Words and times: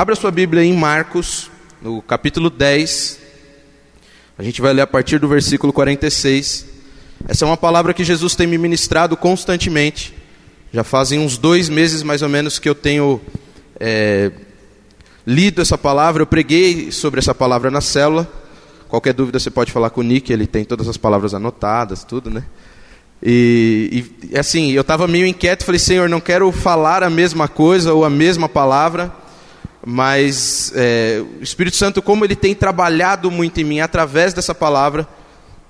abra 0.00 0.16
sua 0.16 0.30
Bíblia 0.30 0.64
em 0.64 0.72
Marcos, 0.72 1.50
no 1.82 2.00
capítulo 2.00 2.48
10. 2.48 3.18
A 4.38 4.42
gente 4.42 4.62
vai 4.62 4.72
ler 4.72 4.80
a 4.80 4.86
partir 4.86 5.18
do 5.18 5.28
versículo 5.28 5.74
46. 5.74 6.64
Essa 7.28 7.44
é 7.44 7.46
uma 7.46 7.56
palavra 7.58 7.92
que 7.92 8.02
Jesus 8.02 8.34
tem 8.34 8.46
me 8.46 8.56
ministrado 8.56 9.14
constantemente. 9.14 10.14
Já 10.72 10.82
fazem 10.82 11.18
uns 11.18 11.36
dois 11.36 11.68
meses 11.68 12.02
mais 12.02 12.22
ou 12.22 12.30
menos 12.30 12.58
que 12.58 12.66
eu 12.66 12.74
tenho 12.74 13.20
é, 13.78 14.32
lido 15.26 15.60
essa 15.60 15.76
palavra. 15.76 16.22
Eu 16.22 16.26
preguei 16.26 16.90
sobre 16.90 17.20
essa 17.20 17.34
palavra 17.34 17.70
na 17.70 17.82
célula. 17.82 18.26
Qualquer 18.88 19.12
dúvida 19.12 19.38
você 19.38 19.50
pode 19.50 19.70
falar 19.70 19.90
com 19.90 20.00
o 20.00 20.04
Nick, 20.04 20.32
ele 20.32 20.46
tem 20.46 20.64
todas 20.64 20.88
as 20.88 20.96
palavras 20.96 21.34
anotadas, 21.34 22.04
tudo, 22.04 22.30
né? 22.30 22.44
E, 23.22 24.06
e 24.30 24.38
assim, 24.38 24.70
eu 24.70 24.80
estava 24.80 25.06
meio 25.06 25.26
inquieto, 25.26 25.62
falei, 25.62 25.78
Senhor, 25.78 26.08
não 26.08 26.22
quero 26.22 26.50
falar 26.50 27.02
a 27.02 27.10
mesma 27.10 27.46
coisa 27.48 27.92
ou 27.92 28.02
a 28.02 28.08
mesma 28.08 28.48
palavra, 28.48 29.12
mas 29.84 30.72
é, 30.74 31.22
o 31.40 31.42
Espírito 31.42 31.76
Santo, 31.76 32.02
como 32.02 32.24
ele 32.24 32.36
tem 32.36 32.54
trabalhado 32.54 33.30
muito 33.30 33.60
em 33.60 33.64
mim 33.64 33.80
através 33.80 34.34
dessa 34.34 34.54
palavra, 34.54 35.08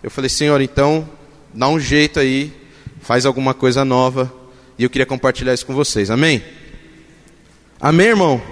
eu 0.03 0.11
falei, 0.11 0.29
Senhor, 0.29 0.61
então 0.61 1.09
dá 1.55 1.69
um 1.69 1.79
jeito 1.79 2.19
aí, 2.19 2.53
faz 3.01 3.25
alguma 3.25 3.55
coisa 3.55 3.85
nova, 3.85 4.33
e 4.79 4.83
eu 4.83 4.91
queria 4.91 5.07
compartilhar 5.07 5.55
isso 5.55 5.67
com 5.67 5.75
vocês, 5.75 6.11
amém? 6.11 6.43
Amém, 7.81 8.09
irmão? 8.09 8.43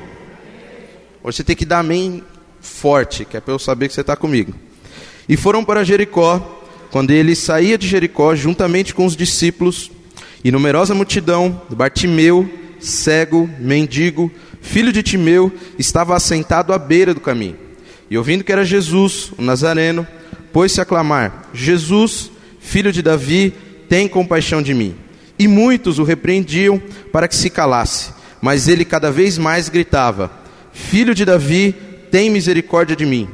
Hoje 1.22 1.38
você 1.38 1.44
tem 1.44 1.56
que 1.56 1.64
dar 1.64 1.80
amém 1.80 2.22
forte, 2.60 3.24
que 3.24 3.36
é 3.36 3.40
para 3.40 3.52
eu 3.52 3.58
saber 3.58 3.88
que 3.88 3.94
você 3.94 4.02
está 4.02 4.16
comigo. 4.16 4.54
E 5.28 5.36
foram 5.36 5.64
para 5.64 5.84
Jericó, 5.84 6.62
quando 6.90 7.10
ele 7.10 7.34
saía 7.34 7.76
de 7.76 7.86
Jericó, 7.86 8.34
juntamente 8.34 8.94
com 8.94 9.04
os 9.04 9.16
discípulos, 9.16 9.90
e 10.44 10.52
numerosa 10.52 10.94
multidão, 10.94 11.60
Bartimeu, 11.70 12.48
cego, 12.78 13.50
mendigo, 13.58 14.30
filho 14.60 14.92
de 14.92 15.02
Timeu, 15.02 15.52
estava 15.78 16.16
assentado 16.16 16.72
à 16.72 16.78
beira 16.78 17.14
do 17.14 17.20
caminho. 17.20 17.56
E 18.10 18.16
ouvindo 18.16 18.44
que 18.44 18.52
era 18.52 18.64
Jesus, 18.64 19.32
o 19.36 19.42
Nazareno, 19.42 20.06
pôs-se 20.52 20.80
a 20.80 20.84
clamar: 20.84 21.48
Jesus, 21.52 22.30
filho 22.60 22.92
de 22.92 23.02
Davi, 23.02 23.52
tem 23.88 24.08
compaixão 24.08 24.62
de 24.62 24.74
mim. 24.74 24.94
E 25.38 25.46
muitos 25.46 25.98
o 25.98 26.04
repreendiam 26.04 26.80
para 27.12 27.28
que 27.28 27.36
se 27.36 27.48
calasse, 27.48 28.10
mas 28.42 28.68
ele 28.68 28.84
cada 28.84 29.10
vez 29.10 29.38
mais 29.38 29.68
gritava: 29.68 30.30
Filho 30.72 31.14
de 31.14 31.24
Davi, 31.24 31.74
tem 32.10 32.30
misericórdia 32.30 32.96
de 32.96 33.06
mim. 33.06 33.28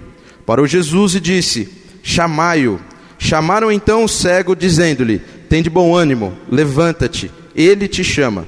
Parou 0.44 0.66
Jesus 0.66 1.14
e 1.14 1.20
disse: 1.20 1.68
Chamai-o. 2.02 2.80
Chamaram 3.18 3.72
então 3.72 4.04
o 4.04 4.08
cego, 4.08 4.54
dizendo-lhe: 4.54 5.20
Tem 5.48 5.62
de 5.62 5.70
bom 5.70 5.94
ânimo, 5.94 6.36
levanta-te, 6.50 7.30
ele 7.54 7.88
te 7.88 8.04
chama. 8.04 8.44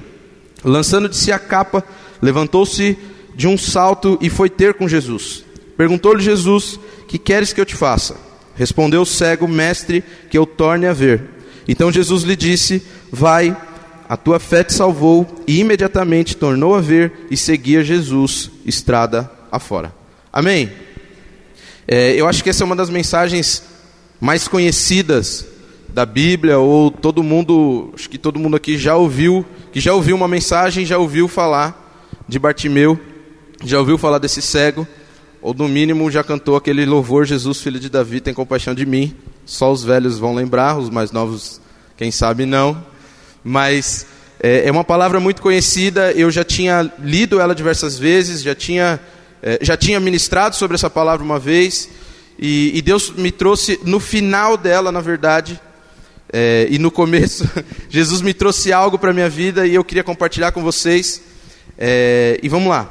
Lançando 0.64 1.08
de 1.08 1.16
si 1.16 1.30
a 1.30 1.38
capa, 1.38 1.84
levantou-se 2.20 2.96
de 3.34 3.46
um 3.46 3.58
salto 3.58 4.18
e 4.20 4.30
foi 4.30 4.48
ter 4.48 4.74
com 4.74 4.88
Jesus. 4.88 5.44
Perguntou-lhe 5.76 6.22
Jesus: 6.22 6.80
Que 7.06 7.18
queres 7.18 7.52
que 7.52 7.60
eu 7.60 7.66
te 7.66 7.74
faça? 7.74 8.16
Respondeu 8.54 9.02
o 9.02 9.06
cego: 9.06 9.46
Mestre, 9.46 10.02
que 10.30 10.38
eu 10.38 10.46
torne 10.46 10.86
a 10.86 10.92
ver. 10.92 11.22
Então 11.68 11.92
Jesus 11.92 12.22
lhe 12.22 12.34
disse: 12.34 12.82
Vai, 13.12 13.54
a 14.08 14.16
tua 14.16 14.40
fé 14.40 14.64
te 14.64 14.72
salvou. 14.72 15.26
E 15.46 15.60
imediatamente 15.60 16.36
tornou 16.36 16.74
a 16.74 16.80
ver 16.80 17.26
e 17.30 17.36
seguia 17.36 17.84
Jesus, 17.84 18.50
estrada 18.64 19.30
afora. 19.52 19.94
Amém? 20.32 20.70
É, 21.86 22.12
eu 22.12 22.26
acho 22.26 22.42
que 22.42 22.50
essa 22.50 22.64
é 22.64 22.66
uma 22.66 22.74
das 22.74 22.90
mensagens 22.90 23.62
mais 24.20 24.48
conhecidas 24.48 25.46
da 25.88 26.04
Bíblia, 26.04 26.58
ou 26.58 26.90
todo 26.90 27.22
mundo, 27.22 27.90
acho 27.94 28.10
que 28.10 28.18
todo 28.18 28.38
mundo 28.38 28.56
aqui 28.56 28.76
já 28.76 28.96
ouviu, 28.96 29.46
que 29.72 29.80
já 29.80 29.94
ouviu 29.94 30.16
uma 30.16 30.28
mensagem, 30.28 30.84
já 30.84 30.98
ouviu 30.98 31.28
falar 31.28 31.85
de 32.28 32.38
Bartimeu, 32.38 32.98
já 33.64 33.78
ouviu 33.78 33.96
falar 33.96 34.18
desse 34.18 34.42
cego, 34.42 34.86
ou 35.40 35.54
no 35.54 35.68
mínimo 35.68 36.10
já 36.10 36.24
cantou 36.24 36.56
aquele 36.56 36.84
louvor, 36.84 37.24
Jesus, 37.24 37.60
filho 37.60 37.78
de 37.78 37.88
Davi, 37.88 38.20
tem 38.20 38.34
compaixão 38.34 38.74
de 38.74 38.84
mim. 38.84 39.14
Só 39.44 39.70
os 39.70 39.84
velhos 39.84 40.18
vão 40.18 40.34
lembrar, 40.34 40.76
os 40.76 40.90
mais 40.90 41.12
novos, 41.12 41.60
quem 41.96 42.10
sabe 42.10 42.44
não. 42.44 42.84
Mas 43.44 44.06
é, 44.40 44.66
é 44.66 44.72
uma 44.72 44.82
palavra 44.82 45.20
muito 45.20 45.40
conhecida, 45.40 46.10
eu 46.12 46.30
já 46.30 46.42
tinha 46.42 46.90
lido 46.98 47.40
ela 47.40 47.54
diversas 47.54 47.96
vezes, 47.96 48.42
já 48.42 48.54
tinha, 48.54 48.98
é, 49.42 49.58
já 49.62 49.76
tinha 49.76 50.00
ministrado 50.00 50.56
sobre 50.56 50.74
essa 50.74 50.90
palavra 50.90 51.24
uma 51.24 51.38
vez, 51.38 51.88
e, 52.38 52.72
e 52.74 52.82
Deus 52.82 53.10
me 53.10 53.30
trouxe 53.30 53.78
no 53.84 54.00
final 54.00 54.56
dela, 54.56 54.90
na 54.90 55.00
verdade, 55.00 55.60
é, 56.32 56.66
e 56.68 56.78
no 56.78 56.90
começo, 56.90 57.48
Jesus 57.88 58.20
me 58.20 58.34
trouxe 58.34 58.72
algo 58.72 58.98
para 58.98 59.10
a 59.10 59.14
minha 59.14 59.28
vida 59.28 59.64
e 59.64 59.74
eu 59.74 59.84
queria 59.84 60.02
compartilhar 60.02 60.50
com 60.50 60.62
vocês. 60.62 61.22
É, 61.78 62.38
e 62.42 62.48
vamos 62.48 62.68
lá. 62.68 62.88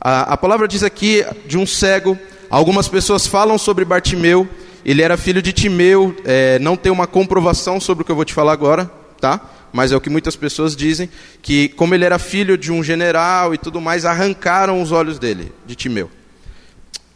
A, 0.00 0.34
a, 0.34 0.36
palavra 0.36 0.66
diz 0.66 0.82
aqui 0.82 1.24
de 1.46 1.58
um 1.58 1.66
cego. 1.66 2.18
Algumas 2.48 2.88
pessoas 2.88 3.26
falam 3.26 3.58
sobre 3.58 3.84
Bartimeu. 3.84 4.48
Ele 4.84 5.02
era 5.02 5.16
filho 5.16 5.42
de 5.42 5.52
Timeu. 5.52 6.16
É, 6.24 6.58
não 6.58 6.76
tem 6.76 6.90
uma 6.90 7.06
comprovação 7.06 7.80
sobre 7.80 8.02
o 8.02 8.04
que 8.04 8.12
eu 8.12 8.16
vou 8.16 8.24
te 8.24 8.34
falar 8.34 8.52
agora, 8.52 8.90
tá? 9.20 9.40
Mas 9.72 9.92
é 9.92 9.96
o 9.96 10.00
que 10.00 10.10
muitas 10.10 10.34
pessoas 10.34 10.74
dizem 10.74 11.08
que, 11.40 11.68
como 11.68 11.94
ele 11.94 12.04
era 12.04 12.18
filho 12.18 12.58
de 12.58 12.72
um 12.72 12.82
general 12.82 13.54
e 13.54 13.58
tudo 13.58 13.80
mais, 13.80 14.04
arrancaram 14.04 14.82
os 14.82 14.90
olhos 14.90 15.18
dele, 15.18 15.52
de 15.64 15.76
Timeu, 15.76 16.10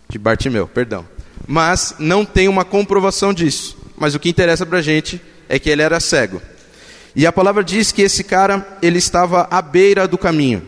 de 0.08 0.18
Bartimeu, 0.18 0.68
perdão 0.68 1.04
mas 1.46 1.94
não 1.98 2.24
tem 2.24 2.48
uma 2.48 2.64
comprovação 2.64 3.32
disso. 3.32 3.76
Mas 3.96 4.14
o 4.14 4.20
que 4.20 4.28
interessa 4.28 4.64
para 4.66 4.80
gente 4.80 5.20
é 5.48 5.58
que 5.58 5.70
ele 5.70 5.82
era 5.82 6.00
cego. 6.00 6.40
E 7.14 7.26
a 7.26 7.32
palavra 7.32 7.62
diz 7.62 7.92
que 7.92 8.02
esse 8.02 8.24
cara, 8.24 8.78
ele 8.82 8.98
estava 8.98 9.46
à 9.50 9.62
beira 9.62 10.08
do 10.08 10.18
caminho. 10.18 10.62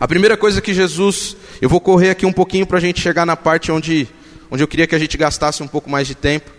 A 0.00 0.06
primeira 0.06 0.36
coisa 0.36 0.60
que 0.60 0.74
Jesus, 0.74 1.36
eu 1.60 1.68
vou 1.68 1.80
correr 1.80 2.10
aqui 2.10 2.26
um 2.26 2.32
pouquinho 2.32 2.66
para 2.66 2.78
a 2.78 2.80
gente 2.80 3.00
chegar 3.00 3.24
na 3.24 3.36
parte 3.36 3.70
onde, 3.70 4.08
onde 4.50 4.62
eu 4.62 4.68
queria 4.68 4.86
que 4.86 4.94
a 4.94 4.98
gente 4.98 5.16
gastasse 5.16 5.62
um 5.62 5.68
pouco 5.68 5.88
mais 5.88 6.06
de 6.06 6.14
tempo. 6.14 6.50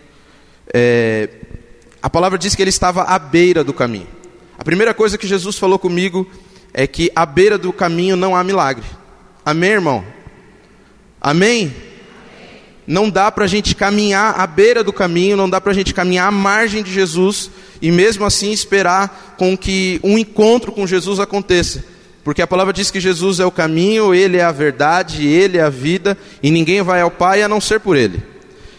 É, 0.74 1.30
a 2.02 2.10
palavra 2.10 2.38
diz 2.38 2.56
que 2.56 2.62
ele 2.62 2.70
estava 2.70 3.04
à 3.04 3.18
beira 3.20 3.64
do 3.64 3.74
caminho. 3.74 4.08
A 4.58 4.64
primeira 4.64 4.94
coisa 4.94 5.18
que 5.18 5.28
Jesus 5.28 5.58
falou 5.58 5.80
comigo 5.80 6.30
é 6.74 6.86
que 6.86 7.12
à 7.16 7.26
beira 7.26 7.58
do 7.58 7.74
caminho 7.74 8.16
não 8.16 8.36
há 8.36 8.44
milagre. 8.44 8.86
Amém, 9.46 9.72
irmão? 9.72 10.06
Amém? 11.20 11.74
não 12.90 13.08
dá 13.08 13.32
para 13.32 13.44
a 13.46 13.48
gente 13.48 13.76
caminhar 13.76 14.40
à 14.40 14.48
beira 14.48 14.84
do 14.84 14.92
caminho, 14.92 15.38
não 15.38 15.48
dá 15.48 15.62
para 15.62 15.72
a 15.72 15.76
gente 15.76 15.94
caminhar 15.94 16.28
à 16.28 16.32
margem 16.32 16.82
de 16.82 16.92
Jesus 16.92 17.52
e 17.80 17.92
mesmo 17.92 18.26
assim 18.26 18.52
esperar 18.52 19.36
com 19.38 19.56
que 19.56 20.00
um 20.04 20.18
encontro 20.18 20.72
com 20.72 20.88
Jesus 20.88 21.20
aconteça. 21.20 21.86
Porque 22.30 22.44
a 22.44 22.48
palavra 22.48 22.72
diz 22.72 22.92
que 22.92 23.00
Jesus 23.00 23.40
é 23.40 23.46
o 23.48 23.50
caminho, 23.50 24.14
Ele 24.14 24.38
é 24.38 24.44
a 24.44 24.52
verdade, 24.52 25.26
Ele 25.26 25.58
é 25.58 25.64
a 25.64 25.70
vida, 25.72 26.16
e 26.44 26.52
ninguém 26.52 26.80
vai 26.84 27.02
ao 27.02 27.10
Pai 27.10 27.42
a 27.42 27.48
não 27.48 27.60
ser 27.60 27.80
por 27.80 27.98
Ele. 27.98 28.22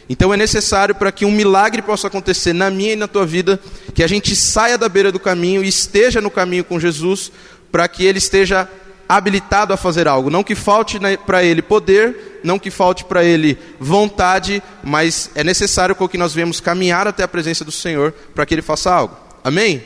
Então 0.09 0.33
é 0.33 0.37
necessário 0.37 0.95
para 0.95 1.11
que 1.11 1.25
um 1.25 1.33
milagre 1.33 1.83
possa 1.83 2.07
acontecer 2.07 2.53
na 2.53 2.71
minha 2.71 2.93
e 2.93 2.97
na 2.97 3.09
tua 3.09 3.27
vida, 3.27 3.59
que 3.93 4.05
a 4.05 4.07
gente 4.07 4.37
saia 4.37 4.79
da 4.79 4.89
beira 4.89 5.11
do 5.11 5.19
caminho 5.19 5.65
e 5.65 5.69
esteja 5.69 6.21
no 6.21 6.31
caminho 6.31 6.63
com 6.63 6.79
Jesus, 6.79 7.33
para 7.73 7.89
que 7.89 8.05
Ele 8.05 8.19
esteja 8.19 8.69
habilitado 9.09 9.75
a 9.75 9.77
fazer 9.77 10.07
algo. 10.07 10.31
Não 10.31 10.45
que 10.45 10.55
falte 10.55 11.01
para 11.27 11.43
ele 11.43 11.61
poder, 11.61 12.41
não 12.45 12.57
que 12.57 12.71
falte 12.71 13.05
para 13.05 13.25
ele 13.25 13.59
vontade, 13.81 14.63
mas 14.85 15.29
é 15.35 15.43
necessário 15.43 15.97
que 16.09 16.17
nós 16.17 16.33
venhamos 16.33 16.61
caminhar 16.61 17.09
até 17.09 17.25
a 17.25 17.29
presença 17.29 17.65
do 17.65 17.73
Senhor 17.73 18.13
para 18.33 18.47
que 18.47 18.55
ele 18.55 18.63
faça 18.63 18.95
algo. 18.95 19.17
Amém? 19.43 19.83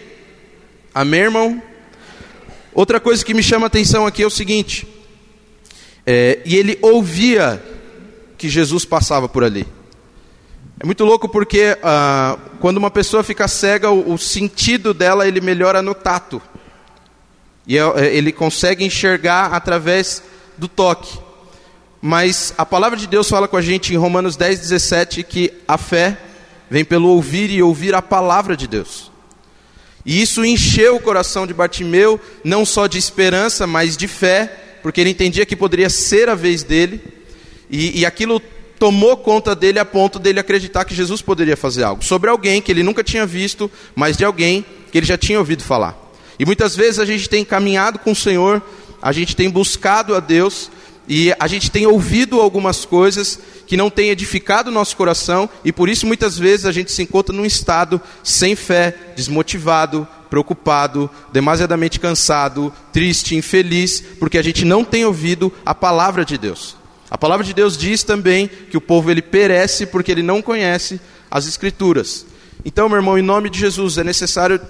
Amém, 0.94 1.20
irmão? 1.20 1.62
Outra 2.74 2.98
coisa 2.98 3.24
que 3.24 3.32
me 3.32 3.42
chama 3.42 3.66
a 3.66 3.68
atenção 3.68 4.06
aqui 4.06 4.22
é 4.22 4.26
o 4.26 4.30
seguinte: 4.30 4.86
é, 6.04 6.40
e 6.44 6.56
ele 6.56 6.78
ouvia 6.82 7.62
que 8.36 8.48
Jesus 8.48 8.84
passava 8.84 9.28
por 9.28 9.44
ali. 9.44 9.66
É 10.80 10.84
muito 10.84 11.04
louco 11.04 11.28
porque 11.28 11.78
ah, 11.82 12.36
quando 12.58 12.78
uma 12.78 12.90
pessoa 12.90 13.22
fica 13.22 13.46
cega, 13.46 13.90
o, 13.90 14.14
o 14.14 14.18
sentido 14.18 14.92
dela 14.92 15.26
ele 15.26 15.41
melhora 15.41 15.80
no 15.80 15.94
tato. 15.94 16.42
E 17.66 17.78
é, 17.78 17.80
é, 17.80 18.15
ele 18.15 18.32
consegue 18.32 18.84
enxergar 18.84 19.54
através 19.54 20.22
do 20.59 20.66
toque. 20.66 21.18
Mas 22.03 22.53
a 22.59 22.66
palavra 22.66 22.98
de 22.98 23.06
Deus 23.06 23.28
fala 23.28 23.48
com 23.48 23.56
a 23.56 23.62
gente 23.62 23.94
em 23.94 23.97
Romanos 23.97 24.36
10, 24.36 24.60
17 24.60 25.22
que 25.22 25.53
a 25.66 25.78
fé 25.78 26.18
vem 26.68 26.84
pelo 26.84 27.09
ouvir 27.09 27.50
e 27.50 27.62
ouvir 27.62 27.94
a 27.94 28.03
palavra 28.03 28.56
de 28.56 28.66
Deus. 28.66 29.14
E 30.04 30.21
isso 30.21 30.45
encheu 30.45 30.97
o 30.97 31.01
coração 31.01 31.47
de 31.47 31.54
Bartimeu, 31.54 32.21
não 32.42 32.65
só 32.65 32.86
de 32.86 32.98
esperança, 32.98 33.66
mas 33.66 33.97
de 33.97 34.06
fé, 34.06 34.78
porque 34.83 35.01
ele 35.01 35.10
entendia 35.10 35.47
que 35.47 35.56
poderia 35.56 35.89
ser 35.89 36.28
a 36.28 36.34
vez 36.34 36.62
dele, 36.62 37.01
e, 37.71 38.01
e 38.01 38.06
aquilo 38.06 38.41
tomou 38.78 39.16
conta 39.16 39.54
dele 39.54 39.78
a 39.78 39.84
ponto 39.84 40.18
dele 40.18 40.41
acreditar 40.41 40.84
que 40.84 40.95
Jesus 40.95 41.22
poderia 41.22 41.56
fazer 41.56 41.84
algo 41.84 42.04
sobre 42.04 42.28
alguém 42.28 42.60
que 42.60 42.71
ele 42.71 42.83
nunca 42.83 43.03
tinha 43.03 43.24
visto, 43.24 43.71
mas 43.95 44.16
de 44.16 44.24
alguém 44.24 44.65
que 44.92 44.98
ele 44.98 45.06
já 45.06 45.16
tinha 45.16 45.39
ouvido 45.39 45.62
falar. 45.62 45.98
E 46.39 46.45
muitas 46.45 46.77
vezes 46.77 46.98
a 46.98 47.06
gente 47.06 47.28
tem 47.28 47.45
caminhado 47.45 47.98
com 47.98 48.12
o 48.12 48.16
Senhor, 48.16 48.62
a 49.01 49.12
gente 49.12 49.34
tem 49.34 49.48
buscado 49.48 50.15
a 50.15 50.21
Deus 50.21 50.71
e 51.09 51.34
a 51.39 51.47
gente 51.47 51.71
tem 51.71 51.86
ouvido 51.86 52.41
algumas 52.41 52.84
coisas 52.84 53.39
que 53.66 53.77
não 53.77 53.91
têm 53.91 54.10
edificado 54.10 54.71
o 54.71 54.72
nosso 54.72 54.97
coração 54.97 55.48
e 55.65 55.72
por 55.72 55.89
isso 55.89 56.06
muitas 56.06 56.39
vezes 56.39 56.66
a 56.66 56.72
gente 56.72 56.92
se 56.92 57.03
encontra 57.03 57.34
num 57.34 57.45
estado 57.45 58.01
sem 58.22 58.56
fé, 58.56 58.97
desmotivado, 59.15 60.06
preocupado, 60.30 61.10
demasiadamente 61.33 62.01
cansado, 62.01 62.72
triste, 62.92 63.36
infeliz, 63.36 64.03
porque 64.18 64.39
a 64.39 64.42
gente 64.42 64.65
não 64.65 64.84
tem 64.84 65.04
ouvido 65.04 65.53
a 65.65 65.74
palavra 65.74 66.24
de 66.24 66.36
Deus. 66.36 66.77
A 67.10 67.18
palavra 67.18 67.45
de 67.45 67.54
Deus 67.54 67.77
diz 67.77 68.03
também 68.03 68.48
que 68.48 68.77
o 68.77 68.80
povo 68.80 69.10
ele 69.10 69.22
perece 69.22 69.86
porque 69.86 70.10
ele 70.10 70.22
não 70.22 70.42
conhece 70.42 71.01
as 71.30 71.47
escrituras. 71.47 72.27
Então, 72.65 72.89
meu 72.89 72.97
irmão, 72.97 73.18
em 73.18 73.22
nome 73.22 73.51
de 73.51 73.60
Jesus, 73.60 73.98
é 73.98 74.04
necessário 74.04 74.60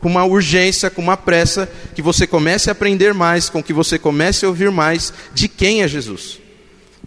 com 0.00 0.08
uma 0.08 0.24
urgência, 0.24 0.90
com 0.90 1.02
uma 1.02 1.16
pressa, 1.16 1.68
que 1.94 2.02
você 2.02 2.26
comece 2.26 2.68
a 2.68 2.72
aprender 2.72 3.12
mais, 3.12 3.48
com 3.48 3.62
que 3.62 3.72
você 3.72 3.98
comece 3.98 4.44
a 4.44 4.48
ouvir 4.48 4.70
mais 4.70 5.12
de 5.34 5.48
quem 5.48 5.82
é 5.82 5.88
Jesus. 5.88 6.38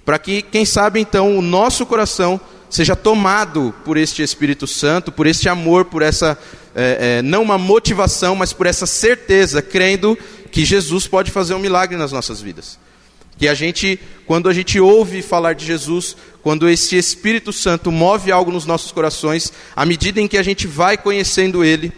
Para 0.05 0.19
que, 0.19 0.41
quem 0.41 0.65
sabe 0.65 0.99
então, 0.99 1.38
o 1.38 1.41
nosso 1.41 1.85
coração 1.85 2.39
seja 2.69 2.95
tomado 2.95 3.73
por 3.83 3.97
este 3.97 4.23
Espírito 4.23 4.65
Santo, 4.65 5.11
por 5.11 5.27
este 5.27 5.47
amor, 5.49 5.85
por 5.85 6.01
essa, 6.01 6.38
é, 6.73 7.17
é, 7.17 7.21
não 7.21 7.43
uma 7.43 7.57
motivação, 7.57 8.35
mas 8.35 8.53
por 8.53 8.65
essa 8.65 8.85
certeza, 8.85 9.61
crendo 9.61 10.17
que 10.51 10.65
Jesus 10.65 11.05
pode 11.07 11.31
fazer 11.31 11.53
um 11.53 11.59
milagre 11.59 11.97
nas 11.97 12.11
nossas 12.11 12.41
vidas. 12.41 12.79
Que 13.37 13.47
a 13.47 13.53
gente, 13.53 13.99
quando 14.25 14.47
a 14.47 14.53
gente 14.53 14.79
ouve 14.79 15.21
falar 15.21 15.53
de 15.53 15.65
Jesus, 15.65 16.15
quando 16.41 16.69
esse 16.69 16.95
Espírito 16.95 17.51
Santo 17.51 17.91
move 17.91 18.31
algo 18.31 18.51
nos 18.51 18.65
nossos 18.65 18.91
corações, 18.91 19.51
à 19.75 19.85
medida 19.85 20.21
em 20.21 20.27
que 20.27 20.37
a 20.37 20.44
gente 20.44 20.67
vai 20.67 20.97
conhecendo 20.97 21.63
Ele, 21.63 21.91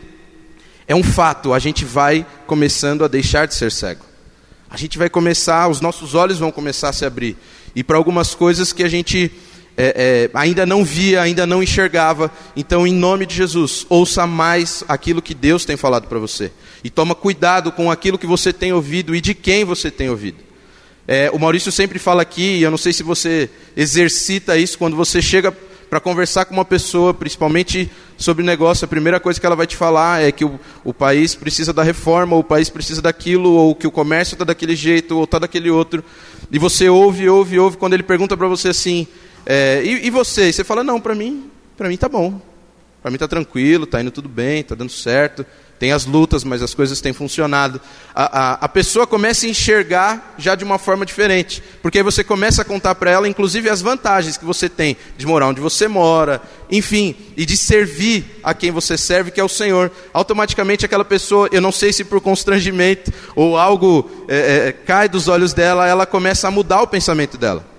é 0.88 0.96
um 0.96 1.04
fato, 1.04 1.54
a 1.54 1.60
gente 1.60 1.86
vai 1.86 2.26
começando 2.46 3.04
a 3.04 3.08
deixar 3.08 3.48
de 3.48 3.56
ser 3.56 3.72
cego. 3.72 4.06
A 4.70 4.78
gente 4.78 4.98
vai 4.98 5.10
começar, 5.10 5.68
os 5.68 5.80
nossos 5.80 6.16
olhos 6.16 6.40
vão 6.40 6.52
começar 6.52 6.90
a 6.90 6.94
se 6.94 7.06
abrir. 7.06 7.38
E 7.76 7.84
para 7.84 7.98
algumas 7.98 8.34
coisas 8.34 8.74
que 8.74 8.84
a 8.84 8.90
gente 8.90 9.32
é, 9.78 10.30
é, 10.34 10.38
ainda 10.38 10.66
não 10.66 10.84
via, 10.84 11.22
ainda 11.22 11.46
não 11.46 11.62
enxergava. 11.62 12.32
Então, 12.56 12.86
em 12.86 12.94
nome 12.94 13.26
de 13.26 13.36
Jesus, 13.36 13.86
ouça 13.90 14.26
mais 14.28 14.84
aquilo 14.88 15.22
que 15.22 15.34
Deus 15.34 15.66
tem 15.66 15.78
falado 15.78 16.08
para 16.08 16.20
você. 16.20 16.52
E 16.84 16.90
toma 16.90 17.16
cuidado 17.16 17.72
com 17.72 17.90
aquilo 17.90 18.18
que 18.18 18.28
você 18.28 18.52
tem 18.52 18.74
ouvido 18.74 19.16
e 19.16 19.22
de 19.22 19.34
quem 19.34 19.64
você 19.64 19.90
tem 19.90 20.10
ouvido. 20.10 20.38
É, 21.08 21.30
o 21.32 21.40
Maurício 21.40 21.72
sempre 21.72 22.00
fala 22.00 22.22
aqui, 22.22 22.58
e 22.58 22.64
eu 22.64 22.72
não 22.72 22.78
sei 22.78 22.94
se 22.94 23.04
você 23.04 23.50
exercita 23.76 24.58
isso, 24.58 24.78
quando 24.78 24.96
você 24.96 25.22
chega 25.22 25.56
para 25.94 26.00
conversar 26.00 26.45
com 26.45 26.56
uma 26.56 26.66
pessoa, 26.66 27.13
principalmente 27.13 27.88
sobre 28.18 28.44
negócio, 28.44 28.84
a 28.84 28.88
primeira 28.88 29.19
coisa 29.19 29.40
que 29.40 29.45
ela 29.45 29.56
vai 29.56 29.68
te 29.68 29.78
falar 29.78 30.24
é 30.24 30.31
que 30.31 30.44
o, 30.44 30.60
o 30.84 30.92
país 30.92 31.36
precisa 31.36 31.72
da 31.72 31.84
reforma, 31.84 32.34
ou 32.34 32.42
o 32.42 32.44
país 32.44 32.68
precisa 32.68 33.00
daquilo, 33.00 33.51
ou 33.51 33.75
que 33.75 33.86
o 33.86 33.92
comércio 33.92 34.34
está 34.34 34.44
daquele 34.44 34.75
jeito, 34.75 35.16
ou 35.16 35.25
está 35.25 35.38
daquele 35.38 35.69
outro. 35.69 36.04
E 36.51 36.57
você 36.57 36.90
ouve, 36.90 37.30
ouve, 37.30 37.60
ouve, 37.60 37.78
quando 37.78 37.94
ele 37.94 38.01
pergunta 38.01 38.36
para 38.36 38.48
você 38.48 38.69
assim, 38.69 39.06
é, 39.45 39.84
e, 39.86 40.07
e, 40.07 40.10
você? 40.10 40.50
E 40.50 40.54
você 40.54 40.63
fala, 40.63 40.84
não, 40.84 41.00
para 41.00 41.13
mim, 41.13 41.48
para 41.78 41.88
mim 41.88 41.96
tá 41.96 42.10
bom. 42.10 42.42
Para 43.00 43.12
mim 43.12 43.19
tá 43.19 43.28
tranquilo, 43.28 43.86
tá 43.86 44.01
indo 44.01 44.10
tudo 44.10 44.28
bem, 44.28 44.63
tá 44.63 44.74
dando 44.74 44.92
certo. 44.92 45.46
Tem 45.80 45.92
as 45.92 46.06
lutas, 46.06 46.44
mas 46.44 46.62
as 46.62 46.74
coisas 46.74 47.02
têm 47.02 47.12
funcionado. 47.14 47.81
A, 48.16 48.24
a, 48.24 48.54
a 48.54 48.70
pessoa 48.70 49.06
começa 49.06 49.46
a 49.46 49.50
enxergar 49.50 50.36
já 50.38 50.56
de 50.56 50.64
uma 50.64 50.78
forma 50.78 51.06
diferente. 51.06 51.62
Porque 51.81 51.98
aí 51.98 52.04
você 52.04 52.24
começa 52.24 52.62
a 52.62 52.66
contar 52.66 52.96
para 52.96 53.12
ela, 53.12 53.28
inclusive, 53.28 53.70
as 53.70 53.81
vantagens 53.81 54.38
que 54.38 54.46
você 54.46 54.70
tem 54.70 54.96
de 55.18 55.25
morar 55.25 55.48
onde 55.48 55.60
você 55.60 55.88
mora, 55.88 56.42
enfim, 56.72 57.16
e 57.36 57.46
de 57.46 57.58
servir 57.58 58.40
a 58.44 58.54
quem 58.54 58.72
você 58.72 58.98
serve, 58.98 59.31
que 59.31 59.42
é 59.42 59.44
o 59.44 59.50
Senhor. 59.50 59.92
Automaticamente 60.14 60.86
aquela 60.86 61.06
pessoa, 61.06 61.50
eu 61.52 61.62
não 61.62 61.72
sei 61.72 61.92
se 61.92 62.04
por 62.04 62.22
constrangimento 62.22 63.12
ou 63.36 63.58
algo 63.58 64.10
é, 64.28 64.68
é, 64.68 64.72
cai 64.72 65.10
dos 65.10 65.28
olhos 65.28 65.54
dela, 65.54 65.88
ela 65.88 66.06
começa 66.06 66.48
a 66.48 66.52
mudar 66.52 66.81
o 66.81 66.88
pensamento 66.88 67.38
dela 67.38 67.74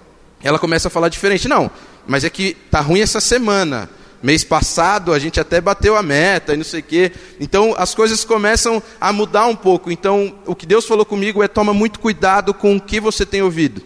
ela 0.45 0.59
começa 0.59 0.89
a 0.89 0.91
falar 0.91 1.09
diferente. 1.09 1.49
Não, 1.49 1.71
mas 2.07 2.23
é 2.23 2.31
que 2.31 2.55
tá 2.71 2.81
ruim 2.81 3.01
essa 3.01 3.21
semana. 3.21 3.89
Mês 4.25 4.43
passado 4.43 5.13
a 5.13 5.19
gente 5.19 5.39
até 5.39 5.61
bateu 5.61 5.99
a 5.99 6.03
meta 6.03 6.55
e 6.55 6.57
não 6.57 6.65
sei 6.65 6.81
o 6.81 6.83
quê. 6.83 7.13
Então 7.39 7.75
as 7.77 7.95
coisas 7.95 8.25
começam 8.25 8.83
a 8.99 9.13
mudar 9.13 9.47
um 9.49 9.55
pouco. 9.55 9.91
Então 9.91 10.35
o 10.47 10.55
que 10.55 10.65
Deus 10.65 10.87
falou 10.87 11.05
comigo 11.05 11.43
é 11.43 11.47
toma 11.47 11.75
muito 11.75 12.01
cuidado 12.01 12.55
com 12.55 12.75
o 12.75 12.81
que 12.81 12.99
você 12.99 13.27
tem 13.27 13.43
ouvido. 13.43 13.83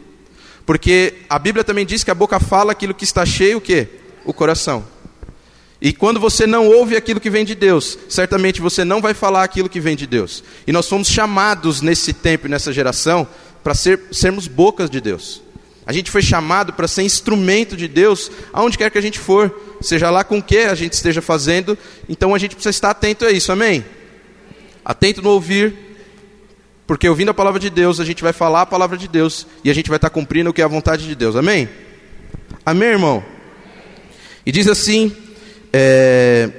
Porque 0.64 1.22
a 1.28 1.40
Bíblia 1.40 1.64
também 1.64 1.84
diz 1.84 2.04
que 2.04 2.10
a 2.12 2.14
boca 2.14 2.38
fala 2.38 2.70
aquilo 2.70 2.94
que 2.94 3.02
está 3.02 3.26
cheio, 3.26 3.58
o 3.58 3.60
quê? 3.60 3.88
O 4.24 4.32
coração. 4.32 4.84
E 5.82 5.92
quando 5.92 6.20
você 6.20 6.46
não 6.46 6.68
ouve 6.68 6.94
aquilo 6.94 7.18
que 7.18 7.30
vem 7.30 7.44
de 7.44 7.56
Deus, 7.56 7.98
certamente 8.08 8.60
você 8.60 8.84
não 8.84 9.00
vai 9.00 9.14
falar 9.14 9.42
aquilo 9.42 9.68
que 9.68 9.80
vem 9.80 9.96
de 9.96 10.06
Deus. 10.06 10.44
E 10.68 10.70
nós 10.70 10.88
fomos 10.88 11.08
chamados 11.08 11.80
nesse 11.80 12.12
tempo 12.12 12.46
nessa 12.46 12.72
geração 12.72 13.26
para 13.64 13.74
ser, 13.74 14.02
sermos 14.12 14.46
bocas 14.46 14.88
de 14.88 15.00
Deus. 15.00 15.42
A 15.88 15.92
gente 15.94 16.10
foi 16.10 16.20
chamado 16.20 16.74
para 16.74 16.86
ser 16.86 17.02
instrumento 17.02 17.74
de 17.74 17.88
Deus 17.88 18.30
aonde 18.52 18.76
quer 18.76 18.90
que 18.90 18.98
a 18.98 19.00
gente 19.00 19.18
for, 19.18 19.50
seja 19.80 20.10
lá 20.10 20.22
com 20.22 20.36
o 20.36 20.42
que 20.42 20.58
a 20.58 20.74
gente 20.74 20.92
esteja 20.92 21.22
fazendo, 21.22 21.78
então 22.06 22.34
a 22.34 22.38
gente 22.38 22.54
precisa 22.54 22.68
estar 22.68 22.90
atento 22.90 23.24
a 23.24 23.30
isso, 23.30 23.50
amém? 23.50 23.82
Atento 24.84 25.22
no 25.22 25.30
ouvir, 25.30 25.74
porque 26.86 27.08
ouvindo 27.08 27.30
a 27.30 27.34
palavra 27.34 27.58
de 27.58 27.70
Deus, 27.70 28.00
a 28.00 28.04
gente 28.04 28.22
vai 28.22 28.34
falar 28.34 28.60
a 28.60 28.66
palavra 28.66 28.98
de 28.98 29.08
Deus 29.08 29.46
e 29.64 29.70
a 29.70 29.74
gente 29.74 29.88
vai 29.88 29.96
estar 29.96 30.10
cumprindo 30.10 30.50
o 30.50 30.52
que 30.52 30.60
é 30.60 30.64
a 30.66 30.68
vontade 30.68 31.06
de 31.06 31.14
Deus, 31.14 31.34
amém? 31.34 31.66
Amém, 32.66 32.90
irmão? 32.90 33.24
E 34.44 34.52
diz 34.52 34.68
assim: 34.68 35.10
é, 35.72 36.50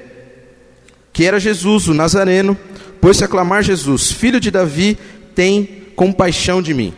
que 1.14 1.24
era 1.24 1.40
Jesus, 1.40 1.88
o 1.88 1.94
Nazareno, 1.94 2.58
pôs-se 3.00 3.24
a 3.24 3.28
clamar 3.28 3.62
Jesus, 3.62 4.12
filho 4.12 4.40
de 4.40 4.50
Davi, 4.50 4.98
tem 5.36 5.86
compaixão 5.96 6.64
de 6.64 6.74
mim 6.74 6.96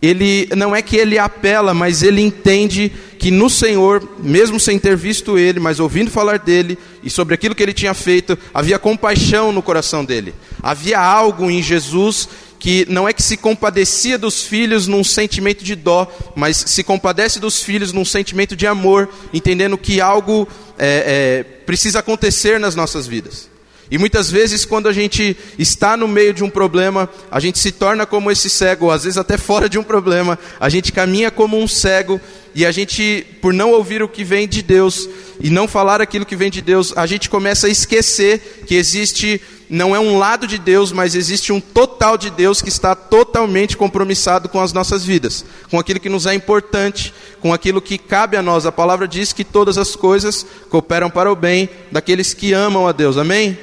ele 0.00 0.48
não 0.56 0.74
é 0.74 0.80
que 0.80 0.96
ele 0.96 1.18
apela, 1.18 1.74
mas 1.74 2.02
ele 2.02 2.20
entende 2.20 2.92
que 3.18 3.30
no 3.30 3.50
Senhor, 3.50 4.08
mesmo 4.18 4.60
sem 4.60 4.78
ter 4.78 4.96
visto 4.96 5.36
ele, 5.36 5.58
mas 5.58 5.80
ouvindo 5.80 6.10
falar 6.10 6.38
dele 6.38 6.78
e 7.02 7.10
sobre 7.10 7.34
aquilo 7.34 7.54
que 7.54 7.62
ele 7.62 7.72
tinha 7.72 7.92
feito, 7.92 8.38
havia 8.54 8.78
compaixão 8.78 9.50
no 9.52 9.62
coração 9.62 10.04
dele. 10.04 10.34
Havia 10.62 11.00
algo 11.00 11.50
em 11.50 11.60
Jesus 11.60 12.28
que 12.60 12.86
não 12.88 13.08
é 13.08 13.12
que 13.12 13.22
se 13.22 13.36
compadecia 13.36 14.18
dos 14.18 14.42
filhos 14.42 14.86
num 14.86 15.04
sentimento 15.04 15.64
de 15.64 15.74
dó, 15.74 16.10
mas 16.34 16.56
se 16.56 16.82
compadece 16.82 17.38
dos 17.38 17.62
filhos 17.62 17.92
num 17.92 18.04
sentimento 18.04 18.56
de 18.56 18.66
amor, 18.66 19.08
entendendo 19.32 19.78
que 19.78 20.00
algo 20.00 20.48
é, 20.76 21.04
é, 21.06 21.42
precisa 21.64 22.00
acontecer 22.00 22.58
nas 22.58 22.74
nossas 22.74 23.06
vidas. 23.06 23.48
E 23.90 23.96
muitas 23.96 24.30
vezes, 24.30 24.64
quando 24.64 24.88
a 24.88 24.92
gente 24.92 25.36
está 25.58 25.96
no 25.96 26.06
meio 26.06 26.34
de 26.34 26.44
um 26.44 26.50
problema, 26.50 27.08
a 27.30 27.40
gente 27.40 27.58
se 27.58 27.72
torna 27.72 28.04
como 28.04 28.30
esse 28.30 28.50
cego, 28.50 28.86
ou 28.86 28.90
às 28.90 29.04
vezes 29.04 29.16
até 29.16 29.38
fora 29.38 29.68
de 29.68 29.78
um 29.78 29.82
problema, 29.82 30.38
a 30.60 30.68
gente 30.68 30.92
caminha 30.92 31.30
como 31.30 31.58
um 31.58 31.66
cego, 31.66 32.20
e 32.54 32.66
a 32.66 32.72
gente, 32.72 33.24
por 33.40 33.52
não 33.52 33.70
ouvir 33.70 34.02
o 34.02 34.08
que 34.08 34.24
vem 34.24 34.48
de 34.48 34.62
Deus 34.62 35.08
e 35.40 35.48
não 35.48 35.68
falar 35.68 36.00
aquilo 36.00 36.26
que 36.26 36.34
vem 36.34 36.50
de 36.50 36.60
Deus, 36.60 36.92
a 36.96 37.06
gente 37.06 37.30
começa 37.30 37.66
a 37.66 37.70
esquecer 37.70 38.64
que 38.66 38.74
existe, 38.74 39.40
não 39.70 39.94
é 39.94 40.00
um 40.00 40.18
lado 40.18 40.46
de 40.46 40.58
Deus, 40.58 40.90
mas 40.90 41.14
existe 41.14 41.52
um 41.52 41.60
total 41.60 42.18
de 42.18 42.30
Deus 42.30 42.60
que 42.60 42.68
está 42.68 42.94
totalmente 42.94 43.76
compromissado 43.76 44.48
com 44.48 44.60
as 44.60 44.72
nossas 44.72 45.04
vidas, 45.04 45.44
com 45.70 45.78
aquilo 45.78 46.00
que 46.00 46.08
nos 46.08 46.26
é 46.26 46.34
importante, 46.34 47.14
com 47.40 47.52
aquilo 47.52 47.80
que 47.80 47.96
cabe 47.96 48.36
a 48.36 48.42
nós. 48.42 48.66
A 48.66 48.72
palavra 48.72 49.06
diz 49.06 49.32
que 49.32 49.44
todas 49.44 49.78
as 49.78 49.94
coisas 49.94 50.44
cooperam 50.68 51.10
para 51.10 51.30
o 51.30 51.36
bem 51.36 51.68
daqueles 51.92 52.34
que 52.34 52.52
amam 52.52 52.88
a 52.88 52.92
Deus, 52.92 53.16
amém? 53.16 53.56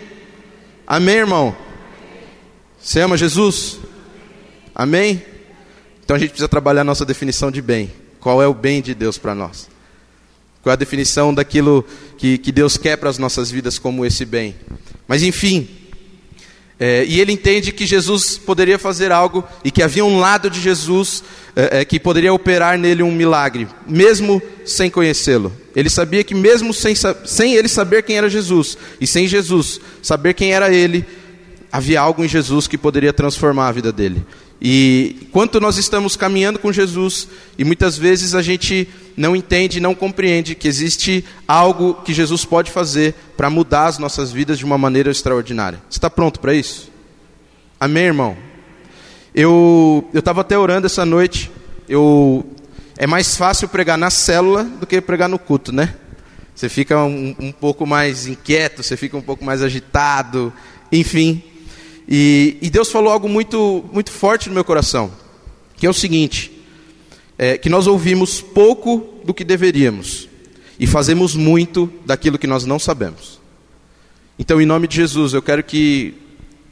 Amém, 0.88 1.16
irmão? 1.16 1.56
Você 2.80 3.00
ama 3.00 3.18
Jesus? 3.18 3.80
Amém? 4.74 5.24
Então 6.04 6.16
a 6.16 6.20
gente 6.20 6.30
precisa 6.30 6.48
trabalhar 6.48 6.84
nossa 6.84 7.04
definição 7.04 7.50
de 7.50 7.60
bem. 7.60 7.92
Qual 8.20 8.40
é 8.40 8.48
o 8.48 8.54
bem 8.54 8.84
de 8.84 8.94
Deus 8.94 9.18
para 9.18 9.34
nós? 9.34 9.68
Qual 10.62 10.70
é 10.70 10.74
a 10.74 10.78
definição 10.78 11.34
daquilo 11.34 11.84
que, 12.20 12.38
que 12.38 12.52
Deus 12.52 12.78
quer 12.78 12.98
para 12.98 13.10
as 13.10 13.18
nossas 13.18 13.50
vidas 13.50 13.80
como 13.80 14.06
esse 14.06 14.26
bem? 14.26 14.56
Mas 15.08 15.24
enfim, 15.24 15.68
é, 16.80 17.04
e 17.06 17.20
ele 17.20 17.32
entende 17.32 17.72
que 17.72 17.88
Jesus 17.88 18.38
poderia 18.38 18.78
fazer 18.78 19.12
algo 19.12 19.44
e 19.64 19.72
que 19.72 19.82
havia 19.82 20.06
um 20.06 20.20
lado 20.20 20.52
de 20.52 20.62
Jesus 20.62 21.24
é, 21.56 21.80
é, 21.80 21.86
que 21.86 22.00
poderia 22.00 22.32
operar 22.32 22.78
nele 22.78 23.02
um 23.02 23.12
milagre, 23.12 23.68
mesmo 23.88 24.40
sem 24.64 24.92
conhecê-lo. 24.92 25.52
Ele 25.76 25.90
sabia 25.90 26.24
que, 26.24 26.34
mesmo 26.34 26.74
sem, 26.74 26.96
sem 27.26 27.56
ele 27.56 27.68
saber 27.68 28.04
quem 28.04 28.18
era 28.18 28.30
Jesus, 28.30 28.78
e 29.00 29.06
sem 29.06 29.28
Jesus 29.28 29.82
saber 30.02 30.34
quem 30.34 30.54
era 30.54 30.74
ele, 30.74 31.06
havia 31.72 32.00
algo 32.00 32.24
em 32.24 32.28
Jesus 32.28 32.68
que 32.68 32.78
poderia 32.78 33.12
transformar 33.12 33.68
a 33.68 33.72
vida 33.72 33.92
dele. 33.92 34.26
E 34.62 35.18
enquanto 35.24 35.60
nós 35.60 35.78
estamos 35.78 36.16
caminhando 36.16 36.60
com 36.60 36.72
Jesus, 36.72 37.28
e 37.58 37.66
muitas 37.66 37.98
vezes 37.98 38.34
a 38.34 38.42
gente 38.42 38.88
não 39.18 39.36
entende, 39.36 39.80
não 39.82 39.94
compreende 39.94 40.56
que 40.56 40.68
existe 40.68 41.26
algo 41.48 41.96
que 41.96 42.14
Jesus 42.14 42.46
pode 42.46 42.72
fazer 42.72 43.14
para 43.36 43.50
mudar 43.50 43.88
as 43.88 43.98
nossas 43.98 44.32
vidas 44.32 44.58
de 44.58 44.66
uma 44.66 44.78
maneira 44.78 45.12
extraordinária. 45.12 45.82
Você 45.90 45.98
está 45.98 46.10
pronto 46.10 46.40
para 46.40 46.54
isso? 46.54 46.90
Amém, 47.78 48.06
irmão? 48.06 48.38
Eu 49.34 50.10
estava 50.14 50.42
até 50.42 50.58
orando 50.58 50.88
essa 50.88 51.06
noite. 51.06 51.52
Eu, 51.90 52.46
é 52.98 53.06
mais 53.06 53.36
fácil 53.36 53.68
pregar 53.68 53.98
na 53.98 54.10
célula 54.10 54.64
do 54.64 54.88
que 54.88 55.02
pregar 55.02 55.28
no 55.28 55.38
culto, 55.38 55.72
né? 55.72 55.96
Você 56.56 56.70
fica 56.70 57.04
um, 57.04 57.36
um 57.38 57.52
pouco 57.52 57.86
mais 57.86 58.28
inquieto, 58.28 58.82
você 58.82 58.96
fica 58.96 59.18
um 59.18 59.22
pouco 59.22 59.44
mais 59.44 59.62
agitado, 59.62 60.54
enfim. 60.90 61.44
E, 62.08 62.58
e 62.62 62.70
Deus 62.70 62.90
falou 62.90 63.12
algo 63.12 63.28
muito, 63.28 63.84
muito 63.92 64.12
forte 64.12 64.48
no 64.48 64.56
meu 64.56 64.64
coração, 64.64 65.12
que 65.76 65.86
é 65.86 65.90
o 65.90 65.94
seguinte: 65.94 66.52
é, 67.38 67.58
que 67.58 67.70
nós 67.70 67.88
ouvimos 67.88 68.40
pouco 68.42 69.20
do 69.26 69.34
que 69.34 69.44
deveríamos 69.44 70.30
e 70.80 70.88
fazemos 70.88 71.36
muito 71.36 71.92
daquilo 72.06 72.38
que 72.38 72.48
nós 72.48 72.66
não 72.66 72.80
sabemos. 72.80 73.42
Então, 74.40 74.62
em 74.62 74.66
nome 74.66 74.88
de 74.88 74.96
Jesus, 74.96 75.34
eu 75.34 75.42
quero 75.42 75.64
que 75.64 76.14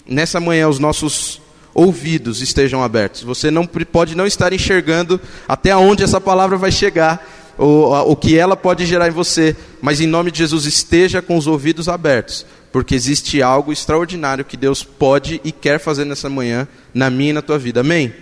nessa 0.06 0.40
manhã 0.40 0.70
os 0.70 0.80
nossos 0.80 1.42
ouvidos 1.74 2.42
estejam 2.42 2.84
abertos. 2.84 3.24
Você 3.24 3.50
não 3.50 3.66
pode 3.66 4.16
não 4.16 4.26
estar 4.26 4.54
enxergando 4.54 5.20
até 5.48 5.76
onde 5.76 6.04
essa 6.04 6.22
palavra 6.22 6.58
vai 6.58 6.72
chegar, 6.72 7.26
ou 7.58 8.12
o 8.12 8.16
que 8.16 8.38
ela 8.38 8.56
pode 8.56 8.86
gerar 8.86 9.08
em 9.08 9.12
você, 9.12 9.56
mas 9.82 10.02
em 10.02 10.08
nome 10.08 10.32
de 10.32 10.40
Jesus 10.40 10.66
esteja 10.66 11.22
com 11.22 11.38
os 11.38 11.48
ouvidos 11.48 11.88
abertos, 11.88 12.46
porque 12.72 12.96
existe 12.96 13.42
algo 13.42 13.72
extraordinário 13.72 14.46
que 14.46 14.58
Deus 14.58 14.84
pode 14.84 15.40
e 15.44 15.52
quer 15.52 15.80
fazer 15.80 16.06
nessa 16.06 16.30
manhã, 16.30 16.68
na 16.94 17.10
minha 17.10 17.30
e 17.30 17.34
na 17.34 17.42
tua 17.42 17.60
vida. 17.60 17.82
Amém? 17.82 18.14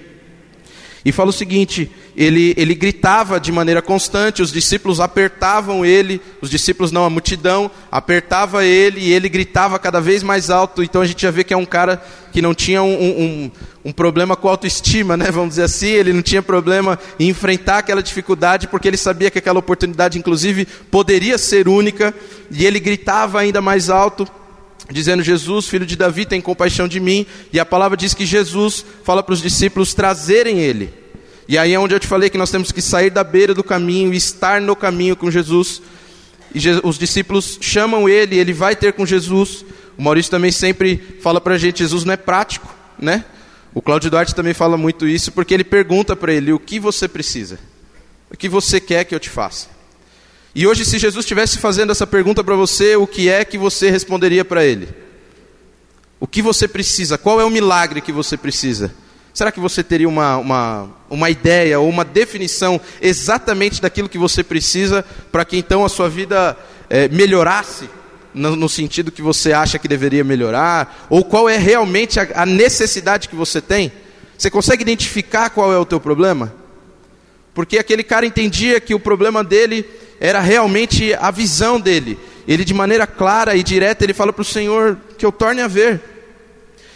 E 1.03 1.11
fala 1.11 1.29
o 1.29 1.33
seguinte: 1.33 1.89
ele, 2.21 2.53
ele 2.55 2.75
gritava 2.75 3.39
de 3.39 3.51
maneira 3.51 3.81
constante, 3.81 4.43
os 4.43 4.51
discípulos 4.51 4.99
apertavam 4.99 5.83
ele, 5.83 6.21
os 6.39 6.51
discípulos 6.51 6.91
não, 6.91 7.03
a 7.03 7.09
multidão 7.09 7.71
apertava 7.91 8.63
ele 8.63 8.99
e 8.99 9.11
ele 9.11 9.27
gritava 9.27 9.79
cada 9.79 9.99
vez 9.99 10.21
mais 10.21 10.51
alto. 10.51 10.83
Então 10.83 11.01
a 11.01 11.05
gente 11.05 11.23
já 11.23 11.31
vê 11.31 11.43
que 11.43 11.51
é 11.51 11.57
um 11.57 11.65
cara 11.65 11.99
que 12.31 12.39
não 12.39 12.53
tinha 12.53 12.83
um, 12.83 12.93
um, 12.93 13.51
um 13.85 13.91
problema 13.91 14.35
com 14.35 14.47
autoestima, 14.47 15.17
né? 15.17 15.31
vamos 15.31 15.49
dizer 15.49 15.63
assim, 15.63 15.87
ele 15.87 16.13
não 16.13 16.21
tinha 16.21 16.43
problema 16.43 16.99
em 17.19 17.27
enfrentar 17.27 17.79
aquela 17.79 18.03
dificuldade, 18.03 18.67
porque 18.67 18.87
ele 18.87 18.97
sabia 18.97 19.31
que 19.31 19.39
aquela 19.39 19.57
oportunidade, 19.57 20.19
inclusive, 20.19 20.67
poderia 20.91 21.39
ser 21.39 21.67
única, 21.67 22.13
e 22.51 22.67
ele 22.67 22.79
gritava 22.79 23.39
ainda 23.39 23.61
mais 23.61 23.89
alto 23.89 24.27
dizendo: 24.91 25.23
Jesus, 25.23 25.67
filho 25.67 25.87
de 25.87 25.95
Davi, 25.95 26.25
tem 26.25 26.39
compaixão 26.39 26.87
de 26.87 26.99
mim. 26.99 27.25
E 27.51 27.59
a 27.59 27.65
palavra 27.65 27.97
diz 27.97 28.13
que 28.13 28.27
Jesus 28.27 28.85
fala 29.03 29.23
para 29.23 29.33
os 29.33 29.41
discípulos 29.41 29.95
trazerem 29.95 30.59
ele. 30.59 31.01
E 31.51 31.57
aí 31.57 31.73
é 31.73 31.77
onde 31.77 31.93
eu 31.93 31.99
te 31.99 32.07
falei 32.07 32.29
que 32.29 32.37
nós 32.37 32.49
temos 32.49 32.71
que 32.71 32.81
sair 32.81 33.09
da 33.09 33.25
beira 33.25 33.53
do 33.53 33.61
caminho 33.61 34.13
e 34.13 34.15
estar 34.15 34.61
no 34.61 34.73
caminho 34.73 35.17
com 35.17 35.29
Jesus. 35.29 35.81
E 36.55 36.59
os 36.81 36.97
discípulos 36.97 37.57
chamam 37.59 38.07
ele, 38.07 38.37
ele 38.39 38.53
vai 38.53 38.73
ter 38.73 38.93
com 38.93 39.05
Jesus. 39.05 39.65
O 39.97 40.01
Maurício 40.01 40.31
também 40.31 40.49
sempre 40.49 41.17
fala 41.21 41.41
para 41.41 41.55
a 41.55 41.57
gente: 41.57 41.79
Jesus 41.79 42.05
não 42.05 42.13
é 42.13 42.15
prático, 42.15 42.73
né? 42.97 43.25
O 43.73 43.81
Cláudio 43.81 44.09
Duarte 44.09 44.33
também 44.33 44.53
fala 44.53 44.77
muito 44.77 45.05
isso, 45.05 45.29
porque 45.33 45.53
ele 45.53 45.65
pergunta 45.65 46.15
para 46.15 46.31
ele: 46.31 46.53
o 46.53 46.57
que 46.57 46.79
você 46.79 47.05
precisa? 47.05 47.59
O 48.31 48.37
que 48.37 48.47
você 48.47 48.79
quer 48.79 49.03
que 49.03 49.13
eu 49.13 49.19
te 49.19 49.29
faça? 49.29 49.67
E 50.55 50.65
hoje, 50.65 50.85
se 50.85 50.97
Jesus 50.97 51.25
estivesse 51.25 51.57
fazendo 51.57 51.91
essa 51.91 52.07
pergunta 52.07 52.45
para 52.45 52.55
você, 52.55 52.95
o 52.95 53.05
que 53.05 53.27
é 53.27 53.43
que 53.43 53.57
você 53.57 53.89
responderia 53.89 54.45
para 54.45 54.63
ele? 54.63 54.87
O 56.17 56.25
que 56.25 56.41
você 56.41 56.65
precisa? 56.65 57.17
Qual 57.17 57.41
é 57.41 57.43
o 57.43 57.49
milagre 57.49 57.99
que 57.99 58.13
você 58.13 58.37
precisa? 58.37 58.95
Será 59.33 59.51
que 59.51 59.59
você 59.59 59.83
teria 59.83 60.09
uma, 60.09 60.37
uma, 60.37 60.89
uma 61.09 61.29
ideia 61.29 61.79
ou 61.79 61.89
uma 61.89 62.03
definição 62.03 62.79
exatamente 63.01 63.81
daquilo 63.81 64.09
que 64.09 64.17
você 64.17 64.43
precisa 64.43 65.05
para 65.31 65.45
que 65.45 65.57
então 65.57 65.85
a 65.85 65.89
sua 65.89 66.09
vida 66.09 66.57
é, 66.89 67.07
melhorasse 67.07 67.89
no, 68.33 68.69
sentido 68.69 69.11
que 69.11 69.21
você 69.21 69.53
acha 69.53 69.77
que 69.77 69.87
deveria 69.87 70.23
melhorar? 70.23 71.07
Ou 71.09 71.23
qual 71.23 71.49
é 71.49 71.57
realmente 71.57 72.19
a, 72.19 72.27
a 72.35 72.45
necessidade 72.45 73.29
que 73.29 73.35
você 73.35 73.61
tem? 73.61 73.91
Você 74.37 74.49
consegue 74.49 74.81
identificar 74.81 75.49
qual 75.49 75.71
é 75.71 75.77
o 75.77 75.85
teu 75.85 75.99
problema? 75.99 76.53
Porque 77.53 77.77
aquele 77.77 78.03
cara 78.03 78.25
entendia 78.25 78.79
que 78.79 78.93
o 78.93 78.99
problema 78.99 79.43
dele 79.43 79.85
era 80.19 80.39
realmente 80.39 81.13
a 81.13 81.31
visão 81.31 81.79
dele. 81.79 82.17
Ele, 82.47 82.63
de 82.63 82.73
maneira 82.73 83.05
clara 83.05 83.55
e 83.55 83.63
direta, 83.63 84.03
ele 84.03 84.13
fala 84.13 84.31
para 84.33 84.41
o 84.41 84.45
Senhor 84.45 84.97
que 85.17 85.25
eu 85.25 85.31
torne 85.31 85.61
a 85.61 85.67
ver. 85.67 86.01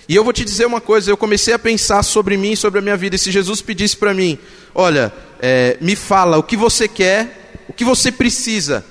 E 0.08 0.16
eu 0.16 0.24
vou 0.24 0.34
te 0.34 0.44
dizer 0.44 0.66
uma 0.66 0.82
coisa: 0.82 1.10
eu 1.10 1.18
comecei 1.18 1.54
a 1.54 1.60
pensar 1.60 2.04
sobre 2.04 2.38
mim, 2.38 2.56
sobre 2.56 2.80
a 2.80 2.82
minha 2.82 2.98
vida. 2.98 3.16
E 3.16 3.20
se 3.20 3.32
Jesus 3.32 3.62
pedisse 3.62 3.98
para 3.98 4.14
mim, 4.14 4.38
olha, 4.74 5.12
é, 5.40 5.78
me 5.82 5.96
fala 5.96 6.38
o 6.38 6.44
que 6.44 6.56
você 6.56 6.88
quer, 6.88 7.62
o 7.68 7.74
que 7.74 7.84
você 7.84 8.12
precisa, 8.12 8.86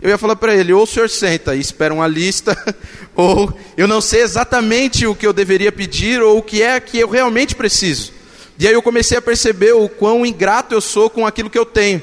eu 0.00 0.10
ia 0.10 0.18
falar 0.18 0.36
para 0.36 0.54
ele: 0.54 0.72
ou 0.72 0.82
o 0.82 0.86
senhor 0.86 1.10
senta 1.10 1.54
e 1.54 1.60
espera 1.60 1.92
uma 1.92 2.06
lista, 2.06 2.56
ou 3.14 3.52
eu 3.76 3.88
não 3.88 4.00
sei 4.00 4.22
exatamente 4.22 5.06
o 5.06 5.14
que 5.14 5.26
eu 5.26 5.32
deveria 5.32 5.72
pedir, 5.72 6.22
ou 6.22 6.38
o 6.38 6.42
que 6.42 6.62
é 6.62 6.78
que 6.80 6.98
eu 6.98 7.08
realmente 7.08 7.54
preciso. 7.54 8.12
E 8.58 8.68
aí 8.68 8.74
eu 8.74 8.82
comecei 8.82 9.18
a 9.18 9.22
perceber 9.22 9.72
o 9.72 9.88
quão 9.88 10.24
ingrato 10.24 10.74
eu 10.74 10.80
sou 10.80 11.10
com 11.10 11.26
aquilo 11.26 11.50
que 11.50 11.58
eu 11.58 11.66
tenho 11.66 12.00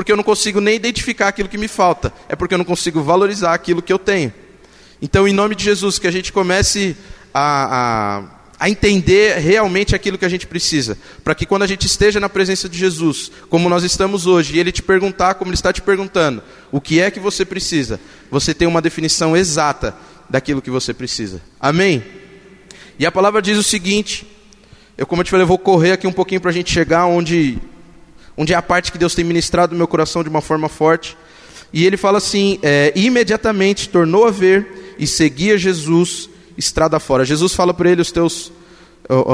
porque 0.00 0.12
eu 0.12 0.16
não 0.16 0.24
consigo 0.24 0.62
nem 0.62 0.76
identificar 0.76 1.28
aquilo 1.28 1.46
que 1.46 1.58
me 1.58 1.68
falta, 1.68 2.10
é 2.26 2.34
porque 2.34 2.54
eu 2.54 2.58
não 2.58 2.64
consigo 2.64 3.02
valorizar 3.02 3.52
aquilo 3.52 3.82
que 3.82 3.92
eu 3.92 3.98
tenho. 3.98 4.32
Então, 5.02 5.28
em 5.28 5.32
nome 5.34 5.54
de 5.54 5.62
Jesus, 5.62 5.98
que 5.98 6.06
a 6.06 6.10
gente 6.10 6.32
comece 6.32 6.96
a, 7.32 8.22
a, 8.58 8.64
a 8.66 8.70
entender 8.70 9.38
realmente 9.38 9.94
aquilo 9.94 10.18
que 10.18 10.24
a 10.24 10.28
gente 10.28 10.46
precisa, 10.46 10.98
para 11.24 11.34
que 11.34 11.46
quando 11.46 11.62
a 11.62 11.66
gente 11.66 11.86
esteja 11.86 12.20
na 12.20 12.28
presença 12.28 12.68
de 12.68 12.78
Jesus, 12.78 13.30
como 13.48 13.68
nós 13.68 13.84
estamos 13.84 14.26
hoje, 14.26 14.56
e 14.56 14.58
Ele 14.58 14.72
te 14.72 14.82
perguntar 14.82 15.34
como 15.34 15.50
Ele 15.50 15.56
está 15.56 15.72
te 15.72 15.82
perguntando, 15.82 16.42
o 16.70 16.80
que 16.80 17.00
é 17.00 17.10
que 17.10 17.20
você 17.20 17.44
precisa, 17.44 18.00
você 18.30 18.54
tem 18.54 18.66
uma 18.68 18.82
definição 18.82 19.36
exata 19.36 19.94
daquilo 20.28 20.62
que 20.62 20.70
você 20.70 20.94
precisa. 20.94 21.40
Amém? 21.58 22.02
E 22.98 23.06
a 23.06 23.12
palavra 23.12 23.42
diz 23.42 23.58
o 23.58 23.62
seguinte, 23.62 24.26
eu 24.96 25.06
como 25.06 25.20
eu 25.20 25.24
te 25.24 25.30
falei, 25.30 25.44
eu 25.44 25.48
vou 25.48 25.58
correr 25.58 25.92
aqui 25.92 26.06
um 26.06 26.12
pouquinho 26.12 26.40
para 26.40 26.50
a 26.50 26.54
gente 26.54 26.72
chegar 26.72 27.06
onde 27.06 27.58
onde 28.36 28.54
é 28.54 28.56
a 28.56 28.62
parte 28.62 28.90
que 28.90 28.96
Deus 28.96 29.14
tem 29.14 29.22
ministrado 29.22 29.72
no 29.72 29.78
meu 29.78 29.86
coração 29.86 30.22
de 30.22 30.30
uma 30.30 30.40
forma 30.40 30.66
forte. 30.66 31.14
E 31.72 31.84
ele 31.84 31.98
fala 31.98 32.16
assim: 32.16 32.58
é, 32.62 32.90
imediatamente 32.96 33.88
tornou 33.90 34.26
a 34.26 34.30
ver 34.30 34.94
e 34.98 35.06
seguia 35.06 35.58
Jesus 35.58 36.29
estrada 36.60 37.00
fora. 37.00 37.24
Jesus 37.24 37.54
fala 37.54 37.74
para 37.74 37.90
ele: 37.90 38.02
os 38.02 38.12
teus, 38.12 38.52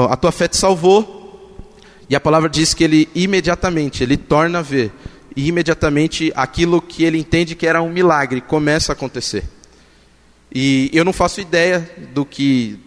a 0.09 0.17
tua 0.17 0.31
fé 0.31 0.47
te 0.47 0.57
salvou. 0.57 1.15
E 2.09 2.15
a 2.15 2.19
palavra 2.21 2.49
diz 2.49 2.73
que 2.73 2.85
ele 2.85 3.09
imediatamente, 3.13 4.01
ele 4.01 4.15
torna 4.15 4.59
a 4.59 4.61
ver. 4.61 4.91
E 5.35 5.47
imediatamente 5.47 6.31
aquilo 6.35 6.81
que 6.81 7.03
ele 7.03 7.17
entende 7.19 7.53
que 7.53 7.67
era 7.67 7.81
um 7.81 7.91
milagre 7.91 8.39
começa 8.41 8.91
a 8.91 8.93
acontecer. 8.93 9.43
E 10.53 10.89
eu 10.93 11.03
não 11.03 11.11
faço 11.11 11.41
ideia 11.41 11.87
do 12.13 12.25
que, 12.25 12.79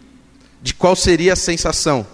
de 0.63 0.73
qual 0.73 0.97
seria 0.97 1.35
a 1.35 1.37
sensação. 1.37 2.07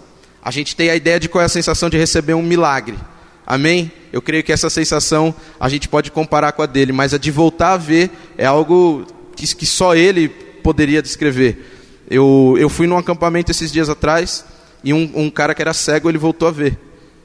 A 0.43 0.51
gente 0.51 0.75
tem 0.75 0.89
a 0.89 0.95
ideia 0.95 1.19
de 1.19 1.29
qual 1.29 1.41
é 1.41 1.45
a 1.45 1.49
sensação 1.49 1.89
de 1.89 1.97
receber 1.97 2.33
um 2.33 2.43
milagre. 2.43 2.97
Amém? 3.45 3.89
Eu 4.11 4.21
creio 4.21 4.43
que 4.43 4.51
essa 4.51 4.69
sensação 4.69 5.33
a 5.57 5.69
gente 5.69 5.87
pode 5.87 6.11
comparar 6.11 6.51
com 6.51 6.61
a 6.61 6.65
dele, 6.65 6.91
mas 6.91 7.13
a 7.13 7.17
de 7.17 7.31
voltar 7.31 7.73
a 7.73 7.77
ver 7.77 8.11
é 8.37 8.45
algo 8.45 9.07
que, 9.35 9.55
que 9.55 9.65
só 9.65 9.95
ele 9.95 10.27
poderia 10.27 11.01
descrever. 11.01 11.76
Eu, 12.09 12.55
eu 12.57 12.69
fui 12.69 12.87
num 12.87 12.97
acampamento 12.97 13.51
esses 13.51 13.71
dias 13.71 13.89
atrás 13.89 14.45
e 14.83 14.93
um, 14.93 15.11
um 15.13 15.29
cara 15.29 15.53
que 15.53 15.61
era 15.61 15.73
cego 15.73 16.09
ele 16.09 16.17
voltou 16.17 16.47
a 16.47 16.51
ver. 16.51 16.77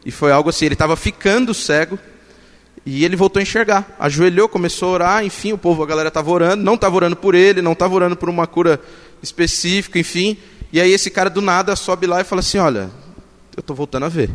E 0.04 0.10
foi 0.10 0.32
algo 0.32 0.50
assim, 0.50 0.64
ele 0.64 0.74
estava 0.74 0.96
ficando 0.96 1.54
cego 1.54 1.98
e 2.84 3.04
ele 3.04 3.14
voltou 3.14 3.38
a 3.38 3.42
enxergar. 3.42 3.94
Ajoelhou, 3.98 4.48
começou 4.48 4.88
a 4.88 4.92
orar, 4.92 5.24
enfim, 5.24 5.52
o 5.52 5.58
povo, 5.58 5.82
a 5.82 5.86
galera 5.86 6.08
estava 6.08 6.30
orando, 6.30 6.64
não 6.64 6.74
estava 6.74 6.96
orando 6.96 7.14
por 7.14 7.34
ele, 7.34 7.62
não 7.62 7.72
estava 7.72 7.94
orando 7.94 8.16
por 8.16 8.28
uma 8.28 8.46
cura 8.46 8.80
específica, 9.22 9.98
enfim. 9.98 10.36
E 10.72 10.80
aí 10.80 10.92
esse 10.92 11.10
cara 11.10 11.30
do 11.30 11.40
nada 11.40 11.76
sobe 11.76 12.06
lá 12.06 12.20
e 12.20 12.24
fala 12.24 12.40
assim: 12.40 12.58
Olha, 12.58 12.90
eu 13.56 13.60
estou 13.60 13.76
voltando 13.76 14.06
a 14.06 14.08
ver. 14.08 14.30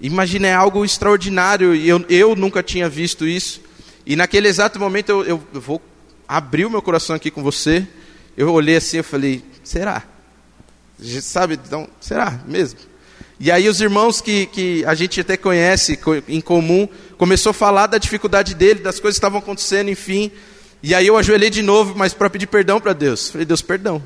Imagina, 0.00 0.46
é 0.46 0.54
algo 0.54 0.84
extraordinário, 0.84 1.74
e 1.74 1.88
eu, 1.88 2.04
eu 2.08 2.36
nunca 2.36 2.62
tinha 2.62 2.88
visto 2.88 3.26
isso. 3.26 3.60
E 4.06 4.14
naquele 4.14 4.46
exato 4.46 4.78
momento 4.78 5.10
eu, 5.10 5.24
eu, 5.24 5.42
eu 5.52 5.60
vou 5.60 5.82
abrir 6.28 6.64
o 6.64 6.70
meu 6.70 6.80
coração 6.80 7.16
aqui 7.16 7.30
com 7.30 7.42
você. 7.42 7.84
Eu 8.38 8.52
olhei 8.52 8.76
assim 8.76 8.98
e 8.98 9.02
falei, 9.02 9.42
será? 9.64 10.04
Sabe, 11.20 11.54
então, 11.54 11.88
será 12.00 12.40
mesmo? 12.46 12.78
E 13.40 13.50
aí 13.50 13.68
os 13.68 13.80
irmãos 13.80 14.20
que, 14.20 14.46
que 14.46 14.84
a 14.84 14.94
gente 14.94 15.20
até 15.20 15.36
conhece 15.36 15.98
em 16.28 16.40
comum, 16.40 16.88
começou 17.16 17.50
a 17.50 17.52
falar 17.52 17.88
da 17.88 17.98
dificuldade 17.98 18.54
dele, 18.54 18.78
das 18.78 19.00
coisas 19.00 19.16
que 19.16 19.18
estavam 19.18 19.40
acontecendo, 19.40 19.90
enfim. 19.90 20.30
E 20.80 20.94
aí 20.94 21.08
eu 21.08 21.16
ajoelhei 21.16 21.50
de 21.50 21.62
novo, 21.62 21.96
mas 21.96 22.14
para 22.14 22.30
pedir 22.30 22.46
perdão 22.46 22.80
para 22.80 22.92
Deus. 22.92 23.28
Falei, 23.28 23.44
Deus, 23.44 23.60
perdão, 23.60 24.00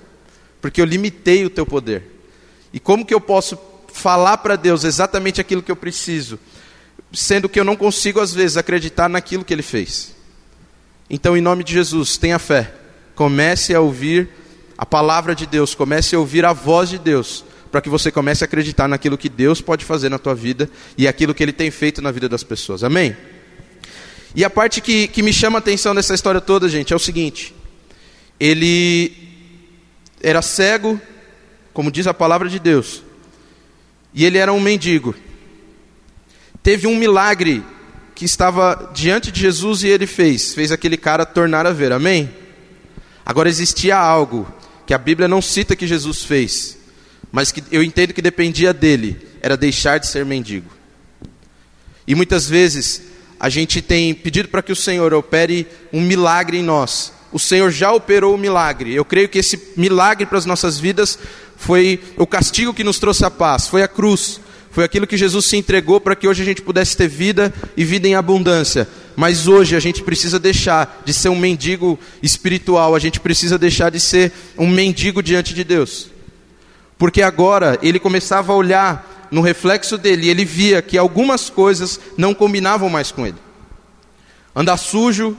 porque 0.63 0.81
eu 0.81 0.87
limitei 0.87 1.45
o 1.45 1.51
teu 1.51 1.67
poder. 1.67 2.03
E 2.73 2.81
como 2.81 3.05
que 3.05 3.13
eu 3.13 3.21
posso 3.21 3.59
falar 3.93 4.39
para 4.39 4.57
Deus 4.57 4.83
exatamente 4.83 5.43
aquilo 5.43 5.63
que 5.63 5.71
eu 5.71 5.77
preciso, 5.77 6.39
sendo 7.13 7.51
que 7.51 7.61
eu 7.61 7.65
não 7.65 7.77
consigo 7.77 8.19
às 8.19 8.33
vezes 8.33 8.57
acreditar 8.57 9.11
naquilo 9.11 9.45
que 9.45 9.53
ele 9.53 9.63
fez. 9.63 10.15
Então, 11.11 11.37
em 11.37 11.43
nome 11.43 11.63
de 11.63 11.75
Jesus, 11.75 12.17
tenha 12.17 12.39
fé. 12.39 12.77
Comece 13.23 13.73
a 13.73 13.81
ouvir 13.81 14.29
a 14.77 14.85
palavra 14.85 15.33
de 15.33 15.47
Deus, 15.47 15.77
comece 15.77 16.17
a 16.17 16.19
ouvir 16.19 16.45
a 16.45 16.53
voz 16.53 16.89
de 16.89 16.99
Deus, 16.99 17.45
para 17.71 17.81
que 17.81 17.89
você 17.89 18.11
comece 18.11 18.43
a 18.43 18.47
acreditar 18.47 18.89
naquilo 18.89 19.17
que 19.17 19.29
Deus 19.29 19.61
pode 19.61 19.85
fazer 19.85 20.09
na 20.09 20.19
tua 20.19 20.35
vida 20.35 20.69
e 20.99 21.07
aquilo 21.07 21.33
que 21.33 21.41
Ele 21.41 21.53
tem 21.53 21.71
feito 21.71 22.03
na 22.03 22.11
vida 22.11 22.29
das 22.29 22.43
pessoas. 22.43 22.83
Amém? 22.83 23.17
E 24.35 24.45
a 24.45 24.51
parte 24.51 24.81
que, 24.81 25.07
que 25.07 25.23
me 25.23 25.33
chama 25.33 25.59
a 25.59 25.61
atenção 25.61 25.95
dessa 25.95 26.13
história 26.13 26.41
toda, 26.41 26.69
gente, 26.69 26.93
é 26.93 26.97
o 26.97 26.99
seguinte: 26.99 27.55
ele 28.41 29.13
era 30.21 30.43
cego, 30.43 31.01
como 31.73 31.93
diz 31.93 32.09
a 32.09 32.13
palavra 32.13 32.49
de 32.49 32.59
Deus, 32.59 33.05
e 34.13 34.25
ele 34.25 34.39
era 34.39 34.53
um 34.53 34.61
mendigo. 34.61 35.15
Teve 36.61 36.89
um 36.89 36.97
milagre 36.97 37.63
que 38.17 38.25
estava 38.25 38.91
diante 38.93 39.31
de 39.31 39.39
Jesus 39.39 39.85
e 39.85 39.87
ele 39.87 40.09
fez, 40.09 40.53
fez 40.55 40.73
aquele 40.73 40.97
cara 40.97 41.25
tornar 41.25 41.69
a 41.69 41.73
ver, 41.73 41.93
amém? 41.93 42.42
Agora 43.25 43.49
existia 43.49 43.97
algo 43.97 44.47
que 44.87 44.95
a 44.95 44.99
Bíblia 44.99 45.29
não 45.29 45.41
cita 45.41 45.77
que 45.77 45.87
Jesus 45.87 46.25
fez, 46.25 46.79
mas 47.31 47.53
que 47.53 47.63
eu 47.71 47.83
entendo 47.83 48.13
que 48.13 48.23
dependia 48.23 48.73
dele, 48.75 49.27
era 49.41 49.57
deixar 49.57 49.99
de 49.99 50.07
ser 50.07 50.25
mendigo. 50.25 50.71
E 52.07 52.15
muitas 52.15 52.49
vezes 52.49 53.03
a 53.39 53.49
gente 53.49 53.81
tem 53.81 54.15
pedido 54.15 54.49
para 54.49 54.63
que 54.63 54.73
o 54.73 54.77
Senhor 54.77 55.15
opere 55.15 55.67
um 55.93 56.01
milagre 56.01 56.59
em 56.59 56.63
nós, 56.63 57.13
o 57.33 57.39
Senhor 57.39 57.71
já 57.71 57.91
operou 57.91 58.35
o 58.35 58.39
milagre. 58.39 58.95
Eu 58.95 59.05
creio 59.05 59.29
que 59.29 59.39
esse 59.39 59.73
milagre 59.77 60.27
para 60.27 60.37
as 60.37 60.45
nossas 60.45 60.79
vidas 60.79 61.19
foi 61.57 61.99
o 62.19 62.27
castigo 62.27 62.75
que 62.75 62.85
nos 62.85 62.99
trouxe 62.99 63.25
a 63.25 63.31
paz, 63.31 63.67
foi 63.67 63.83
a 63.83 63.89
cruz, 63.89 64.41
foi 64.73 64.85
aquilo 64.85 65.07
que 65.07 65.19
Jesus 65.19 65.45
se 65.45 65.57
entregou 65.59 66.01
para 66.01 66.17
que 66.17 66.27
hoje 66.27 66.43
a 66.43 66.47
gente 66.47 66.63
pudesse 66.63 66.97
ter 66.97 67.07
vida 67.07 67.53
e 67.77 67.85
vida 67.85 68.09
em 68.09 68.15
abundância. 68.15 68.89
Mas 69.15 69.47
hoje 69.47 69.77
a 69.77 69.81
gente 69.81 70.03
precisa 70.03 70.39
deixar 70.39 71.03
de 71.05 71.13
ser 71.13 71.29
um 71.29 71.37
mendigo 71.37 71.99
espiritual, 72.23 72.95
a 72.95 72.99
gente 72.99 73.21
precisa 73.21 73.59
deixar 73.59 73.91
de 73.91 74.01
ser 74.01 74.33
um 74.57 74.67
mendigo 74.67 75.23
diante 75.23 75.53
de 75.53 75.63
Deus. 75.63 76.09
Porque 76.97 77.21
agora 77.21 77.79
ele 77.83 78.01
começava 78.01 78.51
a 78.53 78.57
olhar 78.57 79.29
no 79.31 79.43
reflexo 79.43 79.99
dele 79.99 80.27
e 80.27 80.31
ele 80.31 80.45
via 80.45 80.81
que 80.81 80.97
algumas 80.97 81.51
coisas 81.51 82.01
não 82.17 82.33
combinavam 82.33 82.89
mais 82.89 83.13
com 83.13 83.27
ele. 83.27 83.37
Andar 84.57 84.79
sujo, 84.79 85.37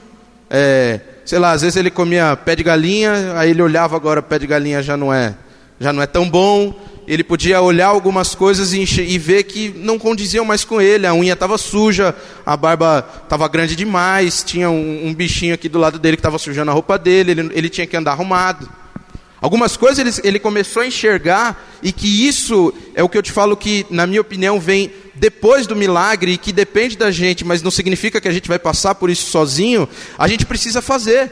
é, 0.48 1.00
sei 1.26 1.40
lá, 1.40 1.54
às 1.54 1.64
vezes 1.64 1.76
ele 1.76 1.90
comia 1.90 2.36
pé 2.36 2.56
de 2.56 2.62
galinha, 2.62 3.34
aí 3.36 3.50
ele 3.50 3.64
olhava 3.64 3.96
agora 3.96 4.22
pé 4.22 4.38
de 4.38 4.46
galinha 4.46 4.84
já 4.84 4.96
não 4.96 5.12
é 5.12 5.34
já 5.80 5.92
não 5.92 6.04
é 6.04 6.08
tão 6.08 6.30
bom. 6.30 6.80
Ele 7.08 7.24
podia 7.24 7.62
olhar 7.62 7.88
algumas 7.88 8.34
coisas 8.34 8.74
e, 8.74 8.82
e 9.02 9.18
ver 9.18 9.44
que 9.44 9.70
não 9.70 10.00
condiziam 10.00 10.46
mais 10.46 10.64
com 10.64 10.82
ele. 10.82 11.06
A 11.06 11.14
unha 11.14 11.34
estava 11.34 11.58
suja, 11.58 12.16
a 12.46 12.56
barba 12.56 13.08
estava 13.24 13.48
grande 13.48 13.76
demais, 13.76 14.44
tinha 14.44 14.70
um, 14.70 15.08
um, 15.08 15.14
bichinho 15.14 15.54
aqui 15.54 15.68
do 15.68 15.80
lado 15.80 16.00
dele 16.00 16.18
que 16.18 16.22
estava 16.22 16.38
sujando 16.38 16.72
a 16.72 16.74
roupa 16.74 16.98
dele, 16.98 17.32
ele, 17.32 17.52
ele 17.54 17.70
tinha 17.70 17.86
que 17.86 17.98
andar 17.98 18.12
arrumado. 18.12 18.70
Algumas 19.42 19.76
coisas 19.76 20.00
ele, 20.00 20.28
ele, 20.28 20.40
começou 20.40 20.82
a 20.82 20.88
enxergar, 20.88 21.62
e 21.84 21.92
que 21.92 22.26
isso 22.26 22.74
é 22.96 23.04
o 23.04 23.10
que 23.10 23.18
eu 23.18 23.22
te 23.22 23.30
falo 23.30 23.58
que, 23.58 23.86
na 23.90 24.08
minha 24.08 24.22
opinião, 24.22 24.58
vem 24.58 24.90
depois 25.16 25.68
do 25.68 25.76
milagre 25.76 26.32
e 26.32 26.38
que 26.38 26.54
depende 26.54 26.98
da 26.98 27.12
gente, 27.12 27.44
mas 27.44 27.62
não 27.62 27.70
significa 27.70 28.22
que 28.22 28.28
a 28.30 28.32
gente 28.32 28.48
vai 28.48 28.58
passar 28.58 28.96
por 28.96 29.10
isso 29.10 29.30
sozinho. 29.30 29.88
A 30.18 30.30
gente 30.30 30.46
precisa 30.46 30.82
fazer. 30.82 31.30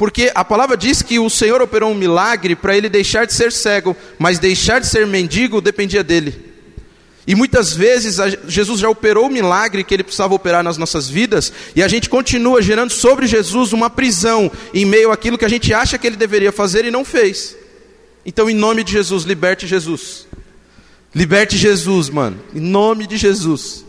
Porque 0.00 0.32
a 0.34 0.42
palavra 0.42 0.78
diz 0.78 1.02
que 1.02 1.18
o 1.18 1.28
Senhor 1.28 1.60
operou 1.60 1.90
um 1.90 1.94
milagre 1.94 2.56
para 2.56 2.74
ele 2.74 2.88
deixar 2.88 3.26
de 3.26 3.34
ser 3.34 3.52
cego, 3.52 3.94
mas 4.18 4.38
deixar 4.38 4.78
de 4.78 4.86
ser 4.86 5.06
mendigo 5.06 5.60
dependia 5.60 6.02
dele. 6.02 6.42
E 7.26 7.34
muitas 7.34 7.74
vezes 7.74 8.16
Jesus 8.48 8.80
já 8.80 8.88
operou 8.88 9.26
o 9.26 9.30
milagre 9.30 9.84
que 9.84 9.92
ele 9.92 10.02
precisava 10.02 10.34
operar 10.34 10.64
nas 10.64 10.78
nossas 10.78 11.06
vidas, 11.06 11.52
e 11.76 11.82
a 11.82 11.86
gente 11.86 12.08
continua 12.08 12.62
gerando 12.62 12.90
sobre 12.90 13.26
Jesus 13.26 13.74
uma 13.74 13.90
prisão 13.90 14.50
em 14.72 14.86
meio 14.86 15.12
àquilo 15.12 15.36
que 15.36 15.44
a 15.44 15.50
gente 15.50 15.74
acha 15.74 15.98
que 15.98 16.06
ele 16.06 16.16
deveria 16.16 16.50
fazer 16.50 16.86
e 16.86 16.90
não 16.90 17.04
fez. 17.04 17.54
Então, 18.24 18.48
em 18.48 18.54
nome 18.54 18.82
de 18.82 18.92
Jesus, 18.92 19.24
liberte 19.24 19.66
Jesus. 19.66 20.26
Liberte 21.14 21.58
Jesus, 21.58 22.08
mano. 22.08 22.40
Em 22.54 22.60
nome 22.60 23.06
de 23.06 23.18
Jesus. 23.18 23.84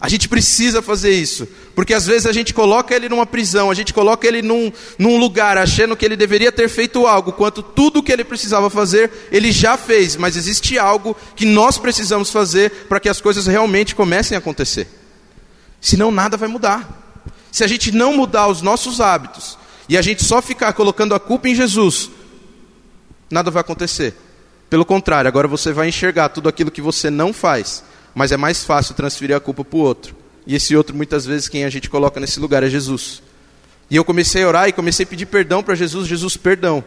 A 0.00 0.08
gente 0.08 0.30
precisa 0.30 0.80
fazer 0.80 1.10
isso, 1.10 1.46
porque 1.74 1.92
às 1.92 2.06
vezes 2.06 2.24
a 2.24 2.32
gente 2.32 2.54
coloca 2.54 2.94
ele 2.94 3.06
numa 3.06 3.26
prisão, 3.26 3.70
a 3.70 3.74
gente 3.74 3.92
coloca 3.92 4.26
ele 4.26 4.40
num, 4.40 4.72
num 4.98 5.18
lugar 5.18 5.58
achando 5.58 5.94
que 5.94 6.06
ele 6.06 6.16
deveria 6.16 6.50
ter 6.50 6.70
feito 6.70 7.06
algo, 7.06 7.32
quanto 7.32 7.62
tudo 7.62 7.98
o 7.98 8.02
que 8.02 8.10
ele 8.10 8.24
precisava 8.24 8.70
fazer, 8.70 9.10
ele 9.30 9.52
já 9.52 9.76
fez, 9.76 10.16
mas 10.16 10.36
existe 10.36 10.78
algo 10.78 11.14
que 11.36 11.44
nós 11.44 11.76
precisamos 11.76 12.30
fazer 12.30 12.70
para 12.88 12.98
que 12.98 13.10
as 13.10 13.20
coisas 13.20 13.46
realmente 13.46 13.94
comecem 13.94 14.34
a 14.34 14.38
acontecer. 14.38 14.88
Senão 15.82 16.10
nada 16.10 16.34
vai 16.38 16.48
mudar. 16.48 17.18
Se 17.52 17.62
a 17.62 17.66
gente 17.66 17.92
não 17.92 18.14
mudar 18.14 18.48
os 18.48 18.62
nossos 18.62 19.02
hábitos 19.02 19.58
e 19.86 19.98
a 19.98 20.02
gente 20.02 20.24
só 20.24 20.40
ficar 20.40 20.72
colocando 20.72 21.14
a 21.14 21.20
culpa 21.20 21.46
em 21.46 21.54
Jesus, 21.54 22.10
nada 23.30 23.50
vai 23.50 23.60
acontecer. 23.60 24.14
Pelo 24.70 24.86
contrário, 24.86 25.28
agora 25.28 25.46
você 25.46 25.74
vai 25.74 25.88
enxergar 25.88 26.30
tudo 26.30 26.48
aquilo 26.48 26.70
que 26.70 26.80
você 26.80 27.10
não 27.10 27.34
faz 27.34 27.84
mas 28.20 28.32
é 28.32 28.36
mais 28.36 28.62
fácil 28.62 28.94
transferir 28.94 29.34
a 29.34 29.40
culpa 29.40 29.64
para 29.64 29.78
o 29.78 29.80
outro. 29.80 30.14
E 30.46 30.54
esse 30.54 30.76
outro, 30.76 30.94
muitas 30.94 31.24
vezes, 31.24 31.48
quem 31.48 31.64
a 31.64 31.70
gente 31.70 31.88
coloca 31.88 32.20
nesse 32.20 32.38
lugar 32.38 32.62
é 32.62 32.68
Jesus. 32.68 33.22
E 33.88 33.96
eu 33.96 34.04
comecei 34.04 34.42
a 34.42 34.46
orar 34.46 34.68
e 34.68 34.72
comecei 34.72 35.04
a 35.04 35.06
pedir 35.06 35.24
perdão 35.24 35.62
para 35.62 35.74
Jesus, 35.74 36.06
Jesus, 36.06 36.36
perdão. 36.36 36.84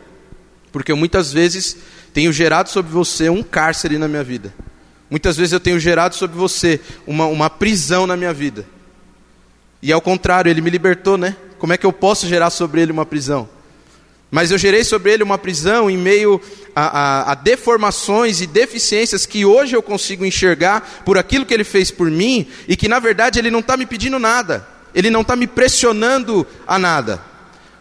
Porque 0.72 0.92
eu 0.92 0.96
muitas 0.96 1.34
vezes 1.34 1.76
tenho 2.14 2.32
gerado 2.32 2.70
sobre 2.70 2.92
você 2.92 3.32
um 3.32 3.42
cárcere 3.42 3.98
na 3.98 4.08
minha 4.08 4.24
vida. 4.24 4.54
Muitas 5.10 5.36
vezes 5.36 5.54
eu 5.54 5.60
tenho 5.60 5.80
gerado 5.80 6.14
sobre 6.14 6.38
você 6.38 6.80
uma, 7.08 7.26
uma 7.26 7.50
prisão 7.50 8.06
na 8.06 8.16
minha 8.16 8.32
vida. 8.32 8.64
E 9.82 9.92
ao 9.92 10.02
contrário, 10.02 10.52
ele 10.52 10.62
me 10.62 10.70
libertou, 10.70 11.18
né? 11.18 11.36
Como 11.58 11.74
é 11.74 11.78
que 11.80 11.86
eu 11.88 11.92
posso 11.92 12.28
gerar 12.28 12.52
sobre 12.52 12.80
ele 12.80 12.92
uma 12.92 13.08
prisão? 13.08 13.50
Mas 14.30 14.52
eu 14.52 14.58
gerei 14.60 14.84
sobre 14.84 15.14
ele 15.14 15.24
uma 15.24 15.40
prisão 15.40 15.90
em 15.90 15.98
meio 15.98 16.40
a, 16.76 16.82
a, 16.86 17.32
a, 17.32 17.36
deformações 17.36 18.42
e 18.42 18.48
deficiências 18.48 19.26
que 19.26 19.46
hoje 19.46 19.76
eu 19.76 19.82
consigo 19.82 20.26
enxergar 20.26 21.04
por 21.06 21.18
aquilo 21.18 21.46
que 21.46 21.54
ele 21.54 21.64
fez 21.64 21.92
por 21.92 22.10
mim 22.10 22.48
e 22.68 22.76
que 22.76 22.88
na 22.88 23.00
verdade 23.00 23.40
ele 23.40 23.52
não 23.52 23.60
está 23.60 23.78
me 23.78 23.86
pedindo 23.86 24.20
nada, 24.20 24.68
ele 24.94 25.10
não 25.10 25.22
está 25.22 25.36
me 25.36 25.48
pressionando 25.48 26.46
a 26.68 26.80
nada. 26.80 27.34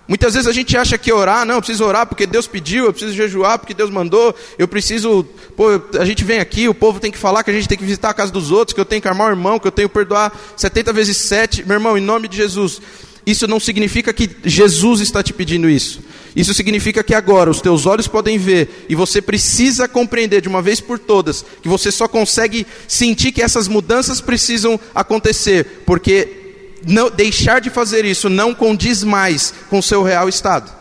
Muitas 0.07 0.35
vezes 0.35 0.49
a 0.49 0.53
gente 0.53 0.77
acha 0.77 0.99
que 0.99 1.13
orar, 1.13 1.47
não, 1.47 1.55
eu 1.55 1.61
preciso 1.61 1.85
orar 1.85 2.07
porque 2.07 2.27
Deus 2.27 2.47
pediu, 2.47 2.85
eu 2.85 2.93
preciso 2.93 3.15
jejuar 3.15 3.59
porque 3.59 3.73
Deus 3.73 3.89
mandou, 3.89 4.35
eu 4.59 4.67
preciso, 4.67 5.25
pô, 5.57 5.69
a 5.99 6.05
gente 6.05 6.25
vem 6.25 6.41
aqui, 6.41 6.69
o 6.69 6.75
povo 6.75 6.99
tem 6.99 7.11
que 7.11 7.17
falar 7.17 7.45
que 7.45 7.51
a 7.51 7.55
gente 7.55 7.69
tem 7.69 7.79
que 7.79 7.85
visitar 7.85 8.11
a 8.11 8.15
casa 8.15 8.33
dos 8.33 8.51
outros, 8.51 8.75
que 8.75 8.81
eu 8.81 8.85
tenho 8.85 9.01
que 9.01 9.09
armar 9.09 9.29
o 9.29 9.31
irmão, 9.31 9.59
que 9.61 9.67
eu 9.67 9.73
tenho 9.73 9.89
que 9.89 9.95
perdoar 9.95 10.33
70 10.57 10.93
vezes 10.93 11.17
7. 11.17 11.65
Meu 11.65 11.77
irmão, 11.77 11.97
em 11.97 12.01
nome 12.01 12.27
de 12.27 12.37
Jesus, 12.37 12.83
isso 13.27 13.47
não 13.47 13.61
significa 13.61 14.13
que 14.13 14.29
Jesus 14.45 15.01
está 15.01 15.23
te 15.23 15.33
pedindo 15.33 15.69
isso. 15.69 16.01
Isso 16.35 16.55
significa 16.55 17.05
que 17.05 17.15
agora 17.15 17.51
os 17.51 17.61
teus 17.61 17.87
olhos 17.87 18.09
podem 18.09 18.39
ver 18.39 18.87
e 18.89 18.95
você 18.95 19.21
precisa 19.21 19.87
compreender 19.87 20.41
de 20.41 20.49
uma 20.49 20.63
vez 20.63 20.81
por 20.81 20.99
todas 20.99 21.45
que 21.63 21.69
você 21.69 21.93
só 21.93 22.09
consegue 22.09 22.67
sentir 22.89 23.33
que 23.33 23.43
essas 23.43 23.69
mudanças 23.69 24.21
precisam 24.21 24.81
acontecer, 24.95 25.83
porque 25.87 26.43
não, 26.87 27.11
deixar 27.11 27.61
de 27.61 27.71
fazer 27.71 28.05
isso 28.05 28.29
não 28.29 28.55
condiz 28.55 29.05
mais 29.05 29.53
com 29.69 29.79
o 29.79 29.83
seu 29.83 30.03
real 30.03 30.29
estado. 30.29 30.73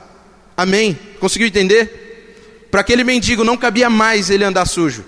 Amém? 0.56 0.98
Conseguiu 1.20 1.48
entender? 1.48 2.68
Para 2.72 2.82
aquele 2.82 3.04
mendigo 3.04 3.44
não 3.44 3.58
cabia 3.58 3.90
mais 3.90 4.30
ele 4.30 4.46
andar 4.46 4.66
sujo, 4.66 5.04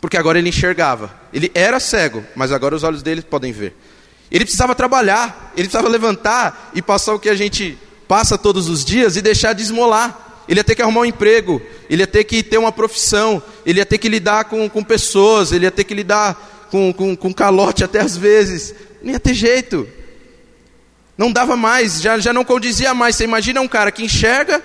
porque 0.00 0.16
agora 0.16 0.38
ele 0.38 0.48
enxergava. 0.48 1.14
Ele 1.32 1.50
era 1.54 1.78
cego, 1.78 2.24
mas 2.34 2.50
agora 2.50 2.74
os 2.74 2.82
olhos 2.82 3.02
dele 3.02 3.20
podem 3.20 3.52
ver. 3.52 3.76
Ele 4.30 4.44
precisava 4.44 4.74
trabalhar, 4.74 5.52
ele 5.56 5.68
precisava 5.68 5.88
levantar 5.88 6.72
e 6.74 6.82
passar 6.82 7.14
o 7.14 7.18
que 7.18 7.28
a 7.28 7.34
gente 7.34 7.78
passa 8.08 8.36
todos 8.36 8.68
os 8.68 8.84
dias 8.84 9.16
e 9.16 9.22
deixar 9.22 9.52
de 9.52 9.62
esmolar. 9.62 10.44
Ele 10.48 10.60
ia 10.60 10.64
ter 10.64 10.74
que 10.74 10.82
arrumar 10.82 11.00
um 11.00 11.04
emprego, 11.04 11.60
ele 11.90 12.02
ia 12.02 12.06
ter 12.06 12.24
que 12.24 12.42
ter 12.42 12.58
uma 12.58 12.70
profissão, 12.70 13.42
ele 13.64 13.80
ia 13.80 13.86
ter 13.86 13.98
que 13.98 14.08
lidar 14.08 14.44
com, 14.44 14.68
com 14.68 14.82
pessoas, 14.82 15.50
ele 15.50 15.64
ia 15.64 15.70
ter 15.70 15.84
que 15.84 15.94
lidar 15.94 16.68
com, 16.70 16.92
com, 16.92 17.16
com 17.16 17.32
calote 17.32 17.82
até 17.82 18.00
às 18.00 18.16
vezes. 18.16 18.74
Não 19.02 19.12
ia 19.12 19.20
ter 19.20 19.34
jeito. 19.34 19.88
Não 21.16 21.32
dava 21.32 21.56
mais, 21.56 22.00
já, 22.00 22.18
já 22.18 22.32
não 22.32 22.44
condizia 22.44 22.92
mais. 22.92 23.16
Você 23.16 23.24
imagina 23.24 23.60
um 23.60 23.68
cara 23.68 23.90
que 23.90 24.04
enxerga, 24.04 24.62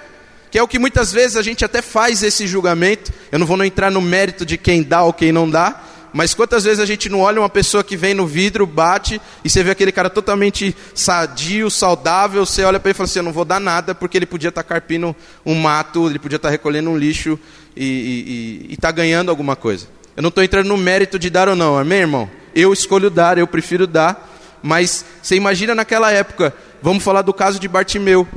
que 0.51 0.59
é 0.59 0.63
o 0.63 0.67
que 0.67 0.77
muitas 0.77 1.11
vezes 1.11 1.37
a 1.37 1.41
gente 1.41 1.63
até 1.63 1.81
faz 1.81 2.21
esse 2.21 2.45
julgamento. 2.45 3.11
Eu 3.31 3.39
não 3.39 3.47
vou 3.47 3.63
entrar 3.63 3.89
no 3.89 4.01
mérito 4.01 4.45
de 4.45 4.57
quem 4.57 4.83
dá 4.83 5.03
ou 5.03 5.13
quem 5.13 5.31
não 5.31 5.49
dá, 5.49 5.81
mas 6.13 6.33
quantas 6.33 6.63
vezes 6.63 6.79
a 6.79 6.85
gente 6.85 7.07
não 7.07 7.21
olha 7.21 7.39
uma 7.39 7.49
pessoa 7.49 7.83
que 7.83 7.95
vem 7.95 8.13
no 8.13 8.27
vidro, 8.27 8.65
bate, 8.65 9.21
e 9.43 9.49
você 9.49 9.63
vê 9.63 9.71
aquele 9.71 9.91
cara 9.91 10.09
totalmente 10.09 10.75
sadio, 10.93 11.69
saudável, 11.71 12.45
você 12.45 12.63
olha 12.63 12.79
para 12.79 12.89
ele 12.89 12.95
e 12.95 12.97
fala 12.97 13.05
assim, 13.05 13.19
eu 13.19 13.23
não 13.23 13.31
vou 13.31 13.45
dar 13.45 13.59
nada, 13.59 13.95
porque 13.95 14.17
ele 14.17 14.25
podia 14.25 14.49
estar 14.49 14.63
tá 14.63 14.67
carpindo 14.67 15.15
um 15.45 15.55
mato, 15.55 16.09
ele 16.09 16.19
podia 16.19 16.35
estar 16.35 16.49
tá 16.49 16.51
recolhendo 16.51 16.89
um 16.89 16.97
lixo 16.97 17.39
e 17.75 18.67
está 18.69 18.91
ganhando 18.91 19.29
alguma 19.29 19.55
coisa. 19.55 19.87
Eu 20.15 20.21
não 20.21 20.29
estou 20.29 20.43
entrando 20.43 20.67
no 20.67 20.77
mérito 20.77 21.17
de 21.17 21.29
dar 21.29 21.47
ou 21.47 21.55
não, 21.55 21.77
amém, 21.77 21.99
irmão? 21.99 22.29
Eu 22.53 22.73
escolho 22.73 23.09
dar, 23.09 23.37
eu 23.37 23.47
prefiro 23.47 23.87
dar, 23.87 24.29
mas 24.61 25.05
você 25.21 25.35
imagina 25.35 25.73
naquela 25.73 26.11
época, 26.11 26.53
vamos 26.81 27.03
falar 27.03 27.21
do 27.21 27.33
caso 27.33 27.59
de 27.59 27.67
Bartimeu, 27.67 28.27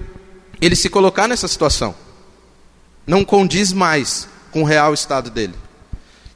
ele 0.61 0.77
se 0.77 0.89
colocar 0.89 1.27
nessa 1.27 1.49
situação. 1.49 1.95
Não 3.07 3.25
condiz 3.25 3.73
mais 3.73 4.29
com 4.53 4.63
o 4.63 4.65
real 4.65 4.95
estado 4.95 5.31
dele. 5.31 5.64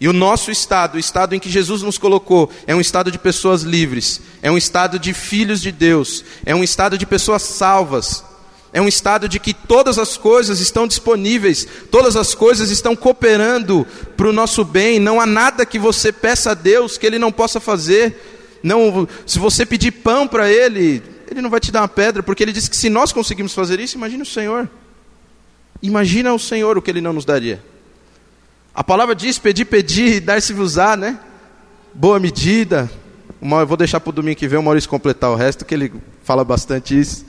E 0.00 0.08
o 0.08 0.12
nosso 0.12 0.50
estado, 0.50 0.94
o 0.94 0.98
estado 0.98 1.34
em 1.34 1.40
que 1.40 1.50
Jesus 1.50 1.82
nos 1.82 1.98
colocou, 1.98 2.50
é 2.66 2.74
um 2.74 2.80
estado 2.80 3.10
de 3.10 3.18
pessoas 3.18 3.62
livres, 3.62 4.20
é 4.40 4.50
um 4.50 4.56
estado 4.56 4.98
de 4.98 5.12
filhos 5.12 5.60
de 5.60 5.72
Deus, 5.72 6.24
é 6.46 6.54
um 6.54 6.62
estado 6.62 6.96
de 6.96 7.04
pessoas 7.04 7.42
salvas, 7.42 8.24
é 8.72 8.80
um 8.80 8.86
estado 8.86 9.28
de 9.28 9.40
que 9.40 9.52
todas 9.52 9.98
as 9.98 10.16
coisas 10.16 10.60
estão 10.60 10.86
disponíveis, 10.86 11.66
todas 11.90 12.14
as 12.16 12.32
coisas 12.32 12.70
estão 12.70 12.94
cooperando 12.94 13.84
para 14.16 14.28
o 14.28 14.32
nosso 14.32 14.64
bem, 14.64 15.00
não 15.00 15.20
há 15.20 15.26
nada 15.26 15.66
que 15.66 15.80
você 15.80 16.12
peça 16.12 16.52
a 16.52 16.54
Deus 16.54 16.96
que 16.96 17.06
Ele 17.06 17.18
não 17.18 17.32
possa 17.32 17.58
fazer. 17.58 18.60
Não, 18.62 19.08
se 19.26 19.38
você 19.38 19.66
pedir 19.66 19.90
pão 19.90 20.28
para 20.28 20.50
Ele, 20.50 21.02
Ele 21.28 21.40
não 21.40 21.50
vai 21.50 21.58
te 21.58 21.72
dar 21.72 21.80
uma 21.80 21.88
pedra, 21.88 22.22
porque 22.22 22.42
Ele 22.42 22.52
disse 22.52 22.70
que 22.70 22.76
se 22.76 22.88
nós 22.88 23.12
conseguimos 23.12 23.52
fazer 23.52 23.80
isso, 23.80 23.96
imagine 23.96 24.22
o 24.22 24.26
Senhor. 24.26 24.68
Imagina 25.82 26.32
o 26.32 26.38
Senhor 26.38 26.76
o 26.78 26.82
que 26.82 26.90
Ele 26.90 27.00
não 27.00 27.12
nos 27.12 27.24
daria. 27.24 27.60
A 28.78 28.84
palavra 28.84 29.12
diz 29.12 29.40
pedir, 29.40 29.64
pedir 29.64 30.20
dar-se-vos-á, 30.20 30.96
né? 30.96 31.18
Boa 31.92 32.20
medida. 32.20 32.88
Eu 33.42 33.66
vou 33.66 33.76
deixar 33.76 33.98
para 33.98 34.10
o 34.10 34.12
domingo 34.12 34.36
que 34.36 34.46
vem 34.46 34.56
o 34.56 34.62
Maurício 34.62 34.88
completar 34.88 35.32
o 35.32 35.34
resto, 35.34 35.64
que 35.64 35.74
ele 35.74 35.92
fala 36.22 36.44
bastante 36.44 36.96
isso. 36.96 37.26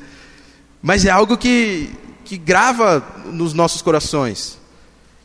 Mas 0.80 1.06
é 1.06 1.10
algo 1.10 1.36
que, 1.36 1.90
que 2.24 2.38
grava 2.38 3.04
nos 3.26 3.56
nossos 3.56 3.82
corações. 3.82 4.60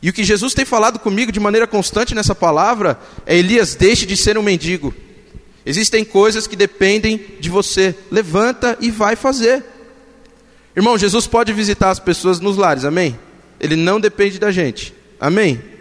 E 0.01 0.09
o 0.09 0.13
que 0.13 0.23
Jesus 0.23 0.55
tem 0.55 0.65
falado 0.65 0.97
comigo 0.97 1.31
de 1.31 1.39
maneira 1.39 1.67
constante 1.67 2.15
nessa 2.15 2.33
palavra 2.33 2.99
é: 3.23 3.37
Elias, 3.37 3.75
deixe 3.75 4.07
de 4.07 4.17
ser 4.17 4.35
um 4.35 4.41
mendigo. 4.41 4.95
Existem 5.63 6.03
coisas 6.03 6.47
que 6.47 6.55
dependem 6.55 7.23
de 7.39 7.51
você. 7.51 7.93
Levanta 8.09 8.75
e 8.81 8.89
vai 8.89 9.15
fazer. 9.15 9.63
Irmão, 10.75 10.97
Jesus 10.97 11.27
pode 11.27 11.53
visitar 11.53 11.91
as 11.91 11.99
pessoas 11.99 12.39
nos 12.39 12.57
lares, 12.57 12.83
amém? 12.83 13.15
Ele 13.59 13.75
não 13.75 13.99
depende 13.99 14.39
da 14.39 14.49
gente, 14.49 14.91
amém? 15.19 15.74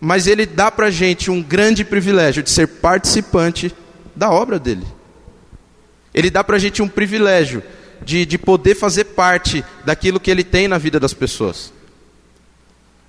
Mas 0.00 0.26
ele 0.26 0.46
dá 0.46 0.70
para 0.70 0.86
a 0.86 0.90
gente 0.90 1.30
um 1.30 1.42
grande 1.42 1.84
privilégio 1.84 2.42
de 2.42 2.50
ser 2.50 2.66
participante 2.66 3.74
da 4.16 4.30
obra 4.30 4.58
dele. 4.58 4.86
Ele 6.14 6.30
dá 6.30 6.42
para 6.42 6.56
a 6.56 6.58
gente 6.58 6.80
um 6.82 6.88
privilégio 6.88 7.62
de, 8.02 8.24
de 8.24 8.38
poder 8.38 8.74
fazer 8.74 9.04
parte 9.04 9.64
daquilo 9.84 10.18
que 10.18 10.30
ele 10.30 10.42
tem 10.42 10.66
na 10.66 10.78
vida 10.78 10.98
das 10.98 11.12
pessoas. 11.12 11.72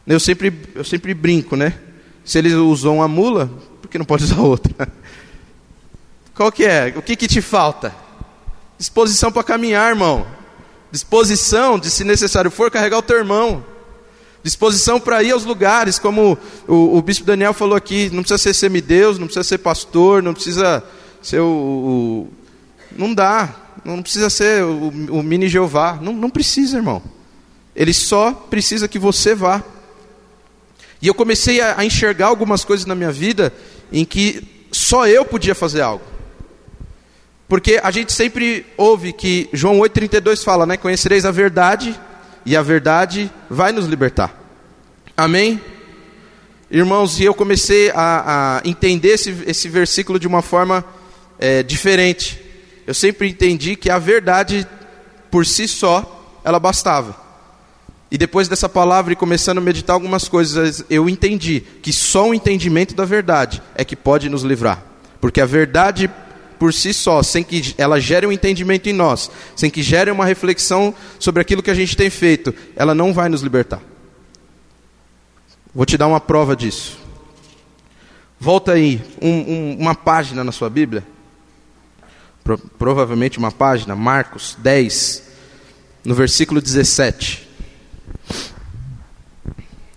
Eu 0.05 0.19
sempre, 0.19 0.53
eu 0.75 0.83
sempre 0.83 1.13
brinco, 1.13 1.55
né? 1.55 1.79
Se 2.25 2.37
ele 2.37 2.53
usou 2.53 2.95
uma 2.95 3.07
mula, 3.07 3.49
por 3.81 3.89
que 3.89 3.97
não 3.97 4.05
pode 4.05 4.25
usar 4.25 4.41
outra? 4.41 4.87
Qual 6.35 6.51
que 6.51 6.65
é? 6.65 6.93
O 6.95 7.01
que, 7.01 7.15
que 7.15 7.27
te 7.27 7.41
falta? 7.41 7.95
Disposição 8.77 9.31
para 9.31 9.43
caminhar, 9.43 9.89
irmão. 9.89 10.25
Disposição 10.91 11.79
de, 11.79 11.89
se 11.89 12.03
necessário 12.03 12.51
for, 12.51 12.69
carregar 12.69 12.97
o 12.97 13.03
teu 13.03 13.17
irmão. 13.17 13.63
Disposição 14.43 14.99
para 14.99 15.21
ir 15.21 15.31
aos 15.31 15.45
lugares, 15.45 15.99
como 15.99 16.37
o, 16.67 16.97
o, 16.97 17.01
bispo 17.01 17.25
Daniel 17.25 17.53
falou 17.53 17.75
aqui, 17.75 18.09
não 18.11 18.23
precisa 18.23 18.39
ser 18.39 18.53
semideus, 18.55 19.19
não 19.19 19.27
precisa 19.27 19.43
ser 19.43 19.59
pastor, 19.59 20.23
não 20.23 20.33
precisa 20.33 20.83
ser 21.21 21.39
o. 21.39 21.45
o 21.45 22.27
não 22.97 23.13
dá, 23.13 23.55
não 23.85 24.01
precisa 24.01 24.29
ser 24.31 24.63
o, 24.63 24.87
o 24.87 25.21
mini 25.21 25.47
Jeová, 25.47 25.99
não, 26.01 26.11
não 26.11 26.29
precisa, 26.29 26.77
irmão. 26.77 27.03
Ele 27.75 27.93
só 27.93 28.31
precisa 28.31 28.87
que 28.87 28.97
você 28.97 29.35
vá. 29.35 29.63
E 30.99 31.07
eu 31.07 31.13
comecei 31.13 31.61
a, 31.61 31.79
a 31.79 31.85
enxergar 31.85 32.27
algumas 32.27 32.65
coisas 32.65 32.85
na 32.85 32.95
minha 32.95 33.11
vida 33.11 33.53
em 33.91 34.03
que 34.03 34.67
só 34.71 35.07
eu 35.07 35.23
podia 35.23 35.53
fazer 35.53 35.81
algo. 35.81 36.03
Porque 37.47 37.79
a 37.83 37.91
gente 37.91 38.11
sempre 38.11 38.65
ouve 38.77 39.13
que 39.13 39.49
João 39.53 39.77
8,32 39.79 40.43
fala, 40.43 40.65
né? 40.65 40.77
Conhecereis 40.77 41.25
a 41.25 41.31
verdade 41.31 41.99
e 42.45 42.55
a 42.55 42.61
verdade 42.61 43.31
vai 43.49 43.71
nos 43.71 43.85
libertar. 43.85 44.39
Amém? 45.15 45.61
Irmãos, 46.69 47.19
e 47.19 47.25
eu 47.25 47.33
comecei 47.33 47.91
a, 47.91 48.57
a 48.57 48.61
entender 48.67 49.09
esse, 49.09 49.43
esse 49.45 49.67
versículo 49.67 50.19
de 50.19 50.27
uma 50.27 50.41
forma 50.41 50.85
é, 51.37 51.61
diferente. 51.63 52.41
Eu 52.87 52.93
sempre 52.93 53.29
entendi 53.29 53.75
que 53.75 53.89
a 53.89 53.99
verdade 53.99 54.67
por 55.31 55.45
si 55.45 55.67
só, 55.67 56.39
ela 56.43 56.59
bastava. 56.59 57.15
E 58.11 58.17
depois 58.17 58.49
dessa 58.49 58.67
palavra 58.67 59.13
e 59.13 59.15
começando 59.15 59.59
a 59.59 59.61
meditar 59.61 59.93
algumas 59.93 60.27
coisas, 60.27 60.83
eu 60.89 61.07
entendi 61.07 61.61
que 61.81 61.93
só 61.93 62.27
o 62.27 62.33
entendimento 62.33 62.93
da 62.93 63.05
verdade 63.05 63.63
é 63.73 63.85
que 63.85 63.95
pode 63.95 64.27
nos 64.27 64.43
livrar. 64.43 64.83
Porque 65.21 65.39
a 65.39 65.45
verdade 65.45 66.11
por 66.61 66.75
si 66.75 66.93
só, 66.93 67.23
sem 67.23 67.43
que 67.43 67.73
ela 67.75 67.99
gere 67.99 68.27
um 68.27 68.31
entendimento 68.31 68.87
em 68.87 68.93
nós, 68.93 69.31
sem 69.55 69.67
que 69.67 69.81
gere 69.81 70.11
uma 70.11 70.27
reflexão 70.27 70.93
sobre 71.17 71.41
aquilo 71.41 71.63
que 71.63 71.71
a 71.71 71.73
gente 71.73 71.97
tem 71.97 72.07
feito, 72.07 72.53
ela 72.75 72.93
não 72.93 73.11
vai 73.11 73.29
nos 73.29 73.41
libertar. 73.41 73.81
Vou 75.73 75.87
te 75.87 75.97
dar 75.97 76.05
uma 76.05 76.19
prova 76.19 76.55
disso. 76.55 76.99
Volta 78.39 78.73
aí, 78.73 79.01
um, 79.19 79.31
um, 79.31 79.77
uma 79.79 79.95
página 79.95 80.43
na 80.43 80.51
sua 80.51 80.69
Bíblia. 80.69 81.03
Pro, 82.43 82.59
provavelmente 82.59 83.39
uma 83.39 83.51
página, 83.51 83.95
Marcos 83.95 84.55
10, 84.59 85.23
no 86.05 86.13
versículo 86.13 86.61
17. 86.61 87.49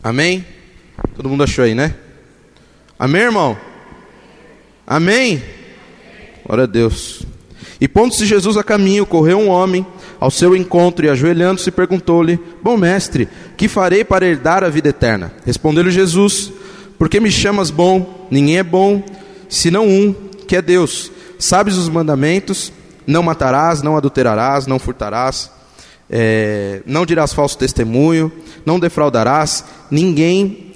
Amém? 0.03 0.46
Todo 1.14 1.29
mundo 1.29 1.44
achou 1.44 1.62
aí, 1.62 1.74
né? 1.74 1.94
Amém, 2.98 3.20
irmão? 3.20 3.59
Amém? 4.87 5.42
Glória 6.46 6.64
a 6.64 6.66
Deus. 6.66 7.22
E 7.80 7.88
pondo-se 7.88 8.26
Jesus 8.26 8.57
a 8.57 8.62
caminho, 8.62 9.07
correu 9.07 9.38
um 9.38 9.48
homem 9.48 9.85
ao 10.20 10.30
seu 10.30 10.54
encontro 10.54 11.04
e 11.04 11.09
ajoelhando-se 11.09 11.70
perguntou-lhe: 11.70 12.38
Bom 12.62 12.76
mestre, 12.76 13.28
que 13.57 13.68
farei 13.68 14.04
para 14.04 14.26
herdar 14.26 14.62
a 14.62 14.68
vida 14.68 14.90
eterna? 14.90 15.33
Respondeu-lhe 15.44 15.90
Jesus: 15.90 16.52
Por 16.98 17.09
que 17.09 17.18
me 17.18 17.30
chamas 17.30 17.70
bom? 17.70 18.28
Ninguém 18.30 18.59
é 18.59 18.62
bom, 18.62 19.02
senão 19.48 19.87
um, 19.87 20.14
que 20.46 20.57
é 20.57 20.62
Deus. 20.62 21.11
Sabes 21.38 21.76
os 21.76 21.88
mandamentos: 21.88 22.72
Não 23.07 23.22
matarás, 23.22 23.83
não 23.83 23.96
adulterarás, 23.96 24.66
não 24.66 24.78
furtarás, 24.78 25.50
é, 26.09 26.83
não 26.87 27.07
dirás 27.07 27.33
falso 27.33 27.57
testemunho, 27.57 28.30
não 28.64 28.78
defraudarás, 28.78 29.64
ninguém 29.90 30.73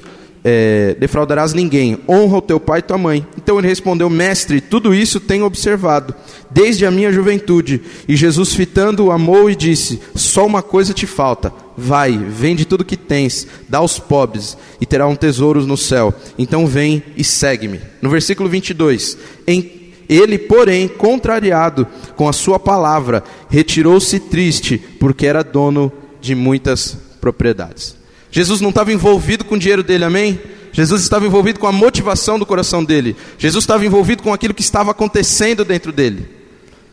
é, 0.51 0.97
defraudarás 0.99 1.53
ninguém, 1.53 1.99
honra 2.09 2.39
o 2.39 2.43
teu 2.43 2.59
pai 2.59 2.79
e 2.79 2.83
tua 2.83 2.97
mãe. 2.97 3.27
Então 3.37 3.59
ele 3.59 3.69
respondeu: 3.69 4.09
Mestre, 4.09 4.63
tudo 4.63 4.95
isso 4.95 5.21
tenho 5.21 5.45
observado, 5.45 6.15
desde 6.51 6.87
a 6.87 6.91
minha 6.91 7.13
juventude. 7.13 7.83
E 8.09 8.17
Jesus, 8.17 8.55
fitando-o, 8.55 9.13
amou 9.13 9.51
e 9.51 9.55
disse: 9.55 10.01
Só 10.15 10.47
uma 10.47 10.63
coisa 10.63 10.95
te 10.95 11.07
falta. 11.07 11.53
Vai, 11.77 12.17
vende 12.17 12.65
tudo 12.65 12.85
que 12.85 12.97
tens, 12.97 13.47
dá 13.69 13.79
aos 13.79 13.99
pobres, 13.99 14.57
e 14.81 14.87
terá 14.87 15.07
um 15.07 15.15
tesouro 15.15 15.67
no 15.67 15.77
céu. 15.77 16.15
Então 16.39 16.67
vem 16.67 17.03
e 17.17 17.23
segue-me. 17.23 17.81
No 18.01 18.09
versículo 18.09 18.49
22, 18.49 19.19
em 19.47 19.79
ele, 20.09 20.39
porém, 20.39 20.89
contrariado 20.89 21.87
com 22.17 22.27
a 22.27 22.33
sua 22.33 22.59
palavra, 22.59 23.23
retirou-se 23.51 24.19
triste, 24.19 24.79
porque 24.99 25.27
era 25.27 25.45
dono 25.45 25.93
de 26.23 26.35
muitas 26.35 26.97
propriedades. 27.21 27.98
Jesus 28.31 28.61
não 28.61 28.71
estava 28.71 28.93
envolvido 28.93 29.45
com 29.45 29.55
o 29.55 29.59
dinheiro 29.59 29.83
dele, 29.83 30.05
amém? 30.05 30.41
Jesus 30.73 31.03
estava 31.03 31.27
envolvido 31.27 31.59
com 31.59 31.67
a 31.67 31.73
motivação 31.73 32.39
do 32.39 32.47
coração 32.47 32.85
dele. 32.85 33.17
Jesus 33.39 33.65
estava 33.65 33.85
envolvido 33.85 34.23
com 34.23 34.33
aquilo 34.33 34.55
que 34.55 34.63
estava 34.63 34.91
acontecendo 34.91 35.65
dentro 35.65 35.91
dele. 35.93 36.29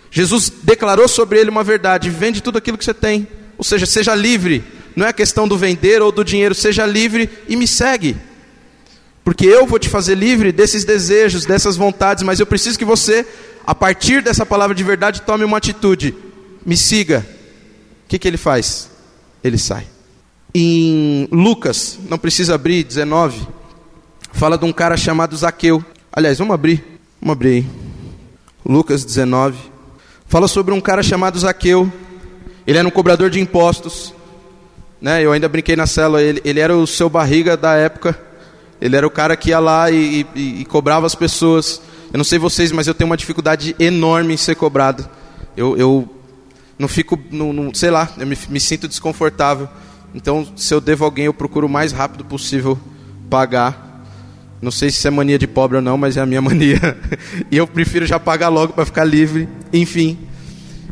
Jesus 0.10 0.52
declarou 0.64 1.08
sobre 1.08 1.40
ele 1.40 1.50
uma 1.50 1.64
verdade: 1.64 2.10
vende 2.10 2.42
tudo 2.42 2.58
aquilo 2.58 2.78
que 2.78 2.86
você 2.86 2.94
tem. 2.94 3.28
Ou 3.58 3.64
seja, 3.64 3.86
seja 3.86 4.16
livre. 4.16 4.64
Não 4.96 5.06
é 5.06 5.12
questão 5.12 5.46
do 5.48 5.58
vender 5.58 6.02
ou 6.02 6.12
do 6.12 6.24
dinheiro, 6.24 6.56
seja 6.56 6.86
livre 6.86 7.30
e 7.50 7.56
me 7.58 7.68
segue. 7.68 8.16
Porque 9.26 9.46
eu 9.46 9.66
vou 9.66 9.78
te 9.78 9.90
fazer 9.90 10.16
livre 10.16 10.54
desses 10.54 10.86
desejos, 10.86 11.46
dessas 11.46 11.76
vontades, 11.76 12.24
mas 12.24 12.40
eu 12.40 12.46
preciso 12.46 12.80
que 12.80 12.86
você, 12.86 13.26
a 13.68 13.76
partir 13.76 14.22
dessa 14.22 14.46
palavra 14.46 14.74
de 14.74 14.84
verdade, 14.84 15.22
tome 15.24 15.44
uma 15.44 15.58
atitude. 15.58 16.16
Me 16.66 16.78
siga. 16.78 17.26
O 18.06 18.08
que, 18.08 18.18
que 18.18 18.28
ele 18.28 18.38
faz? 18.38 18.90
Ele 19.44 19.58
sai 19.58 19.95
em 20.58 21.28
Lucas, 21.34 22.00
não 22.10 22.18
precisa 22.18 22.56
abrir, 22.56 22.86
19, 22.86 23.46
fala 24.32 24.58
de 24.58 24.64
um 24.64 24.72
cara 24.72 24.96
chamado 24.96 25.36
Zaqueu. 25.36 25.84
Aliás, 26.10 26.38
vamos 26.38 26.54
abrir, 26.54 26.82
vamos 27.22 27.34
abrir 27.34 27.50
aí. 27.50 27.66
Lucas 28.66 29.04
19. 29.04 29.58
Fala 30.28 30.48
sobre 30.48 30.74
um 30.74 30.80
cara 30.80 31.04
chamado 31.04 31.38
Zaqueu. 31.38 31.92
Ele 32.66 32.78
era 32.78 32.88
um 32.88 32.92
cobrador 32.92 33.30
de 33.30 33.38
impostos. 33.38 34.14
Né? 35.02 35.26
Eu 35.26 35.34
ainda 35.34 35.50
brinquei 35.50 35.76
na 35.76 35.86
cela, 35.86 36.22
ele, 36.22 36.42
ele 36.46 36.62
era 36.62 36.74
o 36.74 36.88
seu 36.88 37.10
barriga 37.10 37.58
da 37.58 37.76
época. 37.76 38.18
Ele 38.80 38.96
era 38.96 39.06
o 39.06 39.12
cara 39.12 39.36
que 39.36 39.50
ia 39.50 39.60
lá 39.60 39.92
e, 39.92 40.26
e, 40.34 40.62
e 40.62 40.66
cobrava 40.66 41.06
as 41.06 41.16
pessoas. 41.16 41.82
Eu 42.14 42.18
não 42.18 42.24
sei 42.24 42.40
vocês, 42.40 42.72
mas 42.72 42.88
eu 42.88 42.94
tenho 42.94 43.10
uma 43.10 43.18
dificuldade 43.18 43.76
enorme 43.78 44.34
em 44.34 44.38
ser 44.38 44.56
cobrado. 44.56 45.06
Eu, 45.58 45.76
eu 45.76 46.10
não 46.80 46.88
fico, 46.88 47.20
não, 47.30 47.52
não, 47.52 47.74
sei 47.74 47.92
lá, 47.92 48.10
eu 48.18 48.26
me, 48.26 48.38
me 48.48 48.60
sinto 48.62 48.88
desconfortável. 48.88 49.68
Então, 50.16 50.48
se 50.56 50.74
eu 50.74 50.80
devo 50.80 51.04
alguém, 51.04 51.26
eu 51.26 51.34
procuro 51.34 51.68
o 51.68 51.70
mais 51.70 51.92
rápido 51.92 52.24
possível 52.24 52.80
pagar. 53.30 54.02
Não 54.62 54.72
sei 54.72 54.90
se 54.90 55.06
é 55.06 55.12
mania 55.12 55.38
de 55.38 55.46
pobre 55.46 55.76
ou 55.76 55.84
não, 55.84 55.98
mas 55.98 56.16
é 56.16 56.22
a 56.22 56.26
minha 56.26 56.40
mania. 56.42 56.98
e 57.52 57.58
eu 57.58 57.68
prefiro 57.68 58.06
já 58.06 58.18
pagar 58.18 58.48
logo 58.48 58.72
para 58.72 58.86
ficar 58.86 59.04
livre. 59.04 59.50
Enfim. 59.74 60.18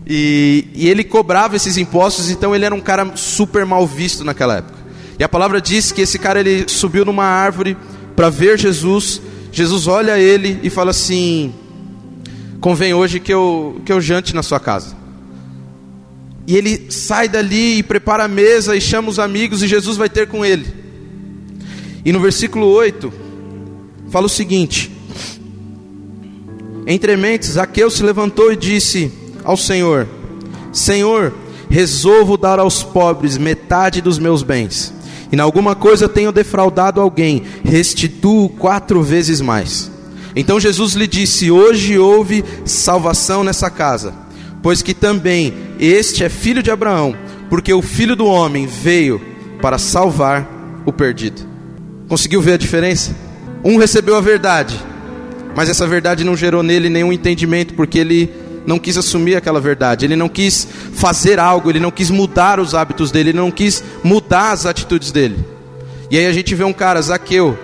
E, 0.06 0.68
e, 0.76 0.90
ele 0.90 1.06
cobrava 1.06 1.56
esses 1.56 1.78
impostos, 1.78 2.30
então 2.30 2.54
ele 2.54 2.66
era 2.66 2.76
um 2.76 2.82
cara 2.82 3.16
super 3.16 3.66
mal 3.66 3.88
visto 3.88 4.26
naquela 4.26 4.58
época. 4.58 4.78
E 5.18 5.24
a 5.24 5.30
palavra 5.30 5.62
diz 5.62 5.94
que 5.94 6.02
esse 6.02 6.20
cara 6.20 6.42
ele 6.42 6.66
subiu 6.68 7.06
numa 7.06 7.24
árvore 7.24 7.78
para 8.18 8.30
ver 8.30 8.60
Jesus. 8.60 9.22
Jesus 9.54 9.88
olha 9.88 10.20
ele 10.20 10.60
e 10.62 10.70
fala 10.70 10.92
assim: 10.92 11.54
Convém 12.60 12.94
hoje 12.94 13.22
que 13.22 13.34
eu, 13.34 13.82
que 13.86 13.94
eu 13.94 14.02
jante 14.02 14.36
na 14.36 14.44
sua 14.44 14.60
casa. 14.60 15.03
E 16.46 16.58
ele 16.58 16.88
sai 16.90 17.30
dali 17.30 17.78
e 17.78 17.84
prepara 17.84 18.26
a 18.26 18.28
mesa 18.28 18.76
e 18.76 18.82
chama 18.82 19.10
os 19.10 19.20
amigos 19.20 19.64
e 19.64 19.68
Jesus 19.68 19.96
vai 19.96 20.10
ter 20.10 20.28
com 20.28 20.46
ele. 20.46 20.66
E 22.04 22.12
no 22.12 22.20
versículo 22.20 22.68
8, 22.68 23.14
fala 24.10 24.26
o 24.26 24.30
seguinte: 24.30 24.92
Entre 26.86 27.16
mentes, 27.16 27.52
Zaqueu 27.52 27.90
se 27.90 28.04
levantou 28.04 28.52
e 28.52 28.58
disse 28.58 29.12
ao 29.44 29.56
Senhor: 29.56 30.08
Senhor, 30.74 31.34
resolvo 31.70 32.36
dar 32.36 32.60
aos 32.60 32.84
pobres 32.84 33.38
metade 33.38 34.02
dos 34.02 34.20
meus 34.20 34.44
bens. 34.44 34.94
E 35.32 35.36
na 35.38 35.44
alguma 35.44 35.76
coisa 35.76 36.10
tenho 36.10 36.32
defraudado 36.32 37.00
alguém, 37.00 37.44
restituo 37.64 38.50
quatro 38.50 39.02
vezes 39.02 39.40
mais. 39.40 39.90
Então 40.36 40.60
Jesus 40.60 40.94
lhe 40.94 41.08
disse: 41.08 41.50
Hoje 41.50 41.98
houve 41.98 42.44
salvação 42.66 43.46
nessa 43.46 43.70
casa 43.70 44.24
pois 44.64 44.82
que 44.82 44.94
também 44.94 45.54
este 45.78 46.24
é 46.24 46.30
filho 46.30 46.64
de 46.64 46.72
Abraão, 46.72 47.16
porque 47.50 47.74
o 47.74 47.82
filho 47.82 48.16
do 48.16 48.26
homem 48.26 48.66
veio 48.66 49.22
para 49.62 49.78
salvar 49.78 50.48
o 50.86 50.94
perdido. 50.94 51.42
Conseguiu 52.08 52.42
ver 52.42 52.54
a 52.54 52.58
diferença? 52.58 53.16
Um 53.64 53.78
recebeu 53.78 54.16
a 54.16 54.22
verdade, 54.22 54.80
mas 55.56 55.70
essa 55.70 55.86
verdade 55.86 56.24
não 56.24 56.36
gerou 56.36 56.64
nele 56.64 56.90
nenhum 56.90 57.12
entendimento, 57.12 57.74
porque 57.74 58.00
ele 58.00 58.34
não 58.66 58.80
quis 58.80 58.98
assumir 58.98 59.36
aquela 59.36 59.60
verdade, 59.60 60.06
ele 60.06 60.16
não 60.16 60.30
quis 60.30 60.66
fazer 60.94 61.40
algo, 61.40 61.70
ele 61.70 61.82
não 61.82 61.92
quis 61.92 62.10
mudar 62.10 62.60
os 62.60 62.74
hábitos 62.74 63.12
dele, 63.12 63.32
ele 63.32 63.38
não 63.38 63.52
quis 63.52 63.84
mudar 64.04 64.52
as 64.52 64.66
atitudes 64.66 65.12
dele. 65.12 65.38
E 66.10 66.18
aí 66.18 66.26
a 66.26 66.32
gente 66.32 66.56
vê 66.56 66.64
um 66.64 66.72
cara, 66.72 67.02
Zaqueu, 67.02 67.58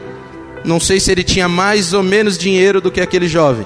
não 0.65 0.79
sei 0.79 0.99
se 0.99 1.11
ele 1.11 1.23
tinha 1.23 1.47
mais 1.47 1.93
ou 1.93 2.03
menos 2.03 2.37
dinheiro 2.37 2.81
do 2.81 2.91
que 2.91 2.99
aquele 2.99 3.27
jovem. 3.27 3.65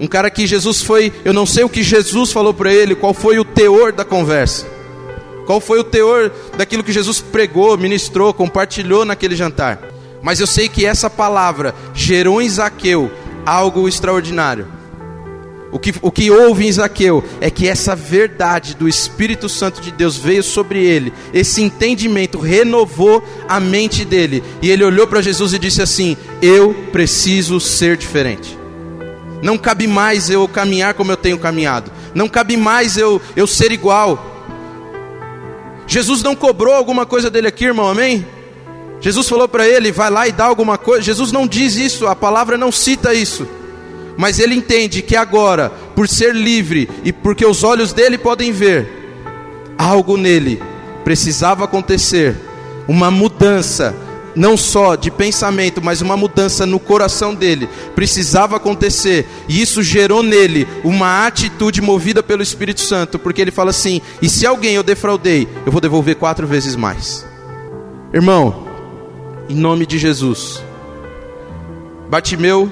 Um 0.00 0.06
cara 0.06 0.30
que 0.30 0.46
Jesus 0.46 0.80
foi, 0.80 1.12
eu 1.26 1.34
não 1.34 1.44
sei 1.44 1.62
o 1.62 1.68
que 1.68 1.82
Jesus 1.82 2.32
falou 2.32 2.54
para 2.54 2.72
ele, 2.72 2.94
qual 2.94 3.12
foi 3.12 3.38
o 3.38 3.44
teor 3.44 3.92
da 3.92 4.02
conversa. 4.02 4.66
Qual 5.44 5.60
foi 5.60 5.78
o 5.78 5.84
teor 5.84 6.32
daquilo 6.56 6.82
que 6.82 6.90
Jesus 6.90 7.20
pregou, 7.20 7.76
ministrou, 7.76 8.32
compartilhou 8.32 9.04
naquele 9.04 9.36
jantar. 9.36 9.78
Mas 10.22 10.40
eu 10.40 10.46
sei 10.46 10.70
que 10.70 10.86
essa 10.86 11.10
palavra 11.10 11.74
gerou 11.92 12.40
em 12.40 12.48
Zaqueu 12.48 13.10
algo 13.44 13.86
extraordinário. 13.86 14.66
O 15.70 15.78
que, 15.78 15.94
o 16.00 16.10
que 16.10 16.30
houve 16.30 16.66
em 16.66 16.72
Zaqueu 16.72 17.22
é 17.38 17.50
que 17.50 17.68
essa 17.68 17.94
verdade 17.94 18.74
do 18.74 18.88
Espírito 18.88 19.50
Santo 19.50 19.82
de 19.82 19.92
Deus 19.92 20.16
veio 20.16 20.42
sobre 20.42 20.82
ele, 20.82 21.12
esse 21.32 21.62
entendimento 21.62 22.38
renovou 22.38 23.22
a 23.46 23.60
mente 23.60 24.04
dele, 24.04 24.42
e 24.62 24.70
ele 24.70 24.82
olhou 24.82 25.06
para 25.06 25.22
Jesus 25.22 25.52
e 25.52 25.58
disse 25.58 25.82
assim: 25.82 26.16
Eu 26.40 26.74
preciso 26.90 27.60
ser 27.60 27.96
diferente. 27.96 28.59
Não 29.42 29.56
cabe 29.56 29.86
mais 29.86 30.28
eu 30.28 30.46
caminhar 30.46 30.94
como 30.94 31.12
eu 31.12 31.16
tenho 31.16 31.38
caminhado, 31.38 31.90
não 32.14 32.28
cabe 32.28 32.56
mais 32.56 32.96
eu, 32.96 33.20
eu 33.34 33.46
ser 33.46 33.72
igual. 33.72 34.26
Jesus 35.86 36.22
não 36.22 36.36
cobrou 36.36 36.74
alguma 36.74 37.04
coisa 37.04 37.30
dele 37.30 37.48
aqui, 37.48 37.64
irmão, 37.64 37.88
amém? 37.88 38.26
Jesus 39.00 39.28
falou 39.28 39.48
para 39.48 39.66
ele: 39.66 39.90
vai 39.90 40.10
lá 40.10 40.28
e 40.28 40.32
dá 40.32 40.44
alguma 40.44 40.76
coisa. 40.78 41.02
Jesus 41.02 41.32
não 41.32 41.46
diz 41.46 41.76
isso, 41.76 42.06
a 42.06 42.14
palavra 42.14 42.56
não 42.56 42.70
cita 42.70 43.14
isso. 43.14 43.48
Mas 44.16 44.38
ele 44.38 44.54
entende 44.54 45.02
que 45.02 45.16
agora, 45.16 45.72
por 45.94 46.06
ser 46.06 46.34
livre 46.34 46.88
e 47.04 47.12
porque 47.12 47.46
os 47.46 47.64
olhos 47.64 47.92
dele 47.92 48.18
podem 48.18 48.52
ver, 48.52 48.86
algo 49.78 50.16
nele 50.16 50.62
precisava 51.04 51.64
acontecer, 51.64 52.36
uma 52.86 53.10
mudança, 53.10 53.94
não 54.34 54.56
só 54.56 54.94
de 54.96 55.10
pensamento, 55.10 55.82
mas 55.82 56.00
uma 56.00 56.16
mudança 56.16 56.64
no 56.66 56.78
coração 56.78 57.34
dele, 57.34 57.68
precisava 57.94 58.56
acontecer, 58.56 59.26
e 59.48 59.60
isso 59.60 59.82
gerou 59.82 60.22
nele 60.22 60.66
uma 60.84 61.26
atitude 61.26 61.80
movida 61.80 62.22
pelo 62.22 62.42
Espírito 62.42 62.80
Santo, 62.80 63.18
porque 63.18 63.40
ele 63.40 63.50
fala 63.50 63.70
assim: 63.70 64.00
e 64.20 64.28
se 64.28 64.46
alguém 64.46 64.74
eu 64.74 64.82
defraudei, 64.82 65.48
eu 65.64 65.72
vou 65.72 65.80
devolver 65.80 66.16
quatro 66.16 66.46
vezes 66.46 66.76
mais. 66.76 67.26
Irmão, 68.12 68.66
em 69.48 69.54
nome 69.54 69.86
de 69.86 69.98
Jesus. 69.98 70.62
Batimeu, 72.08 72.70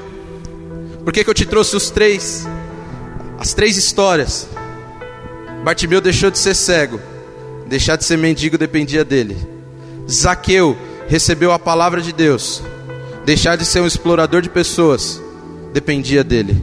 por 1.04 1.12
que, 1.12 1.22
que 1.22 1.30
eu 1.30 1.34
te 1.34 1.46
trouxe 1.46 1.76
os 1.76 1.90
três? 1.90 2.46
As 3.38 3.54
três 3.54 3.76
histórias. 3.76 4.48
Bartimeu 5.64 6.00
deixou 6.00 6.30
de 6.30 6.38
ser 6.38 6.54
cego, 6.54 7.00
deixar 7.66 7.96
de 7.96 8.04
ser 8.04 8.16
mendigo 8.16 8.58
dependia 8.58 9.04
dele. 9.04 9.36
Zaqueu 10.10 10.76
recebeu 11.08 11.50
a 11.52 11.58
palavra 11.58 12.00
de 12.00 12.12
Deus, 12.12 12.62
deixar 13.24 13.56
de 13.56 13.64
ser 13.64 13.80
um 13.80 13.86
explorador 13.86 14.42
de 14.42 14.50
pessoas 14.50 15.20
dependia 15.72 16.22
dele. 16.22 16.62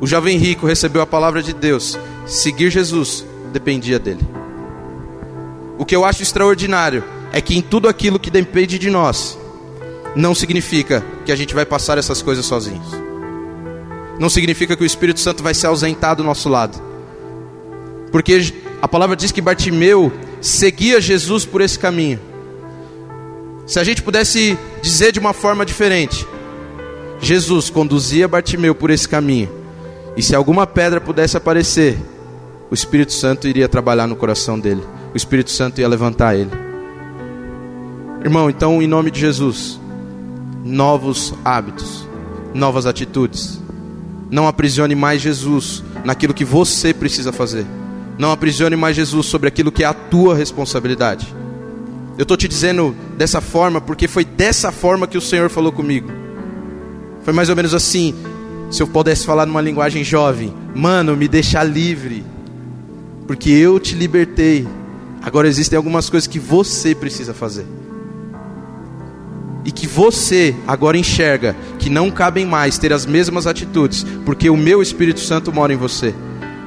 O 0.00 0.06
jovem 0.06 0.38
rico 0.38 0.66
recebeu 0.66 1.02
a 1.02 1.06
palavra 1.06 1.42
de 1.42 1.52
Deus, 1.52 1.98
seguir 2.26 2.70
Jesus 2.70 3.24
dependia 3.52 3.98
dele. 3.98 4.26
O 5.76 5.84
que 5.84 5.94
eu 5.94 6.04
acho 6.04 6.22
extraordinário 6.22 7.04
é 7.32 7.40
que 7.40 7.56
em 7.56 7.62
tudo 7.62 7.88
aquilo 7.88 8.18
que 8.18 8.30
depende 8.30 8.78
de 8.78 8.90
nós, 8.90 9.36
não 10.14 10.34
significa 10.34 11.04
que 11.26 11.32
a 11.32 11.36
gente 11.36 11.54
vai 11.54 11.66
passar 11.66 11.98
essas 11.98 12.22
coisas 12.22 12.46
sozinhos. 12.46 12.86
Não 14.20 14.30
significa 14.30 14.76
que 14.76 14.84
o 14.84 14.86
Espírito 14.86 15.18
Santo 15.18 15.42
vai 15.42 15.54
se 15.54 15.66
ausentar 15.66 16.14
do 16.14 16.22
nosso 16.22 16.48
lado. 16.48 16.80
Porque 18.12 18.54
a 18.80 18.86
palavra 18.86 19.16
diz 19.16 19.32
que 19.32 19.40
Bartimeu 19.40 20.12
seguia 20.40 21.00
Jesus 21.00 21.44
por 21.44 21.60
esse 21.60 21.76
caminho. 21.76 22.20
Se 23.66 23.78
a 23.78 23.84
gente 23.84 24.02
pudesse 24.02 24.58
dizer 24.82 25.12
de 25.12 25.18
uma 25.18 25.32
forma 25.32 25.64
diferente, 25.64 26.26
Jesus 27.20 27.70
conduzia 27.70 28.28
Bartimeu 28.28 28.74
por 28.74 28.90
esse 28.90 29.08
caminho. 29.08 29.50
E 30.16 30.22
se 30.22 30.34
alguma 30.34 30.66
pedra 30.66 31.00
pudesse 31.00 31.36
aparecer, 31.36 31.98
o 32.70 32.74
Espírito 32.74 33.12
Santo 33.12 33.48
iria 33.48 33.68
trabalhar 33.68 34.06
no 34.06 34.16
coração 34.16 34.58
dele. 34.58 34.82
O 35.12 35.16
Espírito 35.16 35.50
Santo 35.50 35.80
ia 35.80 35.88
levantar 35.88 36.36
ele. 36.36 36.50
Irmão, 38.22 38.50
então, 38.50 38.82
em 38.82 38.86
nome 38.86 39.10
de 39.10 39.20
Jesus, 39.20 39.80
novos 40.64 41.34
hábitos, 41.44 42.06
novas 42.52 42.86
atitudes. 42.86 43.60
Não 44.30 44.46
aprisione 44.48 44.94
mais 44.94 45.22
Jesus 45.22 45.82
naquilo 46.04 46.34
que 46.34 46.44
você 46.44 46.92
precisa 46.92 47.32
fazer. 47.32 47.66
Não 48.18 48.30
aprisione 48.30 48.76
mais 48.76 48.94
Jesus 48.96 49.26
sobre 49.26 49.48
aquilo 49.48 49.72
que 49.72 49.84
é 49.84 49.86
a 49.86 49.94
tua 49.94 50.34
responsabilidade. 50.34 51.34
Eu 52.16 52.22
estou 52.22 52.36
te 52.36 52.46
dizendo 52.46 52.94
dessa 53.16 53.40
forma 53.40 53.80
porque 53.80 54.06
foi 54.06 54.24
dessa 54.24 54.70
forma 54.70 55.06
que 55.06 55.18
o 55.18 55.20
Senhor 55.20 55.50
falou 55.50 55.72
comigo. 55.72 56.10
Foi 57.22 57.32
mais 57.32 57.48
ou 57.48 57.56
menos 57.56 57.74
assim. 57.74 58.14
Se 58.70 58.82
eu 58.82 58.86
pudesse 58.86 59.24
falar 59.26 59.46
numa 59.46 59.60
linguagem 59.60 60.04
jovem, 60.04 60.54
mano, 60.74 61.16
me 61.16 61.28
deixar 61.28 61.64
livre, 61.64 62.24
porque 63.26 63.50
eu 63.50 63.78
te 63.78 63.94
libertei. 63.94 64.66
Agora 65.22 65.48
existem 65.48 65.76
algumas 65.76 66.10
coisas 66.10 66.26
que 66.26 66.38
você 66.38 66.94
precisa 66.94 67.32
fazer 67.32 67.66
e 69.64 69.72
que 69.72 69.86
você 69.86 70.54
agora 70.66 70.98
enxerga 70.98 71.56
que 71.78 71.88
não 71.88 72.10
cabem 72.10 72.44
mais 72.44 72.76
ter 72.76 72.92
as 72.92 73.06
mesmas 73.06 73.46
atitudes, 73.46 74.04
porque 74.24 74.50
o 74.50 74.56
meu 74.56 74.82
Espírito 74.82 75.20
Santo 75.20 75.52
mora 75.52 75.72
em 75.72 75.76
você. 75.76 76.14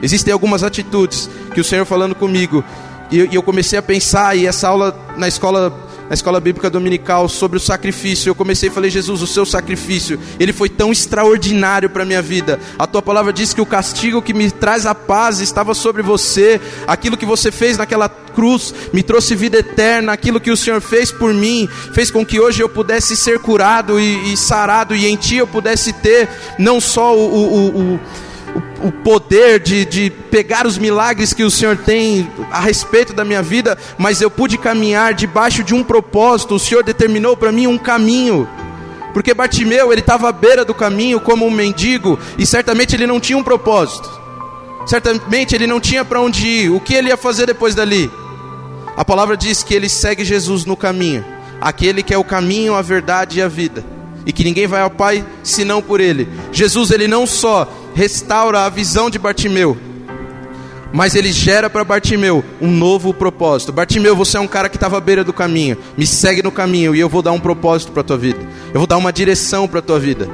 Existem 0.01 0.33
algumas 0.33 0.63
atitudes 0.63 1.29
que 1.53 1.61
o 1.61 1.63
Senhor 1.63 1.85
falando 1.85 2.15
comigo, 2.15 2.63
e 3.11 3.35
eu 3.35 3.43
comecei 3.43 3.77
a 3.77 3.81
pensar, 3.81 4.37
e 4.37 4.45
essa 4.45 4.67
aula 4.67 4.97
na 5.15 5.27
escola 5.27 5.87
na 6.09 6.13
escola 6.13 6.39
bíblica 6.39 6.69
dominical 6.69 7.27
sobre 7.27 7.57
o 7.57 7.59
sacrifício. 7.59 8.29
Eu 8.29 8.35
comecei 8.35 8.69
e 8.69 8.71
falei: 8.71 8.89
Jesus, 8.89 9.21
o 9.21 9.27
seu 9.27 9.45
sacrifício, 9.45 10.19
ele 10.39 10.53
foi 10.53 10.69
tão 10.69 10.91
extraordinário 10.91 11.89
para 11.89 12.05
minha 12.05 12.21
vida. 12.21 12.59
A 12.77 12.87
tua 12.87 13.01
palavra 13.01 13.33
diz 13.33 13.53
que 13.53 13.61
o 13.61 13.65
castigo 13.65 14.21
que 14.21 14.33
me 14.33 14.49
traz 14.49 14.85
a 14.85 14.95
paz 14.95 15.39
estava 15.39 15.73
sobre 15.73 16.01
você. 16.01 16.59
Aquilo 16.85 17.17
que 17.17 17.25
você 17.25 17.51
fez 17.51 17.77
naquela 17.77 18.07
cruz 18.09 18.73
me 18.93 19.03
trouxe 19.03 19.35
vida 19.35 19.57
eterna. 19.57 20.13
Aquilo 20.13 20.39
que 20.39 20.51
o 20.51 20.57
Senhor 20.57 20.81
fez 20.81 21.11
por 21.11 21.33
mim 21.33 21.67
fez 21.93 22.09
com 22.09 22.25
que 22.25 22.39
hoje 22.39 22.61
eu 22.61 22.69
pudesse 22.69 23.15
ser 23.15 23.39
curado 23.39 23.99
e, 23.99 24.33
e 24.33 24.37
sarado, 24.37 24.95
e 24.95 25.05
em 25.05 25.15
ti 25.15 25.37
eu 25.37 25.47
pudesse 25.47 25.91
ter 25.93 26.29
não 26.57 26.79
só 26.79 27.15
o, 27.15 27.19
o, 27.19 27.93
o 27.95 27.99
o, 28.83 28.91
poder 28.91 29.59
de, 29.59 29.85
de 29.85 30.09
pegar 30.09 30.65
os 30.65 30.77
milagres 30.77 31.33
que 31.33 31.43
o 31.43 31.51
Senhor 31.51 31.77
tem 31.77 32.29
a 32.51 32.59
respeito 32.59 33.13
da 33.13 33.25
minha 33.25 33.41
vida, 33.41 33.77
mas 33.97 34.21
eu 34.21 34.29
pude 34.29 34.57
caminhar 34.57 35.13
debaixo 35.13 35.63
de 35.63 35.73
um 35.73 35.83
propósito. 35.83 36.55
O 36.55 36.59
Senhor 36.59 36.83
determinou 36.83 37.35
para 37.35 37.51
mim 37.51 37.67
um 37.67 37.77
caminho. 37.77 38.47
Porque 39.13 39.33
Bartimeu, 39.33 39.91
ele 39.91 40.01
estava 40.01 40.29
à 40.29 40.31
beira 40.31 40.63
do 40.63 40.73
caminho 40.73 41.19
como 41.19 41.45
um 41.45 41.51
mendigo, 41.51 42.19
e 42.37 42.45
certamente 42.45 42.95
ele 42.95 43.07
não 43.07 43.19
tinha 43.19 43.37
um 43.37 43.43
propósito. 43.43 44.09
Certamente 44.85 45.55
ele 45.55 45.67
não 45.67 45.79
tinha 45.79 46.05
para 46.05 46.21
onde 46.21 46.47
ir. 46.47 46.69
O 46.71 46.79
que 46.79 46.93
ele 46.93 47.09
ia 47.09 47.17
fazer 47.17 47.45
depois 47.45 47.75
dali? 47.75 48.11
A 48.95 49.03
palavra 49.03 49.35
diz 49.35 49.63
que 49.63 49.73
ele 49.73 49.89
segue 49.89 50.23
Jesus 50.23 50.65
no 50.65 50.77
caminho, 50.77 51.23
aquele 51.61 52.01
que 52.01 52.13
é 52.13 52.17
o 52.17 52.23
caminho, 52.23 52.73
a 52.73 52.81
verdade 52.81 53.39
e 53.39 53.41
a 53.41 53.47
vida, 53.47 53.83
e 54.27 54.33
que 54.33 54.43
ninguém 54.43 54.67
vai 54.67 54.81
ao 54.81 54.89
Pai 54.89 55.25
senão 55.41 55.81
por 55.81 56.01
ele. 56.01 56.27
Jesus, 56.51 56.91
ele 56.91 57.07
não 57.07 57.25
só 57.25 57.65
restaura 57.95 58.65
a 58.65 58.69
visão 58.69 59.09
de 59.09 59.17
Bartimeu, 59.17 59.77
mas 60.91 61.15
ele 61.15 61.31
gera 61.31 61.69
para 61.69 61.85
Bartimeu 61.85 62.43
um 62.61 62.69
novo 62.69 63.13
propósito. 63.13 63.71
Bartimeu, 63.71 64.17
você 64.17 64.35
é 64.35 64.39
um 64.41 64.47
cara 64.47 64.67
que 64.67 64.75
estava 64.75 64.97
à 64.97 65.01
beira 65.01 65.23
do 65.23 65.31
caminho, 65.31 65.77
me 65.97 66.05
segue 66.05 66.43
no 66.43 66.51
caminho 66.51 66.93
e 66.93 66.99
eu 66.99 67.07
vou 67.07 67.21
dar 67.21 67.31
um 67.31 67.39
propósito 67.39 67.93
para 67.93 68.01
a 68.01 68.03
tua 68.03 68.17
vida, 68.17 68.39
eu 68.73 68.81
vou 68.81 68.85
dar 68.85 68.97
uma 68.97 69.13
direção 69.13 69.65
para 69.65 69.79
a 69.79 69.81
tua 69.81 69.97
vida. 69.97 70.29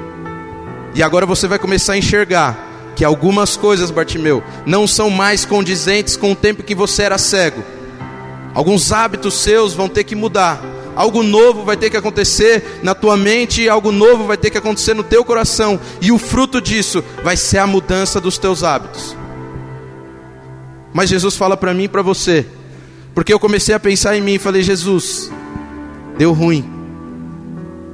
E 0.96 1.04
agora 1.04 1.28
você 1.28 1.48
vai 1.48 1.60
começar 1.60 1.94
a 1.94 1.98
enxergar 1.98 2.72
que 2.96 3.06
algumas 3.06 3.56
coisas, 3.56 3.92
Bartimeu, 3.92 4.44
não 4.66 4.88
são 4.88 5.12
mais 5.12 5.46
condizentes 5.46 6.18
com 6.18 6.32
o 6.32 6.36
tempo 6.36 6.64
que 6.64 6.74
você 6.74 7.04
era 7.04 7.18
cego. 7.20 7.64
Alguns 8.56 8.92
hábitos 8.92 9.36
seus 9.36 9.74
vão 9.74 9.88
ter 9.88 10.04
que 10.04 10.16
mudar 10.16 10.62
algo 10.96 11.24
novo 11.24 11.64
vai 11.64 11.78
ter 11.78 11.90
que 11.90 11.98
acontecer 11.98 12.80
na 12.84 12.94
tua 12.94 13.18
mente, 13.18 13.68
algo 13.68 13.92
novo 13.92 14.26
vai 14.26 14.38
ter 14.38 14.50
que 14.50 14.58
acontecer 14.58 14.94
no 14.94 15.04
teu 15.04 15.24
coração, 15.24 15.80
e 16.02 16.12
o 16.12 16.18
fruto 16.18 16.62
disso 16.62 17.04
vai 17.24 17.36
ser 17.38 17.58
a 17.58 17.68
mudança 17.68 18.20
dos 18.20 18.38
teus 18.38 18.64
hábitos. 18.64 19.16
Mas 20.94 21.10
Jesus 21.10 21.36
fala 21.36 21.58
para 21.58 21.74
mim 21.74 21.84
e 21.84 21.88
para 21.88 22.02
você, 22.02 22.46
porque 23.16 23.34
eu 23.34 23.40
comecei 23.40 23.74
a 23.74 23.80
pensar 23.80 24.16
em 24.16 24.22
mim 24.22 24.34
e 24.36 24.40
falei: 24.40 24.62
Jesus, 24.62 25.32
deu 26.18 26.32
ruim, 26.34 26.70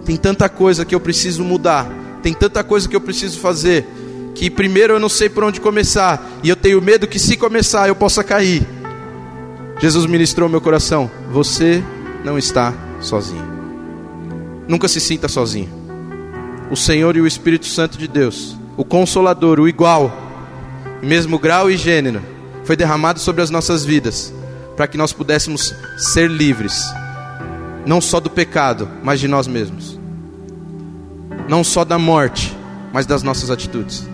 tem 0.06 0.18
tanta 0.18 0.50
coisa 0.50 0.84
que 0.84 0.94
eu 0.94 1.00
preciso 1.00 1.44
mudar, 1.44 1.90
tem 2.22 2.34
tanta 2.34 2.64
coisa 2.64 2.88
que 2.88 2.96
eu 2.96 3.02
preciso 3.02 3.40
fazer, 3.40 3.88
que 4.36 4.50
primeiro 4.50 4.94
eu 4.94 5.00
não 5.00 5.10
sei 5.10 5.30
por 5.30 5.44
onde 5.44 5.62
começar, 5.62 6.22
e 6.44 6.50
eu 6.50 6.56
tenho 6.56 6.82
medo 6.82 7.08
que 7.08 7.20
se 7.20 7.38
começar 7.38 7.88
eu 7.88 7.96
possa 7.96 8.24
cair. 8.24 8.68
Jesus 9.80 10.06
ministrou 10.06 10.50
meu 10.50 10.60
coração: 10.60 11.10
Você 11.32 11.82
não 12.26 12.38
está 12.38 12.89
sozinho. 13.00 13.48
Nunca 14.68 14.88
se 14.88 15.00
sinta 15.00 15.28
sozinho. 15.28 15.70
O 16.70 16.76
Senhor 16.76 17.16
e 17.16 17.22
o 17.22 17.28
Espírito 17.28 17.66
Santo 17.66 17.98
de 17.98 18.08
Deus, 18.08 18.56
o 18.78 18.86
Consolador, 18.86 19.60
o 19.60 19.68
igual, 19.68 20.12
mesmo 21.02 21.40
grau 21.40 21.70
e 21.70 21.78
gênero, 21.78 22.22
foi 22.64 22.76
derramado 22.76 23.20
sobre 23.20 23.42
as 23.42 23.50
nossas 23.50 23.84
vidas, 23.84 24.34
para 24.78 24.88
que 24.88 24.98
nós 24.98 25.12
pudéssemos 25.12 25.74
ser 25.98 26.30
livres, 26.30 26.84
não 27.86 28.00
só 28.00 28.20
do 28.20 28.30
pecado, 28.30 28.88
mas 29.04 29.20
de 29.20 29.28
nós 29.28 29.48
mesmos, 29.48 30.00
não 31.48 31.64
só 31.64 31.84
da 31.84 31.98
morte, 31.98 32.56
mas 32.94 33.06
das 33.06 33.24
nossas 33.24 33.50
atitudes. 33.50 34.08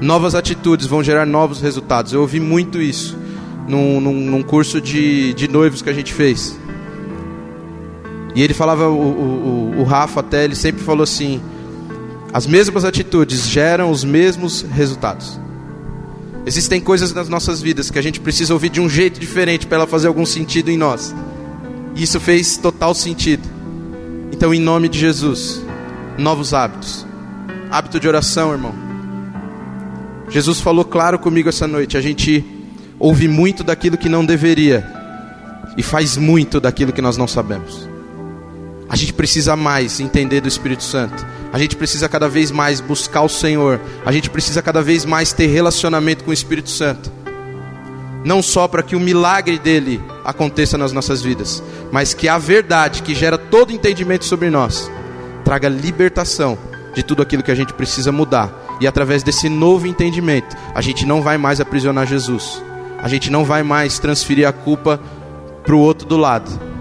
Novas 0.00 0.34
atitudes 0.34 0.86
vão 0.86 1.02
gerar 1.02 1.26
novos 1.26 1.60
resultados. 1.60 2.12
Eu 2.12 2.20
ouvi 2.20 2.38
muito 2.38 2.80
isso 2.80 3.16
num, 3.66 4.00
num, 4.00 4.12
num 4.12 4.42
curso 4.42 4.80
de, 4.80 5.32
de 5.34 5.48
noivos 5.48 5.82
que 5.82 5.90
a 5.90 5.92
gente 5.92 6.12
fez. 6.12 6.58
E 8.34 8.42
ele 8.42 8.52
falava, 8.52 8.88
o, 8.88 8.94
o, 8.94 9.80
o 9.80 9.84
Rafa 9.84 10.20
até, 10.20 10.44
ele 10.44 10.56
sempre 10.56 10.82
falou 10.82 11.04
assim: 11.04 11.40
as 12.32 12.46
mesmas 12.46 12.84
atitudes 12.84 13.46
geram 13.48 13.90
os 13.90 14.02
mesmos 14.02 14.62
resultados. 14.62 15.38
Existem 16.44 16.80
coisas 16.80 17.12
nas 17.14 17.28
nossas 17.28 17.62
vidas 17.62 17.90
que 17.90 17.98
a 17.98 18.02
gente 18.02 18.20
precisa 18.20 18.52
ouvir 18.52 18.70
de 18.70 18.80
um 18.80 18.88
jeito 18.88 19.20
diferente 19.20 19.66
para 19.66 19.78
ela 19.78 19.86
fazer 19.86 20.08
algum 20.08 20.26
sentido 20.26 20.68
em 20.68 20.76
nós. 20.76 21.14
E 21.94 22.02
isso 22.02 22.18
fez 22.18 22.56
total 22.56 22.92
sentido. 22.92 23.48
Então, 24.32 24.52
em 24.52 24.60
nome 24.60 24.88
de 24.88 24.98
Jesus, 24.98 25.62
novos 26.18 26.52
hábitos. 26.52 27.06
Hábito 27.70 28.00
de 28.00 28.08
oração, 28.08 28.50
irmão. 28.50 28.74
Jesus 30.28 30.60
falou 30.60 30.84
claro 30.84 31.20
comigo 31.20 31.48
essa 31.48 31.68
noite. 31.68 31.96
A 31.96 32.00
gente 32.00 32.44
ouve 32.98 33.28
muito 33.28 33.62
daquilo 33.62 33.96
que 33.96 34.08
não 34.08 34.24
deveria 34.24 34.84
e 35.76 35.82
faz 35.82 36.16
muito 36.16 36.60
daquilo 36.60 36.92
que 36.92 37.00
nós 37.00 37.16
não 37.16 37.28
sabemos. 37.28 37.93
A 38.94 38.96
gente 38.96 39.12
precisa 39.12 39.56
mais 39.56 39.98
entender 39.98 40.40
do 40.40 40.46
Espírito 40.46 40.84
Santo. 40.84 41.26
A 41.52 41.58
gente 41.58 41.74
precisa 41.74 42.08
cada 42.08 42.28
vez 42.28 42.52
mais 42.52 42.80
buscar 42.80 43.22
o 43.22 43.28
Senhor. 43.28 43.80
A 44.06 44.12
gente 44.12 44.30
precisa 44.30 44.62
cada 44.62 44.80
vez 44.80 45.04
mais 45.04 45.32
ter 45.32 45.48
relacionamento 45.48 46.22
com 46.22 46.30
o 46.30 46.32
Espírito 46.32 46.70
Santo. 46.70 47.10
Não 48.24 48.40
só 48.40 48.68
para 48.68 48.84
que 48.84 48.94
o 48.94 49.00
milagre 49.00 49.58
dele 49.58 50.00
aconteça 50.24 50.78
nas 50.78 50.92
nossas 50.92 51.22
vidas, 51.22 51.60
mas 51.90 52.14
que 52.14 52.28
a 52.28 52.38
verdade 52.38 53.02
que 53.02 53.16
gera 53.16 53.36
todo 53.36 53.72
entendimento 53.72 54.26
sobre 54.26 54.48
nós 54.48 54.88
traga 55.44 55.68
libertação 55.68 56.56
de 56.94 57.02
tudo 57.02 57.20
aquilo 57.20 57.42
que 57.42 57.50
a 57.50 57.56
gente 57.56 57.72
precisa 57.72 58.12
mudar. 58.12 58.76
E 58.80 58.86
através 58.86 59.24
desse 59.24 59.48
novo 59.48 59.88
entendimento, 59.88 60.56
a 60.72 60.80
gente 60.80 61.04
não 61.04 61.20
vai 61.20 61.36
mais 61.36 61.60
aprisionar 61.60 62.06
Jesus. 62.06 62.62
A 63.02 63.08
gente 63.08 63.28
não 63.28 63.44
vai 63.44 63.64
mais 63.64 63.98
transferir 63.98 64.46
a 64.46 64.52
culpa 64.52 65.00
para 65.64 65.74
o 65.74 65.80
outro 65.80 66.06
do 66.06 66.16
lado 66.16 66.73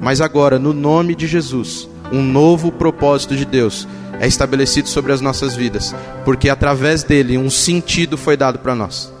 mas 0.00 0.20
agora, 0.20 0.58
no 0.58 0.72
nome 0.72 1.14
de 1.14 1.26
Jesus, 1.26 1.88
um 2.12 2.22
novo 2.22 2.70
propósito 2.70 3.36
de 3.36 3.44
Deus 3.44 3.86
é 4.20 4.26
estabelecido 4.26 4.88
sobre 4.88 5.12
as 5.12 5.20
nossas 5.20 5.54
vidas, 5.54 5.94
porque 6.24 6.48
através 6.48 7.02
dele 7.02 7.38
um 7.38 7.50
sentido 7.50 8.16
foi 8.16 8.36
dado 8.36 8.58
para 8.58 8.74
nós. 8.74 9.12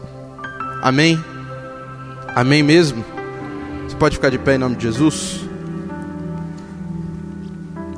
Amém? 0.82 1.22
Amém 2.34 2.62
mesmo? 2.62 3.04
Você 3.86 3.96
pode 3.96 4.16
ficar 4.16 4.30
de 4.30 4.38
pé 4.38 4.54
em 4.54 4.58
nome 4.58 4.76
de 4.76 4.84
Jesus? 4.84 5.40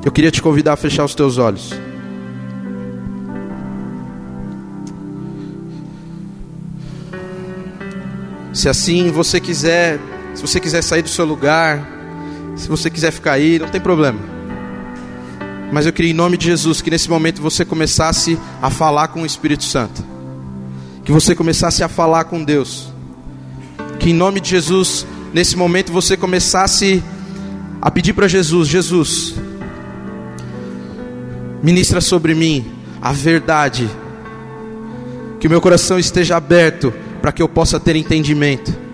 Eu 0.05 0.11
queria 0.11 0.31
te 0.31 0.41
convidar 0.41 0.73
a 0.73 0.77
fechar 0.77 1.05
os 1.05 1.15
teus 1.15 1.37
olhos. 1.37 1.75
Se 8.53 8.69
assim 8.69 9.11
você 9.11 9.41
quiser, 9.41 9.99
se 10.35 10.43
você 10.43 10.59
quiser 10.59 10.83
sair 10.83 11.03
do 11.03 11.09
seu 11.09 11.25
lugar, 11.25 12.00
se 12.61 12.69
você 12.69 12.91
quiser 12.91 13.11
ficar 13.11 13.33
aí, 13.33 13.59
não 13.59 13.69
tem 13.69 13.81
problema. 13.81 14.19
Mas 15.73 15.87
eu 15.87 15.93
queria, 15.93 16.11
em 16.11 16.15
nome 16.15 16.37
de 16.37 16.45
Jesus, 16.45 16.83
que 16.83 16.91
nesse 16.91 17.09
momento 17.09 17.41
você 17.41 17.65
começasse 17.65 18.39
a 18.61 18.69
falar 18.69 19.09
com 19.09 19.23
o 19.23 19.27
Espírito 19.27 19.65
Santo. 19.65 20.05
Que 21.03 21.11
você 21.11 21.35
começasse 21.35 21.83
a 21.83 21.89
falar 21.89 22.25
com 22.25 22.45
Deus. 22.45 22.93
Que 23.99 24.11
em 24.11 24.13
nome 24.13 24.41
de 24.41 24.51
Jesus, 24.51 25.07
nesse 25.33 25.57
momento 25.57 25.91
você 25.91 26.19
começasse 26.19 27.03
a 27.81 27.91
pedir 27.91 28.13
para 28.13 28.29
Jesus: 28.29 28.69
Jesus, 28.69 29.35
ministra 31.63 32.03
sobre 32.03 32.35
mim 32.35 32.67
a 33.01 33.11
verdade. 33.13 33.89
Que 35.39 35.47
o 35.47 35.51
meu 35.51 35.63
coração 35.63 35.99
esteja 35.99 36.37
aberto 36.37 36.93
para 37.23 37.33
que 37.33 37.41
eu 37.41 37.49
possa 37.49 37.81
ter 37.81 37.97
entendimento 37.97 38.90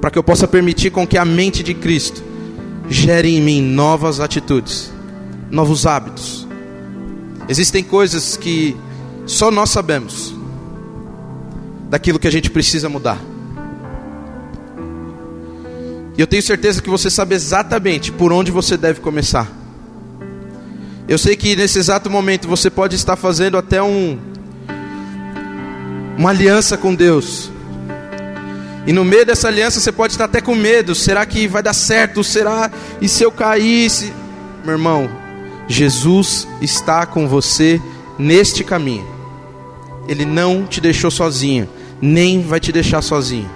para 0.00 0.10
que 0.10 0.18
eu 0.18 0.22
possa 0.22 0.46
permitir 0.46 0.90
com 0.90 1.06
que 1.06 1.18
a 1.18 1.24
mente 1.24 1.62
de 1.62 1.74
Cristo 1.74 2.22
gere 2.88 3.36
em 3.36 3.40
mim 3.40 3.62
novas 3.62 4.20
atitudes, 4.20 4.92
novos 5.50 5.86
hábitos. 5.86 6.46
Existem 7.48 7.82
coisas 7.82 8.36
que 8.36 8.76
só 9.26 9.50
nós 9.50 9.70
sabemos 9.70 10.34
daquilo 11.88 12.18
que 12.18 12.28
a 12.28 12.32
gente 12.32 12.50
precisa 12.50 12.88
mudar. 12.88 13.18
E 16.16 16.20
eu 16.20 16.26
tenho 16.26 16.42
certeza 16.42 16.82
que 16.82 16.90
você 16.90 17.08
sabe 17.08 17.34
exatamente 17.34 18.10
por 18.10 18.32
onde 18.32 18.50
você 18.50 18.76
deve 18.76 19.00
começar. 19.00 19.48
Eu 21.06 21.16
sei 21.16 21.36
que 21.36 21.56
nesse 21.56 21.78
exato 21.78 22.10
momento 22.10 22.48
você 22.48 22.68
pode 22.68 22.96
estar 22.96 23.16
fazendo 23.16 23.56
até 23.56 23.82
um 23.82 24.18
uma 26.18 26.30
aliança 26.30 26.76
com 26.76 26.92
Deus, 26.92 27.50
e 28.86 28.92
no 28.92 29.04
meio 29.04 29.26
dessa 29.26 29.48
aliança 29.48 29.80
você 29.80 29.92
pode 29.92 30.14
estar 30.14 30.24
até 30.24 30.40
com 30.40 30.54
medo: 30.54 30.94
será 30.94 31.24
que 31.26 31.46
vai 31.46 31.62
dar 31.62 31.72
certo? 31.72 32.22
Será? 32.24 32.70
E 33.00 33.08
se 33.08 33.22
eu 33.22 33.30
caísse? 33.30 34.12
Meu 34.64 34.72
irmão, 34.72 35.08
Jesus 35.66 36.48
está 36.60 37.06
com 37.06 37.28
você 37.28 37.80
neste 38.18 38.64
caminho. 38.64 39.06
Ele 40.08 40.24
não 40.24 40.66
te 40.66 40.80
deixou 40.80 41.10
sozinho, 41.10 41.68
nem 42.00 42.42
vai 42.42 42.60
te 42.60 42.72
deixar 42.72 43.02
sozinho. 43.02 43.48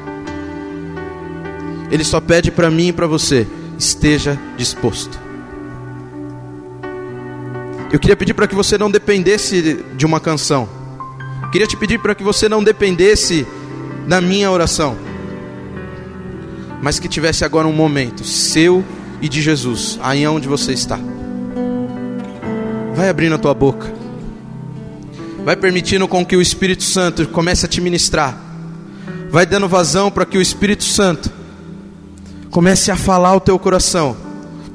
Ele 1.90 2.04
só 2.04 2.20
pede 2.20 2.50
para 2.50 2.70
mim 2.70 2.88
e 2.88 2.92
para 2.92 3.06
você: 3.06 3.46
esteja 3.78 4.38
disposto. 4.56 5.20
Eu 7.90 7.98
queria 7.98 8.16
pedir 8.16 8.32
para 8.32 8.46
que 8.46 8.54
você 8.54 8.78
não 8.78 8.90
dependesse 8.90 9.84
de 9.94 10.06
uma 10.06 10.18
canção. 10.18 10.68
Eu 11.42 11.50
queria 11.50 11.66
te 11.66 11.76
pedir 11.76 11.98
para 11.98 12.14
que 12.14 12.22
você 12.22 12.48
não 12.48 12.64
dependesse 12.64 13.46
da 14.08 14.18
minha 14.20 14.50
oração 14.50 15.11
mas 16.82 16.98
que 16.98 17.08
tivesse 17.08 17.44
agora 17.44 17.68
um 17.68 17.72
momento 17.72 18.24
seu 18.24 18.84
e 19.20 19.28
de 19.28 19.40
Jesus, 19.40 20.00
aí 20.02 20.26
onde 20.26 20.48
você 20.48 20.72
está. 20.72 20.98
Vai 22.92 23.08
abrindo 23.08 23.36
a 23.36 23.38
tua 23.38 23.54
boca. 23.54 23.90
Vai 25.44 25.54
permitindo 25.54 26.08
com 26.08 26.26
que 26.26 26.36
o 26.36 26.42
Espírito 26.42 26.82
Santo 26.82 27.26
comece 27.28 27.64
a 27.64 27.68
te 27.68 27.80
ministrar. 27.80 28.36
Vai 29.30 29.46
dando 29.46 29.68
vazão 29.68 30.10
para 30.10 30.26
que 30.26 30.36
o 30.36 30.42
Espírito 30.42 30.82
Santo 30.82 31.30
comece 32.50 32.90
a 32.90 32.96
falar 32.96 33.30
ao 33.30 33.40
teu 33.40 33.58
coração 33.58 34.16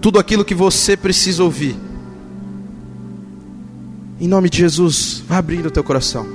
tudo 0.02 0.18
aquilo 0.18 0.46
que 0.46 0.56
você 0.56 0.96
precisa 0.96 1.44
ouvir. 1.44 1.76
Em 4.20 4.28
nome 4.28 4.50
de 4.50 4.60
Jesus, 4.60 5.22
vai 5.28 5.38
abrindo 5.38 5.68
o 5.68 5.72
teu 5.72 5.84
coração. 5.84 6.26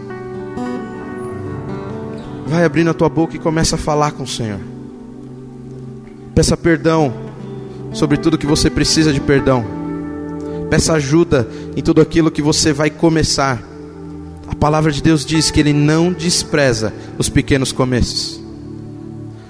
Vai 2.47 2.65
abrindo 2.65 2.91
a 2.91 2.95
tua 2.95 3.09
boca 3.09 3.37
e 3.37 3.39
começa 3.39 3.77
a 3.77 3.79
falar 3.79 4.13
com 4.13 4.25
o 4.25 4.29
Senhor. 4.29 4.72
Peça 6.35 6.57
perdão 6.57 7.13
sobre 7.93 8.17
tudo 8.17 8.39
que 8.39 8.47
você 8.47 8.71
precisa 8.71 9.13
de 9.13 9.21
perdão. 9.21 9.65
Peça 10.71 10.95
ajuda 10.95 11.47
em 11.77 11.83
tudo 11.83 12.01
aquilo 12.01 12.31
que 12.31 12.41
você 12.41 12.73
vai 12.73 12.89
começar. 12.89 13.63
A 14.49 14.55
palavra 14.55 14.91
de 14.91 15.03
Deus 15.03 15.25
diz 15.25 15.51
que 15.51 15.61
Ele 15.61 15.73
não 15.73 16.13
despreza 16.13 16.93
os 17.19 17.29
pequenos 17.29 17.73
começos. 17.73 18.41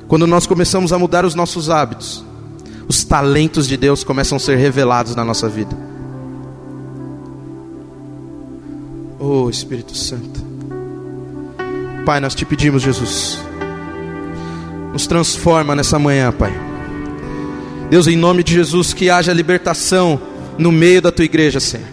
Quando 0.09 0.27
nós 0.27 0.47
começamos 0.47 0.93
a 0.93 0.99
mudar 0.99 1.25
os 1.25 1.35
nossos 1.35 1.71
hábitos, 1.71 2.25
os 2.89 3.05
talentos 3.05 3.69
de 3.69 3.77
Deus 3.77 4.03
começam 4.03 4.37
a 4.37 4.41
ser 4.41 4.57
revelados 4.57 5.15
na 5.15 5.25
nossa 5.25 5.49
vida. 5.49 5.77
Oh 9.19 9.49
Espírito 9.49 9.97
Santo. 9.97 10.45
Pai, 12.05 12.19
nós 12.19 12.35
te 12.35 12.45
pedimos, 12.45 12.83
Jesus. 12.83 13.39
Nos 14.93 15.07
transforma 15.07 15.77
nessa 15.77 15.99
manhã, 15.99 16.33
Pai. 16.33 16.72
Deus, 17.93 18.07
em 18.07 18.17
nome 18.17 18.43
de 18.43 18.55
Jesus, 18.55 18.95
que 18.95 19.11
haja 19.11 19.35
libertação 19.35 20.19
no 20.57 20.73
meio 20.73 21.03
da 21.03 21.13
tua 21.13 21.27
igreja, 21.27 21.61
Senhor. 21.61 21.87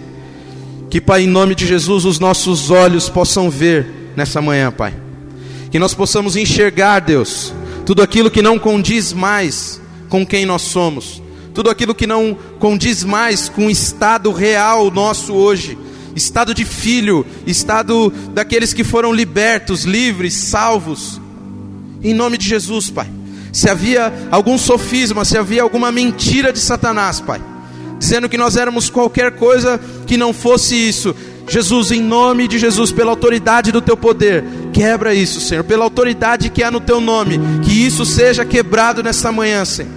Que, 0.90 1.02
Pai, 1.02 1.24
em 1.24 1.28
nome 1.28 1.54
de 1.54 1.68
Jesus, 1.68 2.06
os 2.06 2.20
nossos 2.20 2.72
olhos 2.72 3.10
possam 3.10 3.50
ver 3.50 4.14
nessa 4.16 4.42
manhã, 4.42 4.72
Pai. 4.72 4.94
Que 5.70 5.78
nós 5.78 5.94
possamos 5.94 6.38
enxergar, 6.38 7.02
Deus, 7.02 7.54
tudo 7.86 8.02
aquilo 8.02 8.32
que 8.32 8.42
não 8.42 8.58
condiz 8.58 9.12
mais 9.12 9.82
com 10.08 10.26
quem 10.26 10.46
nós 10.46 10.62
somos, 10.62 11.22
tudo 11.54 11.70
aquilo 11.70 11.94
que 11.94 12.08
não 12.08 12.34
condiz 12.60 13.04
mais 13.04 13.50
com 13.50 13.68
o 13.68 13.70
estado 13.70 14.32
real 14.32 14.90
nosso 14.90 15.34
hoje, 15.34 15.78
estado 16.16 16.54
de 16.54 16.64
filho, 16.64 17.26
estado 17.46 18.10
daqueles 18.34 18.72
que 18.72 18.86
foram 18.86 19.12
libertos, 19.12 19.84
livres, 19.84 20.34
salvos. 20.34 21.20
Em 22.02 22.14
nome 22.14 22.38
de 22.38 22.48
Jesus, 22.48 22.90
Pai 22.90 23.19
se 23.52 23.70
havia 23.70 24.14
algum 24.32 24.58
sofisma, 24.58 25.26
se 25.26 25.38
havia 25.38 25.64
alguma 25.64 25.92
mentira 25.92 26.54
de 26.54 26.60
Satanás, 26.60 27.20
Pai, 27.20 27.42
dizendo 27.98 28.30
que 28.30 28.38
nós 28.38 28.56
éramos 28.56 28.90
qualquer 28.90 29.32
coisa 29.32 29.80
que 30.06 30.18
não 30.18 30.34
fosse 30.34 30.76
isso, 30.76 31.16
Jesus, 31.50 31.92
em 31.92 32.02
nome 32.02 32.48
de 32.48 32.60
Jesus, 32.60 32.92
pela 32.92 33.10
autoridade 33.10 33.72
do 33.72 33.82
teu 33.82 33.98
poder, 33.98 34.44
quebra 34.72 35.16
isso, 35.16 35.42
Senhor, 35.42 35.64
pela 35.64 35.84
autoridade 35.84 36.50
que 36.50 36.62
há 36.62 36.70
no 36.70 36.80
teu 36.80 37.02
nome, 37.02 37.40
que 37.64 37.72
isso 37.72 38.06
seja 38.06 38.46
quebrado 38.46 39.02
nesta 39.02 39.32
manhã, 39.32 39.66
Senhor, 39.66 39.92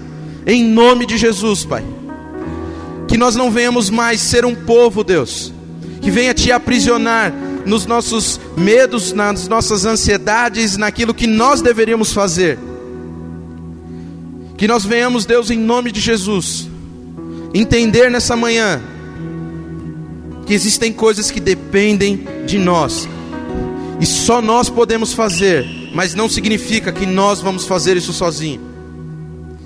em 0.46 0.64
nome 0.64 1.04
de 1.04 1.18
Jesus, 1.18 1.64
Pai. 1.64 1.84
Que 3.06 3.18
nós 3.18 3.36
não 3.36 3.50
venhamos 3.50 3.90
mais 3.90 4.22
ser 4.22 4.46
um 4.46 4.54
povo, 4.54 5.04
Deus, 5.04 5.52
que 6.00 6.10
venha 6.10 6.32
te 6.32 6.50
aprisionar 6.50 7.32
nos 7.66 7.84
nossos 7.84 8.40
medos, 8.56 9.12
nas 9.12 9.46
nossas 9.46 9.84
ansiedades, 9.84 10.78
naquilo 10.78 11.12
que 11.12 11.26
nós 11.26 11.60
deveríamos 11.60 12.12
fazer. 12.12 12.58
Que 14.62 14.68
nós 14.68 14.84
venhamos, 14.84 15.26
Deus, 15.26 15.50
em 15.50 15.58
nome 15.58 15.90
de 15.90 15.98
Jesus, 15.98 16.68
entender 17.52 18.08
nessa 18.08 18.36
manhã 18.36 18.80
que 20.46 20.54
existem 20.54 20.92
coisas 20.92 21.32
que 21.32 21.40
dependem 21.40 22.24
de 22.46 22.60
nós. 22.60 23.08
E 24.00 24.06
só 24.06 24.40
nós 24.40 24.70
podemos 24.70 25.14
fazer, 25.14 25.66
mas 25.92 26.14
não 26.14 26.28
significa 26.28 26.92
que 26.92 27.04
nós 27.04 27.40
vamos 27.40 27.66
fazer 27.66 27.96
isso 27.96 28.12
sozinho. 28.12 28.60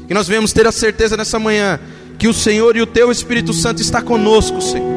Que 0.08 0.14
nós 0.14 0.26
venhamos 0.26 0.54
ter 0.54 0.66
a 0.66 0.72
certeza 0.72 1.14
nessa 1.14 1.38
manhã 1.38 1.78
que 2.18 2.26
o 2.26 2.32
Senhor 2.32 2.74
e 2.74 2.80
o 2.80 2.86
teu 2.86 3.12
Espírito 3.12 3.52
Santo 3.52 3.82
está 3.82 4.00
conosco, 4.00 4.62
Senhor. 4.62 4.96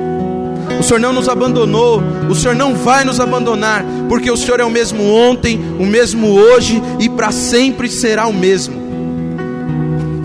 O 0.80 0.82
Senhor 0.82 1.02
não 1.02 1.12
nos 1.12 1.28
abandonou, 1.28 2.02
o 2.30 2.36
Senhor 2.36 2.56
não 2.56 2.74
vai 2.74 3.04
nos 3.04 3.20
abandonar, 3.20 3.84
porque 4.08 4.32
o 4.32 4.38
Senhor 4.38 4.62
é 4.62 4.64
o 4.64 4.72
mesmo 4.72 5.04
ontem, 5.14 5.60
o 5.78 5.86
mesmo 5.86 6.30
hoje 6.30 6.82
e 7.02 7.10
para 7.10 7.34
sempre 7.34 7.90
será 7.90 8.28
o 8.28 8.34
mesmo. 8.34 8.79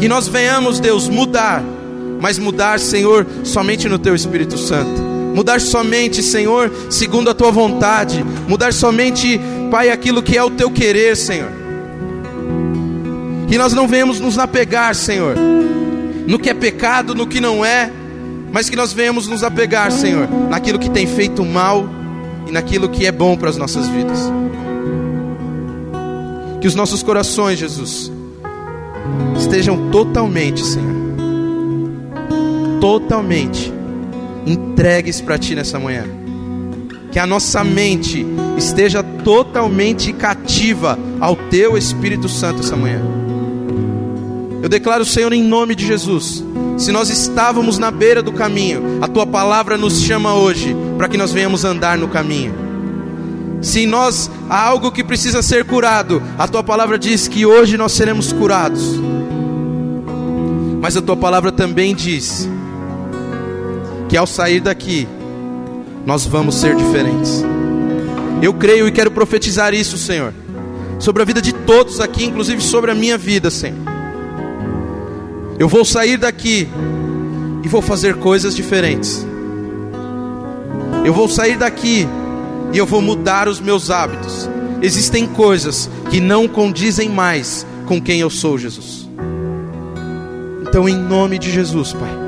Que 0.04 0.08
nós 0.08 0.28
venhamos, 0.28 0.78
Deus, 0.80 1.08
mudar, 1.08 1.64
mas 2.20 2.38
mudar, 2.38 2.78
Senhor, 2.78 3.26
somente 3.42 3.88
no 3.88 3.98
teu 3.98 4.14
Espírito 4.14 4.58
Santo 4.58 5.02
mudar 5.34 5.62
somente, 5.62 6.22
Senhor, 6.22 6.70
segundo 6.90 7.30
a 7.30 7.34
tua 7.34 7.50
vontade, 7.50 8.22
mudar 8.46 8.74
somente, 8.74 9.40
Pai, 9.70 9.88
aquilo 9.88 10.22
que 10.22 10.36
é 10.36 10.44
o 10.44 10.50
teu 10.50 10.70
querer, 10.70 11.16
Senhor. 11.16 11.48
Que 13.48 13.56
nós 13.56 13.72
não 13.72 13.88
venhamos 13.88 14.20
nos 14.20 14.38
apegar, 14.38 14.94
Senhor, 14.94 15.36
no 16.26 16.38
que 16.38 16.50
é 16.50 16.54
pecado, 16.54 17.14
no 17.14 17.26
que 17.26 17.40
não 17.40 17.64
é, 17.64 17.90
mas 18.52 18.68
que 18.68 18.76
nós 18.76 18.92
venhamos 18.92 19.26
nos 19.26 19.42
apegar, 19.42 19.90
Senhor, 19.90 20.28
naquilo 20.50 20.78
que 20.78 20.90
tem 20.90 21.06
feito 21.06 21.42
mal 21.46 21.88
e 22.46 22.52
naquilo 22.52 22.90
que 22.90 23.06
é 23.06 23.10
bom 23.10 23.38
para 23.38 23.48
as 23.48 23.56
nossas 23.56 23.88
vidas. 23.88 24.18
Que 26.60 26.68
os 26.68 26.74
nossos 26.74 27.02
corações, 27.02 27.58
Jesus, 27.58 28.12
estejam 29.36 29.90
totalmente, 29.90 30.64
Senhor, 30.64 30.94
totalmente 32.80 33.72
entregues 34.46 35.20
para 35.20 35.38
Ti 35.38 35.54
nessa 35.54 35.78
manhã. 35.78 36.04
Que 37.10 37.18
a 37.18 37.26
nossa 37.26 37.62
mente 37.62 38.26
esteja 38.58 39.02
totalmente 39.02 40.12
cativa 40.12 40.98
ao 41.20 41.36
Teu 41.36 41.76
Espírito 41.76 42.28
Santo 42.28 42.60
essa 42.60 42.76
manhã. 42.76 43.00
Eu 44.62 44.68
declaro, 44.68 45.04
Senhor, 45.04 45.32
em 45.32 45.42
nome 45.42 45.74
de 45.74 45.86
Jesus. 45.86 46.42
Se 46.76 46.90
nós 46.90 47.08
estávamos 47.10 47.78
na 47.78 47.90
beira 47.90 48.22
do 48.22 48.32
caminho, 48.32 48.98
a 49.00 49.06
Tua 49.06 49.26
palavra 49.26 49.76
nos 49.76 50.00
chama 50.00 50.34
hoje 50.34 50.74
para 50.96 51.08
que 51.08 51.16
nós 51.16 51.32
venhamos 51.32 51.64
andar 51.64 51.96
no 51.96 52.08
caminho. 52.08 52.63
Se 53.64 53.80
em 53.80 53.86
nós 53.86 54.30
há 54.48 54.62
algo 54.62 54.92
que 54.92 55.02
precisa 55.02 55.42
ser 55.42 55.64
curado, 55.64 56.22
a 56.38 56.46
Tua 56.46 56.62
palavra 56.62 56.98
diz 56.98 57.26
que 57.26 57.46
hoje 57.46 57.78
nós 57.78 57.92
seremos 57.92 58.30
curados. 58.30 59.00
Mas 60.82 60.96
a 60.98 61.02
Tua 61.02 61.16
palavra 61.16 61.50
também 61.50 61.94
diz 61.94 62.46
que 64.06 64.18
ao 64.18 64.26
sair 64.26 64.60
daqui, 64.60 65.08
nós 66.04 66.26
vamos 66.26 66.56
ser 66.56 66.76
diferentes. 66.76 67.42
Eu 68.42 68.52
creio 68.52 68.86
e 68.86 68.92
quero 68.92 69.10
profetizar 69.10 69.72
isso, 69.72 69.96
Senhor, 69.96 70.34
sobre 70.98 71.22
a 71.22 71.24
vida 71.24 71.40
de 71.40 71.54
todos 71.54 72.00
aqui, 72.00 72.26
inclusive 72.26 72.60
sobre 72.60 72.90
a 72.90 72.94
minha 72.94 73.16
vida, 73.16 73.50
Senhor. 73.50 73.78
Eu 75.58 75.68
vou 75.68 75.86
sair 75.86 76.18
daqui 76.18 76.68
e 77.62 77.68
vou 77.68 77.80
fazer 77.80 78.16
coisas 78.16 78.54
diferentes. 78.54 79.26
Eu 81.02 81.14
vou 81.14 81.30
sair 81.30 81.56
daqui 81.56 82.06
e 82.74 82.78
eu 82.78 82.84
vou 82.84 83.00
mudar 83.00 83.48
os 83.48 83.60
meus 83.60 83.90
hábitos. 83.90 84.50
Existem 84.82 85.26
coisas 85.26 85.88
que 86.10 86.20
não 86.20 86.46
condizem 86.46 87.08
mais 87.08 87.66
com 87.86 87.98
quem 87.98 88.20
eu 88.20 88.28
sou, 88.28 88.58
Jesus. 88.58 89.08
Então, 90.68 90.86
em 90.86 90.96
nome 90.96 91.38
de 91.38 91.50
Jesus, 91.50 91.94
Pai 91.94 92.24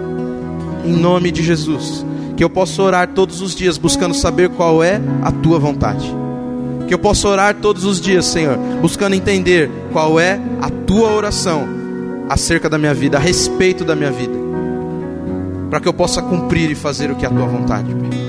em 0.87 0.93
nome 0.93 1.31
de 1.31 1.43
Jesus. 1.43 2.07
Que 2.37 2.45
eu 2.45 2.51
possa 2.51 2.83
orar 2.83 3.09
todos 3.09 3.41
os 3.41 3.55
dias 3.55 3.77
buscando 3.77 4.15
saber 4.15 4.51
qual 4.51 4.83
é 4.83 5.01
a 5.23 5.33
tua 5.33 5.59
vontade. 5.59 6.15
Que 6.87 6.95
eu 6.95 6.99
possa 6.99 7.27
orar 7.29 7.57
todos 7.57 7.85
os 7.85 8.01
dias, 8.01 8.27
Senhor, 8.27 8.57
buscando 8.81 9.15
entender 9.15 9.71
qual 9.93 10.21
é 10.21 10.41
a 10.61 10.71
tua 10.71 11.13
oração 11.13 11.67
acerca 12.29 12.69
da 12.69 12.79
minha 12.79 12.95
vida, 12.95 13.17
a 13.17 13.21
respeito 13.21 13.85
da 13.85 13.97
minha 13.97 14.11
vida. 14.11 14.35
Para 15.71 15.81
que 15.81 15.89
eu 15.89 15.95
possa 15.95 16.23
cumprir 16.23 16.71
e 16.71 16.75
fazer 16.75 17.11
o 17.11 17.17
que 17.17 17.25
é 17.25 17.29
a 17.29 17.33
tua 17.33 17.47
vontade, 17.47 17.93
Pai. 17.95 18.26